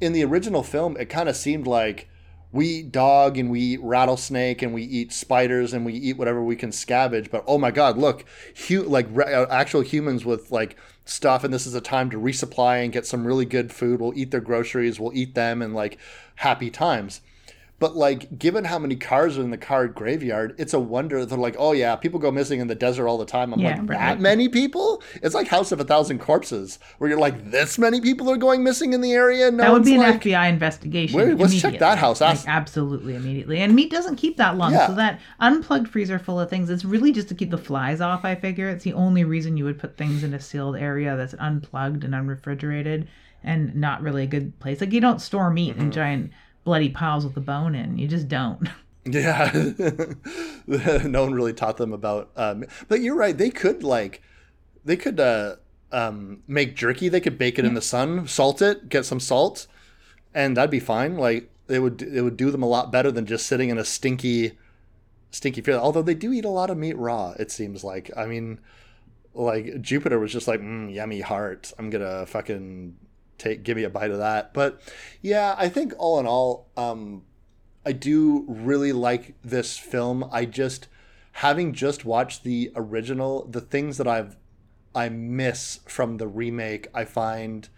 in 0.01 0.13
the 0.13 0.25
original 0.25 0.63
film 0.63 0.97
it 0.97 1.07
kind 1.07 1.29
of 1.29 1.35
seemed 1.35 1.67
like 1.67 2.09
we 2.53 2.67
eat 2.67 2.93
dog 2.93 3.39
and 3.39 3.51
we 3.51 3.61
eat 3.61 3.81
rattlesnake 3.83 4.63
and 4.63 4.73
we 4.73 4.83
eat 4.83 5.13
spiders 5.13 5.73
and 5.73 5.85
we 5.85 5.95
eat 5.95 6.17
whatever 6.17 6.43
we 6.43 6.55
can 6.55 6.71
scavenge 6.71 7.31
but 7.31 7.43
oh 7.47 7.59
my 7.59 7.71
god 7.71 7.99
look 7.99 8.25
hu- 8.69 8.83
like 8.83 9.07
re- 9.11 9.33
uh, 9.33 9.47
actual 9.51 9.81
humans 9.81 10.25
with 10.25 10.51
like 10.51 10.77
stuff 11.05 11.43
and 11.43 11.53
this 11.53 11.67
is 11.67 11.75
a 11.75 11.81
time 11.81 12.11
to 12.11 12.19
resupply 12.19 12.85
and 12.85 12.93
get 12.93 13.05
some 13.05 13.27
really 13.27 13.45
good 13.45 13.73
food. 13.73 14.01
We'll 14.01 14.17
eat 14.17 14.31
their 14.31 14.41
groceries 14.41 15.01
we'll 15.01 15.15
eat 15.15 15.35
them 15.35 15.63
and 15.63 15.75
like 15.75 15.99
happy 16.37 16.71
times 16.71 17.21
but 17.83 17.97
like, 17.97 18.39
given 18.39 18.65
how 18.65 18.79
many 18.79 18.95
cars 18.95 19.37
are 19.37 19.43
in 19.43 19.51
the 19.51 19.59
car 19.59 19.89
graveyard, 19.89 20.55
it's 20.57 20.73
a 20.73 20.79
wonder. 20.79 21.27
They're 21.27 21.37
like, 21.37 21.57
oh 21.59 21.73
yeah, 21.73 21.97
people 21.97 22.21
go 22.21 22.31
missing 22.31 22.61
in 22.61 22.69
the 22.69 22.77
desert 22.77 23.09
all 23.09 23.19
the 23.19 23.27
time. 23.27 23.53
I'm 23.53 23.59
Yeah, 23.59 23.71
like, 23.81 23.91
right. 23.91 23.99
that 23.99 24.21
many 24.21 24.49
people? 24.49 25.03
It's 25.21 25.35
like 25.35 25.49
House 25.49 25.73
of 25.73 25.81
a 25.81 25.85
Thousand 25.85 26.21
Corpses, 26.21 26.79
where 26.99 27.11
you're 27.11 27.19
like, 27.19 27.51
this 27.51 27.79
many 27.79 28.01
people 28.01 28.31
are 28.31 28.37
going 28.37 28.63
missing 28.63 28.93
in 28.93 29.01
the 29.01 29.11
area. 29.13 29.51
No 29.51 29.57
that 29.65 29.73
would 29.73 29.85
be 29.85 29.95
an 29.97 30.01
like, 30.01 30.23
FBI 30.23 30.49
investigation. 30.49 31.37
Let's 31.37 31.61
check 31.61 31.81
that 31.81 31.99
house. 31.99 32.21
Like, 32.21 32.39
absolutely 32.47 33.17
immediately. 33.17 33.59
And 33.59 33.75
meat 33.75 33.91
doesn't 33.91 34.15
keep 34.17 34.37
that 34.37 34.57
long, 34.57 34.73
Yeah. 34.73 34.87
so 34.87 34.95
that 34.95 35.19
unplugged 35.41 35.89
freezer 35.89 36.21
full 36.21 36.39
of 36.39 36.49
things. 36.49 36.71
It's 36.71 36.85
really 36.85 37.11
just 37.11 37.29
to 37.31 37.35
keep 37.35 37.51
the 37.51 37.59
flies 37.59 38.01
off. 38.01 38.25
I 38.25 38.37
figure 38.37 38.69
it's 38.69 38.85
the 38.85 38.93
only 38.93 39.25
reason 39.25 39.57
you 39.57 39.65
would 39.65 39.81
put 39.81 39.97
things 39.97 40.23
in 40.23 40.33
a 40.35 40.41
sealed 40.41 40.77
area 40.77 41.17
that's 41.17 41.35
unplugged 41.35 42.05
and 42.05 42.15
unrefrigerated, 42.15 43.09
and 43.43 43.75
not 43.75 44.03
really 44.03 44.23
a 44.23 44.27
good 44.29 44.57
place. 44.61 44.81
Like 44.81 44.93
you 44.93 45.01
don't 45.01 45.21
store 45.21 45.51
meat 45.51 45.73
Mm-hmm. 45.73 45.81
in 45.83 45.91
giant 45.91 46.31
bloody 46.65 46.89
piles 46.89 47.25
with 47.25 47.35
the 47.35 47.41
bone 47.41 47.75
in. 47.75 47.99
You 47.99 48.09
just 48.09 48.29
don't. 48.29 48.69
Yeah, 49.05 49.51
no 50.69 51.25
one 51.25 51.35
really 51.35 51.53
taught 51.53 51.77
them 51.77 51.93
about. 51.93 52.31
Um, 52.37 52.65
but 52.87 53.01
you're 53.01 53.17
right. 53.17 53.37
They 53.37 53.51
could 53.51 53.83
like, 53.83 54.23
they 54.85 54.97
could 54.97 55.19
uh, 55.19 55.57
um, 55.91 56.45
make 56.47 56.77
jerky. 56.77 57.09
They 57.09 57.21
could 57.21 57.37
bake 57.37 57.59
it 57.59 57.65
in 57.65 57.75
the 57.75 57.83
sun, 57.83 58.29
salt 58.29 58.63
it, 58.63 58.89
get 58.89 59.05
some 59.05 59.19
salt, 59.19 59.67
and 60.33 60.57
that'd 60.57 60.71
be 60.71 60.79
fine. 60.79 61.17
Like 61.17 61.51
it 61.67 61.81
would, 61.81 62.01
it 62.01 62.23
would 62.23 62.37
do 62.37 62.53
them 62.53 62.63
a 62.63 62.69
lot 62.69 62.93
better 62.93 63.11
than 63.11 63.27
just 63.27 63.47
sitting 63.47 63.71
in 63.71 63.79
a 63.79 63.85
stinky, 63.85 64.57
stinky 65.33 65.63
field. 65.63 65.83
Although 65.83 66.03
they 66.03 66.15
do 66.15 66.33
eat 66.33 66.45
a 66.45 66.49
lot 66.49 66.71
of 66.71 66.79
meat 66.79 66.97
raw. 66.97 67.35
It 67.41 67.51
seems 67.51 67.83
like. 67.83 68.09
I 68.17 68.27
mean, 68.27 68.61
like 69.35 69.81
Jupiter 69.81 70.21
was 70.21 70.33
just 70.33 70.47
like, 70.47 70.61
mm, 70.61 70.95
yummy 70.95 71.23
heart. 71.23 71.73
I'm 71.77 71.91
gonna 71.91 72.25
fucking 72.27 72.97
take, 73.43 73.63
give 73.63 73.77
me 73.77 73.85
a 73.85 73.91
bite 73.91 74.11
of 74.11 74.19
that. 74.19 74.55
But 74.55 74.81
yeah, 75.21 75.55
I 75.59 75.69
think 75.69 75.95
all 75.99 76.19
in 76.21 76.27
all, 76.27 76.69
um, 76.77 77.23
I 77.85 77.93
do 77.93 78.45
really 78.49 78.93
like 78.93 79.35
this 79.43 79.77
film. 79.77 80.29
I 80.31 80.45
just 80.45 80.89
having 81.33 81.73
just 81.73 82.05
watched 82.05 82.45
the 82.45 82.71
original, 82.77 83.47
the 83.47 83.61
things 83.61 83.99
that 83.99 84.07
I've 84.07 84.37
I 84.95 85.09
miss 85.09 85.81
from 85.87 86.19
the 86.19 86.29
remake, 86.29 86.89
I 86.95 87.05
find 87.05 87.69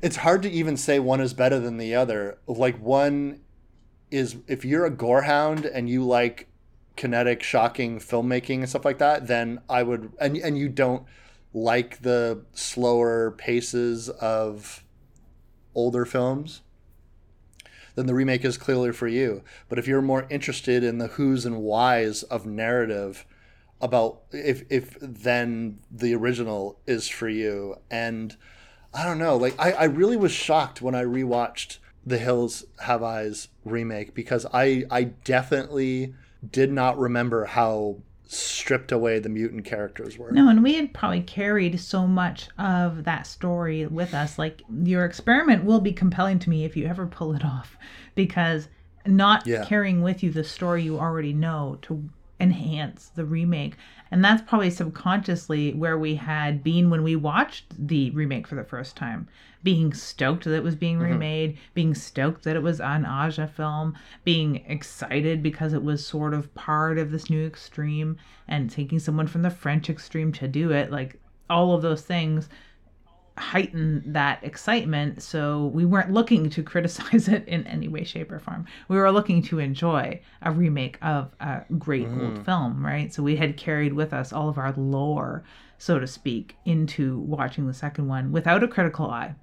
it's 0.00 0.16
hard 0.16 0.42
to 0.42 0.50
even 0.50 0.76
say 0.76 0.98
one 1.00 1.20
is 1.20 1.34
better 1.34 1.58
than 1.58 1.78
the 1.78 1.94
other. 1.94 2.38
Like 2.46 2.80
one 2.80 3.40
is 4.10 4.36
if 4.46 4.64
you're 4.64 4.86
a 4.86 4.90
gorehound 4.90 5.68
and 5.72 5.88
you 5.88 6.04
like 6.04 6.48
kinetic, 6.96 7.42
shocking 7.42 7.98
filmmaking 7.98 8.58
and 8.58 8.68
stuff 8.68 8.84
like 8.84 8.98
that, 8.98 9.26
then 9.26 9.60
I 9.68 9.82
would 9.82 10.12
and 10.20 10.36
and 10.36 10.56
you 10.56 10.68
don't 10.68 11.04
like 11.54 12.02
the 12.02 12.42
slower 12.52 13.30
paces 13.30 14.10
of 14.10 14.84
older 15.74 16.04
films 16.04 16.60
then 17.94 18.06
the 18.06 18.14
remake 18.14 18.44
is 18.44 18.58
clearly 18.58 18.92
for 18.92 19.06
you. 19.06 19.42
But 19.68 19.78
if 19.78 19.86
you're 19.86 20.02
more 20.02 20.26
interested 20.30 20.82
in 20.82 20.98
the 20.98 21.08
who's 21.08 21.46
and 21.46 21.58
whys 21.58 22.22
of 22.24 22.46
narrative 22.46 23.24
about 23.80 24.22
if 24.32 24.64
if 24.70 24.96
then 25.00 25.78
the 25.90 26.14
original 26.14 26.78
is 26.86 27.08
for 27.08 27.28
you. 27.28 27.76
And 27.90 28.36
I 28.92 29.04
don't 29.04 29.18
know, 29.18 29.36
like 29.36 29.54
I, 29.58 29.72
I 29.72 29.84
really 29.84 30.16
was 30.16 30.32
shocked 30.32 30.82
when 30.82 30.94
I 30.94 31.04
rewatched 31.04 31.78
The 32.04 32.18
Hills 32.18 32.64
Have 32.80 33.02
Eyes 33.02 33.48
remake 33.64 34.14
because 34.14 34.46
I 34.52 34.84
I 34.90 35.04
definitely 35.04 36.14
did 36.50 36.72
not 36.72 36.98
remember 36.98 37.44
how 37.44 37.98
stripped 38.34 38.92
away 38.92 39.18
the 39.18 39.28
mutant 39.28 39.64
characters 39.64 40.18
were. 40.18 40.30
No, 40.32 40.48
and 40.48 40.62
we 40.62 40.74
had 40.74 40.92
probably 40.92 41.22
carried 41.22 41.78
so 41.80 42.06
much 42.06 42.48
of 42.58 43.04
that 43.04 43.26
story 43.26 43.86
with 43.86 44.14
us. 44.14 44.38
Like 44.38 44.62
your 44.84 45.04
experiment 45.04 45.64
will 45.64 45.80
be 45.80 45.92
compelling 45.92 46.38
to 46.40 46.50
me 46.50 46.64
if 46.64 46.76
you 46.76 46.86
ever 46.86 47.06
pull 47.06 47.34
it 47.34 47.44
off, 47.44 47.76
because 48.14 48.68
not 49.06 49.46
Yeah. 49.46 49.64
carrying 49.64 50.02
with 50.02 50.22
you 50.22 50.30
the 50.30 50.44
story 50.44 50.82
you 50.82 50.98
already 50.98 51.32
know 51.32 51.78
to 51.82 52.08
enhance 52.40 53.10
the 53.14 53.24
remake. 53.24 53.74
And 54.14 54.24
that's 54.24 54.42
probably 54.42 54.70
subconsciously 54.70 55.72
where 55.72 55.98
we 55.98 56.14
had 56.14 56.62
been 56.62 56.88
when 56.88 57.02
we 57.02 57.16
watched 57.16 57.64
the 57.76 58.10
remake 58.12 58.46
for 58.46 58.54
the 58.54 58.62
first 58.62 58.94
time. 58.94 59.26
Being 59.64 59.92
stoked 59.92 60.44
that 60.44 60.54
it 60.54 60.62
was 60.62 60.76
being 60.76 60.98
mm-hmm. 60.98 61.14
remade, 61.14 61.58
being 61.74 61.96
stoked 61.96 62.44
that 62.44 62.54
it 62.54 62.62
was 62.62 62.80
an 62.80 63.04
Aja 63.04 63.48
film, 63.48 63.98
being 64.22 64.64
excited 64.68 65.42
because 65.42 65.72
it 65.72 65.82
was 65.82 66.06
sort 66.06 66.32
of 66.32 66.54
part 66.54 66.96
of 66.96 67.10
this 67.10 67.28
new 67.28 67.44
extreme 67.44 68.16
and 68.46 68.70
taking 68.70 69.00
someone 69.00 69.26
from 69.26 69.42
the 69.42 69.50
French 69.50 69.90
extreme 69.90 70.30
to 70.34 70.46
do 70.46 70.70
it. 70.70 70.92
Like 70.92 71.18
all 71.50 71.74
of 71.74 71.82
those 71.82 72.02
things 72.02 72.48
heighten 73.36 74.02
that 74.06 74.42
excitement. 74.44 75.22
So 75.22 75.66
we 75.66 75.84
weren't 75.84 76.12
looking 76.12 76.48
to 76.50 76.62
criticize 76.62 77.28
it 77.28 77.46
in 77.48 77.66
any 77.66 77.88
way 77.88 78.04
shape 78.04 78.30
or 78.30 78.38
form. 78.38 78.66
We 78.88 78.96
were 78.96 79.10
looking 79.10 79.42
to 79.44 79.58
enjoy 79.58 80.20
a 80.42 80.52
remake 80.52 80.98
of 81.02 81.34
a 81.40 81.62
great 81.78 82.06
mm-hmm. 82.06 82.20
old 82.20 82.44
film 82.44 82.84
right? 82.84 83.12
So 83.12 83.22
we 83.22 83.36
had 83.36 83.56
carried 83.56 83.92
with 83.92 84.12
us 84.12 84.32
all 84.32 84.48
of 84.48 84.58
our 84.58 84.72
lore 84.76 85.44
so 85.78 85.98
to 85.98 86.06
speak 86.06 86.56
into 86.64 87.18
watching 87.18 87.66
the 87.66 87.74
second 87.74 88.06
one 88.08 88.30
without 88.30 88.62
a 88.62 88.68
critical 88.68 89.10
eye. 89.10 89.34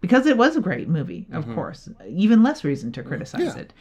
Because 0.00 0.26
it 0.26 0.36
was 0.36 0.56
a 0.56 0.60
great 0.60 0.88
movie 0.88 1.26
of 1.32 1.44
mm-hmm. 1.44 1.54
course 1.54 1.88
even 2.08 2.42
less 2.42 2.64
reason 2.64 2.92
to 2.92 3.02
criticize 3.02 3.54
Yeah. 3.54 3.62
it. 3.62 3.72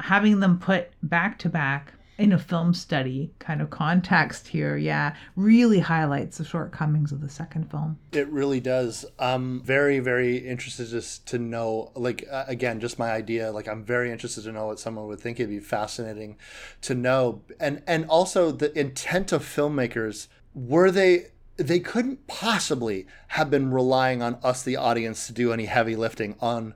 Having 0.00 0.40
them 0.40 0.58
put 0.58 0.90
back 1.02 1.38
to 1.38 1.48
back 1.48 1.94
in 2.18 2.32
a 2.32 2.38
film 2.38 2.72
study 2.72 3.30
kind 3.38 3.60
of 3.60 3.70
context 3.70 4.48
here 4.48 4.76
yeah 4.76 5.14
really 5.36 5.80
highlights 5.80 6.38
the 6.38 6.44
shortcomings 6.44 7.12
of 7.12 7.20
the 7.20 7.28
second 7.28 7.70
film 7.70 7.98
It 8.12 8.28
really 8.28 8.60
does. 8.60 9.04
I'm 9.18 9.60
very, 9.62 9.98
very 9.98 10.38
interested 10.38 10.88
just 10.88 11.26
to 11.28 11.38
know, 11.38 11.90
like, 11.94 12.24
uh, 12.30 12.44
again, 12.48 12.80
just 12.80 12.98
my 12.98 13.10
idea. 13.10 13.52
Like, 13.52 13.68
I'm 13.68 13.84
very 13.84 14.10
interested 14.10 14.44
to 14.44 14.52
know 14.52 14.66
what 14.66 14.80
someone 14.80 15.06
would 15.06 15.20
think. 15.20 15.38
It'd 15.38 15.50
be 15.50 15.60
fascinating 15.60 16.36
to 16.82 16.94
know, 16.94 17.42
and 17.60 17.82
and 17.86 18.06
also 18.06 18.50
the 18.50 18.76
intent 18.78 19.32
of 19.32 19.42
filmmakers. 19.42 20.28
Were 20.54 20.90
they? 20.90 21.26
They 21.56 21.80
couldn't 21.80 22.26
possibly 22.26 23.06
have 23.28 23.50
been 23.50 23.70
relying 23.70 24.22
on 24.22 24.38
us, 24.42 24.62
the 24.62 24.76
audience, 24.76 25.26
to 25.26 25.32
do 25.32 25.52
any 25.52 25.66
heavy 25.66 25.96
lifting 25.96 26.36
on 26.40 26.74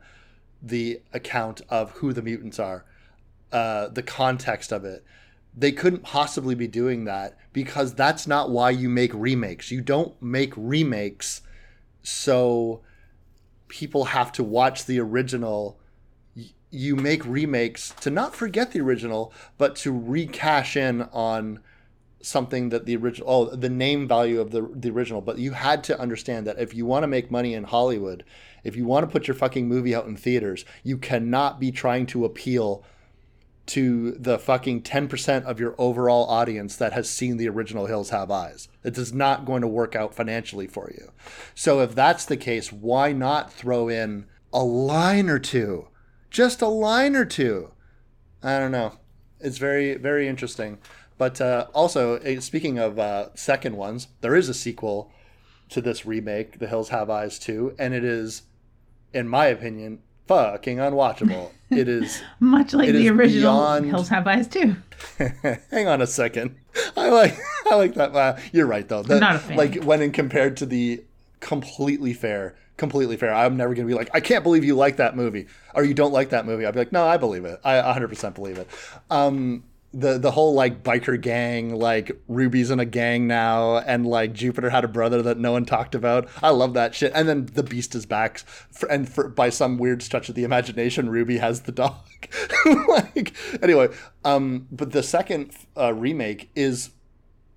the 0.62 1.00
account 1.12 1.62
of 1.68 1.92
who 1.92 2.12
the 2.12 2.22
mutants 2.22 2.58
are, 2.58 2.84
uh, 3.52 3.88
the 3.88 4.02
context 4.02 4.72
of 4.72 4.84
it. 4.84 5.04
They 5.56 5.72
couldn't 5.72 6.02
possibly 6.02 6.54
be 6.54 6.68
doing 6.68 7.04
that 7.04 7.36
because 7.52 7.94
that's 7.94 8.26
not 8.26 8.50
why 8.50 8.70
you 8.70 8.88
make 8.88 9.12
remakes. 9.12 9.70
You 9.70 9.80
don't 9.80 10.20
make 10.22 10.52
remakes 10.56 11.42
so 12.02 12.80
people 13.68 14.06
have 14.06 14.32
to 14.32 14.44
watch 14.44 14.86
the 14.86 15.00
original. 15.00 15.78
You 16.70 16.96
make 16.96 17.24
remakes 17.26 17.94
to 18.00 18.10
not 18.10 18.34
forget 18.34 18.72
the 18.72 18.80
original, 18.80 19.32
but 19.58 19.76
to 19.76 19.92
recash 19.92 20.76
in 20.76 21.02
on 21.12 21.60
something 22.22 22.68
that 22.68 22.84
the 22.84 22.96
original 22.96 23.30
oh 23.30 23.56
the 23.56 23.68
name 23.68 24.06
value 24.06 24.40
of 24.40 24.50
the 24.50 24.70
the 24.74 24.90
original 24.90 25.22
but 25.22 25.38
you 25.38 25.52
had 25.52 25.82
to 25.82 25.98
understand 25.98 26.46
that 26.46 26.58
if 26.58 26.74
you 26.74 26.84
want 26.84 27.02
to 27.02 27.06
make 27.06 27.30
money 27.30 27.54
in 27.54 27.64
Hollywood 27.64 28.22
if 28.62 28.76
you 28.76 28.84
want 28.84 29.02
to 29.06 29.10
put 29.10 29.26
your 29.26 29.34
fucking 29.34 29.66
movie 29.66 29.94
out 29.94 30.06
in 30.06 30.16
theaters 30.16 30.66
you 30.84 30.98
cannot 30.98 31.58
be 31.58 31.72
trying 31.72 32.04
to 32.04 32.26
appeal 32.26 32.84
to 33.70 34.10
the 34.12 34.36
fucking 34.36 34.82
10% 34.82 35.44
of 35.44 35.60
your 35.60 35.76
overall 35.78 36.28
audience 36.28 36.74
that 36.74 36.92
has 36.92 37.08
seen 37.08 37.36
the 37.36 37.48
original 37.48 37.86
Hills 37.86 38.10
Have 38.10 38.28
Eyes. 38.28 38.68
It 38.82 38.98
is 38.98 39.12
not 39.12 39.44
going 39.44 39.62
to 39.62 39.68
work 39.68 39.94
out 39.94 40.12
financially 40.12 40.66
for 40.66 40.90
you. 40.90 41.12
So 41.54 41.80
if 41.80 41.94
that's 41.94 42.24
the 42.24 42.36
case, 42.36 42.72
why 42.72 43.12
not 43.12 43.52
throw 43.52 43.88
in 43.88 44.26
a 44.52 44.64
line 44.64 45.30
or 45.30 45.38
two? 45.38 45.86
Just 46.30 46.60
a 46.60 46.66
line 46.66 47.14
or 47.14 47.24
two. 47.24 47.70
I 48.42 48.58
don't 48.58 48.72
know. 48.72 48.94
It's 49.38 49.58
very, 49.58 49.94
very 49.94 50.26
interesting. 50.26 50.78
But 51.16 51.40
uh, 51.40 51.68
also, 51.72 52.16
eh, 52.16 52.40
speaking 52.40 52.76
of 52.76 52.98
uh, 52.98 53.28
second 53.34 53.76
ones, 53.76 54.08
there 54.20 54.34
is 54.34 54.48
a 54.48 54.54
sequel 54.54 55.12
to 55.68 55.80
this 55.80 56.04
remake, 56.04 56.58
The 56.58 56.66
Hills 56.66 56.88
Have 56.88 57.08
Eyes 57.08 57.38
2, 57.38 57.76
and 57.78 57.94
it 57.94 58.02
is, 58.02 58.42
in 59.14 59.28
my 59.28 59.46
opinion, 59.46 60.00
fucking 60.30 60.78
unwatchable. 60.78 61.50
it 61.70 61.88
is 61.88 62.22
much 62.40 62.72
like 62.72 62.92
the 62.92 63.08
original 63.08 63.52
beyond- 63.56 63.86
hills 63.86 64.08
have 64.08 64.26
eyes 64.28 64.46
too 64.46 64.76
Hang 65.70 65.88
on 65.88 66.00
a 66.02 66.06
second. 66.06 66.54
I 66.96 67.08
like 67.08 67.36
I 67.70 67.74
like 67.74 67.94
that. 67.94 68.14
Uh, 68.14 68.36
you're 68.52 68.66
right 68.66 68.86
though. 68.86 69.02
The- 69.02 69.18
not 69.18 69.36
a 69.36 69.38
fan. 69.38 69.56
Like 69.56 69.82
when 69.82 70.02
in 70.02 70.12
compared 70.12 70.56
to 70.58 70.66
the 70.66 71.02
completely 71.40 72.12
fair, 72.12 72.54
completely 72.76 73.16
fair. 73.16 73.34
I'm 73.34 73.56
never 73.56 73.74
going 73.74 73.86
to 73.88 73.90
be 73.90 73.96
like, 73.98 74.10
I 74.12 74.20
can't 74.20 74.44
believe 74.44 74.62
you 74.62 74.74
like 74.76 74.96
that 74.98 75.16
movie 75.16 75.46
or 75.74 75.84
you 75.84 75.94
don't 75.94 76.12
like 76.12 76.30
that 76.30 76.44
movie. 76.46 76.66
I'll 76.66 76.72
be 76.72 76.78
like, 76.80 76.92
no, 76.92 77.06
I 77.06 77.16
believe 77.16 77.44
it. 77.46 77.58
I 77.64 77.74
100% 77.76 78.34
believe 78.34 78.58
it. 78.58 78.68
Um, 79.10 79.64
the 79.92 80.18
the 80.18 80.30
whole 80.30 80.54
like 80.54 80.82
biker 80.82 81.20
gang, 81.20 81.74
like 81.74 82.12
Ruby's 82.28 82.70
in 82.70 82.78
a 82.78 82.84
gang 82.84 83.26
now, 83.26 83.78
and 83.78 84.06
like 84.06 84.32
Jupiter 84.32 84.70
had 84.70 84.84
a 84.84 84.88
brother 84.88 85.20
that 85.22 85.38
no 85.38 85.52
one 85.52 85.64
talked 85.64 85.94
about. 85.94 86.28
I 86.42 86.50
love 86.50 86.74
that 86.74 86.94
shit. 86.94 87.12
And 87.14 87.28
then 87.28 87.46
the 87.46 87.64
Beast 87.64 87.94
is 87.94 88.06
back, 88.06 88.38
for, 88.70 88.88
and 88.88 89.08
for, 89.08 89.28
by 89.28 89.50
some 89.50 89.78
weird 89.78 90.02
stretch 90.02 90.28
of 90.28 90.36
the 90.36 90.44
imagination, 90.44 91.10
Ruby 91.10 91.38
has 91.38 91.62
the 91.62 91.72
dog. 91.72 91.96
like 92.88 93.34
anyway, 93.62 93.88
um, 94.24 94.68
but 94.70 94.92
the 94.92 95.02
second 95.02 95.52
uh, 95.76 95.92
remake 95.92 96.50
is. 96.54 96.90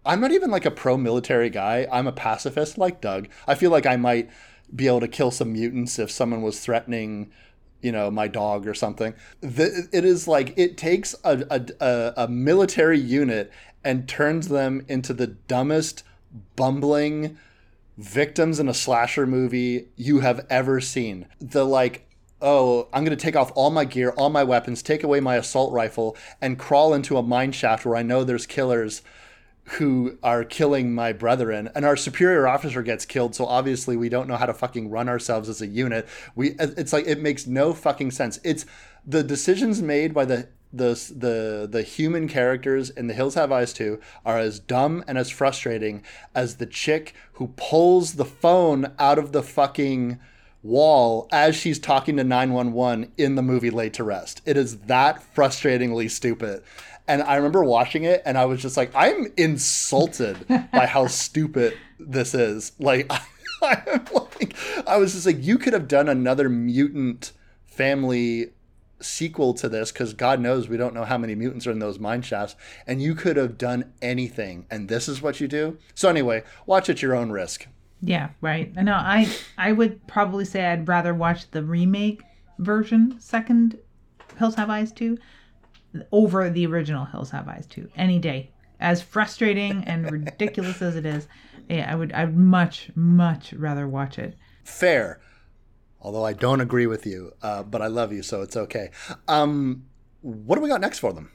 I'm 0.05 0.19
not 0.19 0.33
even 0.33 0.51
like 0.51 0.65
a 0.65 0.71
pro 0.71 0.97
military 0.97 1.49
guy. 1.49 1.87
I'm 1.89 2.07
a 2.07 2.11
pacifist 2.11 2.77
like 2.77 2.99
Doug. 2.99 3.29
I 3.47 3.55
feel 3.55 3.71
like 3.71 3.85
I 3.85 3.95
might 3.95 4.29
be 4.75 4.87
able 4.87 4.99
to 4.99 5.07
kill 5.07 5.31
some 5.31 5.53
mutants 5.53 5.97
if 5.97 6.11
someone 6.11 6.41
was 6.41 6.59
threatening 6.59 7.31
you 7.83 7.91
know 7.91 8.09
my 8.09 8.27
dog 8.27 8.67
or 8.67 8.73
something. 8.73 9.13
The, 9.41 9.87
it 9.91 10.05
is 10.05 10.27
like 10.27 10.53
it 10.57 10.77
takes 10.77 11.15
a, 11.23 11.65
a, 11.79 12.13
a, 12.23 12.27
military 12.27 12.99
unit 12.99 13.51
and 13.83 14.07
turns 14.07 14.47
them 14.47 14.85
into 14.87 15.13
the 15.13 15.27
dumbest 15.27 16.03
bumbling 16.55 17.37
victims 17.97 18.59
in 18.59 18.67
a 18.67 18.73
slasher 18.73 19.27
movie 19.27 19.89
you 19.95 20.21
have 20.21 20.45
ever 20.49 20.79
seen. 20.79 21.27
The 21.39 21.65
like 21.65 22.07
oh 22.41 22.89
i'm 22.91 23.05
going 23.05 23.17
to 23.17 23.23
take 23.23 23.37
off 23.37 23.53
all 23.55 23.71
my 23.71 23.85
gear 23.85 24.09
all 24.17 24.29
my 24.29 24.43
weapons 24.43 24.83
take 24.83 25.01
away 25.01 25.21
my 25.21 25.37
assault 25.37 25.71
rifle 25.71 26.17
and 26.41 26.59
crawl 26.59 26.93
into 26.93 27.15
a 27.15 27.23
mine 27.23 27.53
shaft 27.53 27.85
where 27.85 27.95
i 27.95 28.03
know 28.03 28.23
there's 28.23 28.45
killers 28.45 29.01
who 29.65 30.17
are 30.21 30.43
killing 30.43 30.93
my 30.93 31.13
brethren 31.13 31.69
and 31.73 31.85
our 31.85 31.95
superior 31.95 32.47
officer 32.47 32.83
gets 32.83 33.05
killed 33.05 33.33
so 33.33 33.45
obviously 33.45 33.95
we 33.95 34.09
don't 34.09 34.27
know 34.27 34.35
how 34.35 34.45
to 34.45 34.53
fucking 34.53 34.89
run 34.89 35.07
ourselves 35.07 35.47
as 35.49 35.61
a 35.61 35.67
unit. 35.67 36.07
We 36.35 36.51
uh, 36.59 36.67
it's 36.77 36.93
like 36.93 37.07
it 37.07 37.19
makes 37.19 37.47
no 37.47 37.73
fucking 37.73 38.11
sense. 38.11 38.39
It's 38.43 38.65
the 39.05 39.23
decisions 39.23 39.81
made 39.81 40.13
by 40.13 40.25
the 40.25 40.49
the 40.71 40.93
the 41.15 41.67
the 41.69 41.83
human 41.83 42.27
characters 42.27 42.89
in 42.89 43.07
the 43.07 43.13
hills 43.13 43.35
have 43.35 43.51
eyes 43.51 43.73
2 43.73 43.99
are 44.25 44.39
as 44.39 44.59
dumb 44.59 45.03
and 45.07 45.17
as 45.17 45.29
frustrating 45.29 46.03
as 46.33 46.57
the 46.57 46.65
chick 46.65 47.13
who 47.33 47.53
pulls 47.55 48.13
the 48.13 48.25
phone 48.25 48.91
out 48.97 49.19
of 49.19 49.31
the 49.31 49.43
fucking 49.43 50.19
wall 50.63 51.27
as 51.31 51.55
she's 51.55 51.77
talking 51.77 52.17
to 52.17 52.23
911 52.23 53.11
in 53.17 53.35
the 53.35 53.41
movie 53.41 53.69
Laid 53.69 53.93
to 53.95 54.03
Rest. 54.03 54.41
It 54.45 54.57
is 54.57 54.79
that 54.81 55.21
frustratingly 55.35 56.09
stupid 56.09 56.63
and 57.07 57.21
I 57.21 57.35
remember 57.35 57.63
watching 57.63 58.03
it 58.03 58.21
and 58.25 58.37
I 58.37 58.45
was 58.45 58.61
just 58.61 58.77
like, 58.77 58.91
I'm 58.95 59.31
insulted 59.37 60.47
by 60.47 60.85
how 60.85 61.07
stupid 61.07 61.77
this 61.99 62.33
is. 62.33 62.71
Like, 62.79 63.11
I, 63.61 64.01
like, 64.13 64.55
I 64.87 64.97
was 64.97 65.13
just 65.13 65.25
like, 65.25 65.43
you 65.43 65.57
could 65.57 65.73
have 65.73 65.87
done 65.87 66.09
another 66.09 66.49
mutant 66.49 67.31
family 67.65 68.51
sequel 68.99 69.53
to 69.55 69.69
this 69.69 69.91
because 69.91 70.13
God 70.13 70.39
knows 70.39 70.67
we 70.69 70.77
don't 70.77 70.93
know 70.93 71.03
how 71.05 71.17
many 71.17 71.35
mutants 71.35 71.67
are 71.67 71.71
in 71.71 71.79
those 71.79 71.99
mine 71.99 72.21
shafts, 72.21 72.55
and 72.87 73.01
you 73.01 73.15
could 73.15 73.37
have 73.37 73.57
done 73.57 73.91
anything, 74.01 74.65
and 74.71 74.87
this 74.87 75.07
is 75.07 75.21
what 75.21 75.39
you 75.39 75.47
do. 75.47 75.77
So 75.93 76.09
anyway, 76.09 76.43
watch 76.65 76.89
at 76.89 77.01
your 77.01 77.15
own 77.15 77.31
risk. 77.31 77.67
Yeah, 78.01 78.29
right. 78.41 78.73
I 78.77 78.81
know. 78.81 78.95
I 78.95 79.33
I 79.57 79.71
would 79.71 80.07
probably 80.07 80.45
say 80.45 80.65
I'd 80.65 80.87
rather 80.87 81.13
watch 81.13 81.51
the 81.51 81.63
remake 81.63 82.21
version 82.59 83.15
second 83.19 83.79
Hills 84.37 84.55
Have 84.55 84.69
Eyes 84.69 84.91
2 84.91 85.17
over 86.11 86.49
the 86.49 86.65
original 86.65 87.05
Hills 87.05 87.31
Have 87.31 87.47
Eyes 87.47 87.65
too 87.65 87.89
any 87.95 88.19
day. 88.19 88.51
As 88.79 89.01
frustrating 89.01 89.83
and 89.85 90.11
ridiculous 90.11 90.81
as 90.81 90.95
it 90.95 91.05
is, 91.05 91.27
yeah, 91.69 91.89
I 91.91 91.95
would 91.95 92.11
I'd 92.11 92.35
much 92.35 92.91
much 92.95 93.53
rather 93.53 93.87
watch 93.87 94.19
it. 94.19 94.35
Fair, 94.63 95.21
although 96.01 96.25
I 96.25 96.33
don't 96.33 96.61
agree 96.61 96.87
with 96.87 97.05
you, 97.05 97.33
uh, 97.41 97.63
but 97.63 97.81
I 97.81 97.87
love 97.87 98.11
you, 98.11 98.23
so 98.23 98.41
it's 98.41 98.57
okay. 98.57 98.89
Um, 99.27 99.85
what 100.21 100.55
do 100.55 100.61
we 100.61 100.69
got 100.69 100.81
next 100.81 100.99
for 100.99 101.13
them? 101.13 101.31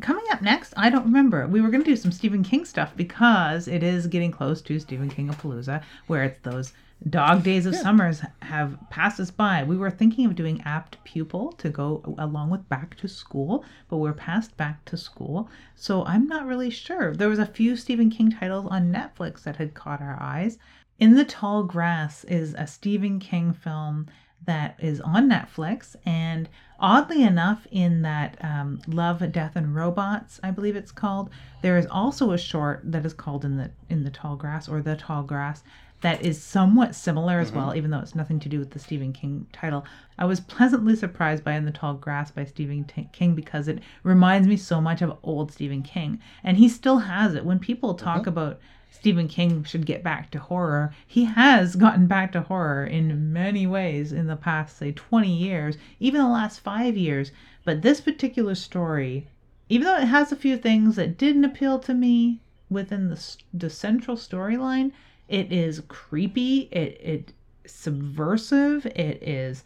Coming 0.00 0.24
up 0.30 0.40
next, 0.40 0.72
I 0.76 0.88
don't 0.88 1.04
remember. 1.04 1.46
We 1.46 1.60
were 1.60 1.68
going 1.68 1.84
to 1.84 1.90
do 1.90 1.96
some 1.96 2.12
Stephen 2.12 2.42
King 2.42 2.64
stuff 2.64 2.96
because 2.96 3.68
it 3.68 3.82
is 3.82 4.06
getting 4.06 4.30
close 4.30 4.62
to 4.62 4.78
Stephen 4.78 5.10
King 5.10 5.28
of 5.28 5.40
Palooza, 5.40 5.82
where 6.06 6.24
it's 6.24 6.38
those 6.42 6.72
dog 7.08 7.42
days 7.42 7.66
of 7.66 7.74
yeah. 7.74 7.82
summers 7.82 8.22
have 8.42 8.78
passed 8.90 9.18
us 9.18 9.30
by. 9.30 9.62
We 9.64 9.76
were 9.76 9.90
thinking 9.90 10.26
of 10.26 10.34
doing 10.34 10.62
apt 10.64 11.02
pupil 11.04 11.52
to 11.52 11.68
go 11.68 12.02
along 12.18 12.50
with 12.50 12.68
back 12.68 12.96
to 12.96 13.08
school, 13.08 13.64
but 13.88 13.96
we're 13.96 14.12
past 14.12 14.56
back 14.56 14.84
to 14.86 14.96
school. 14.96 15.48
So 15.74 16.04
I'm 16.04 16.26
not 16.26 16.46
really 16.46 16.70
sure. 16.70 17.14
There 17.14 17.28
was 17.28 17.38
a 17.38 17.46
few 17.46 17.76
Stephen 17.76 18.10
King 18.10 18.30
titles 18.30 18.66
on 18.70 18.92
Netflix 18.92 19.42
that 19.42 19.56
had 19.56 19.74
caught 19.74 20.00
our 20.00 20.18
eyes. 20.20 20.58
In 20.98 21.14
the 21.14 21.24
Tall 21.24 21.64
Grass 21.64 22.24
is 22.24 22.54
a 22.54 22.66
Stephen 22.66 23.18
King 23.18 23.52
film 23.52 24.06
that 24.44 24.76
is 24.80 25.00
on 25.00 25.28
Netflix, 25.28 25.94
and 26.04 26.48
oddly 26.82 27.22
enough, 27.22 27.66
in 27.70 28.02
that 28.02 28.36
um, 28.44 28.82
Love, 28.86 29.30
Death, 29.32 29.56
and 29.56 29.74
Robots, 29.74 30.40
I 30.42 30.50
believe 30.50 30.76
it's 30.76 30.92
called, 30.92 31.30
there 31.62 31.78
is 31.78 31.86
also 31.86 32.32
a 32.32 32.38
short 32.38 32.82
that 32.84 33.06
is 33.06 33.14
called 33.14 33.44
in 33.44 33.56
the 33.56 33.70
in 33.88 34.04
the 34.04 34.10
Tall 34.10 34.36
Grass 34.36 34.68
or 34.68 34.82
the 34.82 34.96
Tall 34.96 35.22
Grass 35.22 35.62
that 36.02 36.22
is 36.22 36.42
somewhat 36.42 36.94
similar 36.94 37.38
as 37.38 37.48
mm-hmm. 37.48 37.58
well, 37.58 37.76
even 37.76 37.90
though 37.90 38.00
it's 38.00 38.16
nothing 38.16 38.40
to 38.40 38.48
do 38.48 38.58
with 38.58 38.72
the 38.72 38.78
Stephen 38.78 39.12
King 39.12 39.46
title. 39.52 39.84
I 40.18 40.24
was 40.24 40.40
pleasantly 40.40 40.96
surprised 40.96 41.44
by 41.44 41.52
In 41.52 41.64
the 41.64 41.70
Tall 41.70 41.94
Grass 41.94 42.32
by 42.32 42.44
Stephen 42.44 42.84
T- 42.84 43.08
King 43.12 43.34
because 43.34 43.68
it 43.68 43.78
reminds 44.02 44.48
me 44.48 44.56
so 44.56 44.80
much 44.80 45.00
of 45.00 45.16
old 45.22 45.52
Stephen 45.52 45.82
King. 45.82 46.20
And 46.42 46.56
he 46.56 46.68
still 46.68 46.98
has 46.98 47.34
it. 47.34 47.44
When 47.44 47.60
people 47.60 47.94
talk 47.94 48.22
mm-hmm. 48.22 48.30
about 48.30 48.60
Stephen 48.94 49.26
King 49.26 49.64
should 49.64 49.86
get 49.86 50.02
back 50.02 50.30
to 50.30 50.38
horror, 50.38 50.94
he 51.06 51.24
has 51.24 51.76
gotten 51.76 52.06
back 52.06 52.30
to 52.30 52.42
horror 52.42 52.84
in 52.84 53.32
many 53.32 53.66
ways 53.66 54.12
in 54.12 54.26
the 54.26 54.36
past, 54.36 54.76
say, 54.76 54.92
20 54.92 55.34
years, 55.34 55.78
even 55.98 56.20
the 56.20 56.28
last 56.28 56.60
five 56.60 56.96
years. 56.96 57.32
But 57.64 57.80
this 57.80 58.02
particular 58.02 58.54
story, 58.54 59.26
even 59.68 59.86
though 59.86 59.96
it 59.96 60.08
has 60.08 60.30
a 60.30 60.36
few 60.36 60.56
things 60.58 60.96
that 60.96 61.16
didn't 61.16 61.46
appeal 61.46 61.78
to 61.80 61.94
me 61.94 62.42
within 62.68 63.08
the, 63.08 63.36
the 63.52 63.70
central 63.70 64.16
storyline, 64.16 64.92
it 65.26 65.50
is 65.50 65.82
creepy. 65.88 66.68
It 66.70 67.00
it 67.02 67.32
subversive. 67.66 68.84
It 68.86 69.22
is 69.22 69.64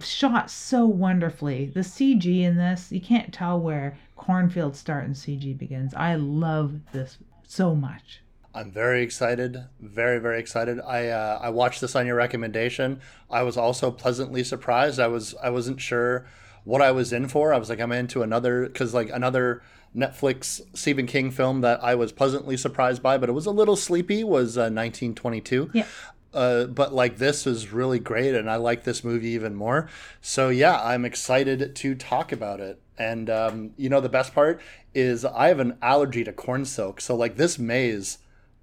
shot 0.00 0.50
so 0.50 0.86
wonderfully. 0.86 1.66
The 1.66 1.80
CG 1.80 2.42
in 2.42 2.56
this, 2.56 2.90
you 2.90 3.00
can't 3.00 3.32
tell 3.32 3.60
where 3.60 3.96
cornfields 4.16 4.78
start 4.78 5.04
and 5.04 5.14
CG 5.14 5.56
begins. 5.56 5.94
I 5.94 6.16
love 6.16 6.80
this 6.92 7.18
so 7.46 7.74
much. 7.74 8.20
I'm 8.54 8.70
very 8.70 9.02
excited, 9.02 9.64
very 9.80 10.18
very 10.20 10.38
excited. 10.38 10.80
I 10.80 11.08
uh, 11.08 11.40
I 11.42 11.50
watched 11.50 11.80
this 11.80 11.96
on 11.96 12.06
your 12.06 12.16
recommendation. 12.16 13.00
I 13.30 13.42
was 13.42 13.56
also 13.56 13.90
pleasantly 13.90 14.44
surprised. 14.44 15.00
I 15.00 15.08
was 15.08 15.34
I 15.42 15.50
wasn't 15.50 15.80
sure 15.80 16.26
what 16.62 16.80
I 16.80 16.92
was 16.92 17.12
in 17.12 17.28
for. 17.28 17.52
I 17.52 17.58
was 17.58 17.68
like 17.68 17.80
I'm 17.80 17.90
into 17.90 18.22
another 18.22 18.66
because 18.66 18.94
like 18.94 19.10
another 19.10 19.62
Netflix 19.94 20.60
Stephen 20.72 21.06
King 21.06 21.32
film 21.32 21.62
that 21.62 21.82
I 21.82 21.96
was 21.96 22.12
pleasantly 22.12 22.56
surprised 22.56 23.02
by, 23.02 23.18
but 23.18 23.28
it 23.28 23.32
was 23.32 23.46
a 23.46 23.50
little 23.50 23.76
sleepy. 23.76 24.22
Was 24.22 24.56
uh, 24.56 24.70
1922. 24.70 25.70
Yeah. 25.74 25.86
Uh, 26.32 26.64
but 26.64 26.92
like 26.92 27.18
this 27.18 27.46
is 27.46 27.72
really 27.72 27.98
great, 27.98 28.34
and 28.34 28.50
I 28.50 28.56
like 28.56 28.84
this 28.84 29.02
movie 29.04 29.30
even 29.30 29.54
more. 29.54 29.88
So 30.20 30.48
yeah, 30.48 30.80
I'm 30.80 31.04
excited 31.04 31.74
to 31.76 31.94
talk 31.94 32.32
about 32.32 32.60
it. 32.60 32.80
And 32.98 33.28
um, 33.28 33.70
you 33.76 33.88
know, 33.88 34.00
the 34.00 34.08
best 34.08 34.32
part 34.34 34.60
is 34.94 35.24
I 35.24 35.48
have 35.48 35.58
an 35.58 35.76
allergy 35.82 36.22
to 36.24 36.32
corn 36.32 36.64
silk, 36.64 37.00
so 37.00 37.16
like 37.16 37.36
this 37.36 37.58
maze 37.58 38.18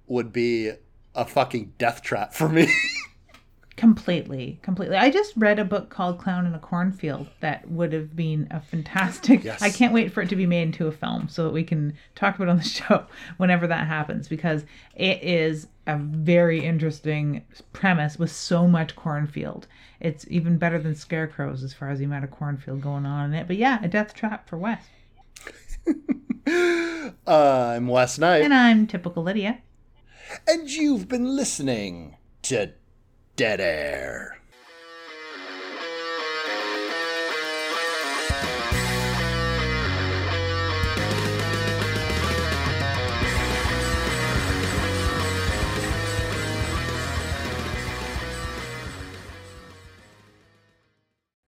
would 0.06 0.32
be 0.32 0.72
a 1.14 1.24
fucking 1.24 1.74
death 1.78 2.02
trap 2.02 2.32
for 2.34 2.48
me. 2.48 2.72
Completely, 3.76 4.60
completely. 4.62 4.96
I 4.96 5.10
just 5.10 5.32
read 5.34 5.58
a 5.58 5.64
book 5.64 5.88
called 5.88 6.18
Clown 6.18 6.46
in 6.46 6.54
a 6.54 6.58
Cornfield 6.58 7.26
that 7.40 7.68
would 7.68 7.92
have 7.94 8.14
been 8.14 8.46
a 8.50 8.60
fantastic. 8.60 9.42
Yes. 9.42 9.62
I 9.62 9.70
can't 9.70 9.94
wait 9.94 10.12
for 10.12 10.20
it 10.20 10.28
to 10.28 10.36
be 10.36 10.46
made 10.46 10.62
into 10.62 10.86
a 10.86 10.92
film 10.92 11.28
so 11.28 11.44
that 11.44 11.52
we 11.52 11.64
can 11.64 11.94
talk 12.14 12.36
about 12.36 12.48
it 12.48 12.50
on 12.50 12.58
the 12.58 12.62
show 12.68 13.06
whenever 13.38 13.66
that 13.66 13.86
happens 13.86 14.28
because 14.28 14.64
it 14.94 15.22
is 15.22 15.68
a 15.86 15.96
very 15.96 16.64
interesting 16.64 17.44
premise 17.72 18.18
with 18.18 18.30
so 18.30 18.68
much 18.68 18.94
cornfield. 18.94 19.66
It's 20.00 20.26
even 20.28 20.58
better 20.58 20.78
than 20.78 20.94
Scarecrows 20.94 21.64
as 21.64 21.72
far 21.72 21.88
as 21.88 21.98
the 21.98 22.04
amount 22.04 22.24
of 22.24 22.30
cornfield 22.30 22.82
going 22.82 23.06
on 23.06 23.32
in 23.32 23.34
it. 23.34 23.46
But 23.46 23.56
yeah, 23.56 23.82
a 23.82 23.88
death 23.88 24.12
trap 24.14 24.48
for 24.48 24.58
Wes. 24.58 24.84
uh, 26.46 27.10
I'm 27.26 27.88
Wes 27.88 28.18
Knight. 28.18 28.42
And 28.42 28.54
I'm 28.54 28.86
Typical 28.86 29.22
Lydia. 29.22 29.58
And 30.46 30.70
you've 30.70 31.08
been 31.08 31.36
listening 31.36 32.16
to 32.42 32.72
Dead 33.36 33.60
Air. 33.60 34.41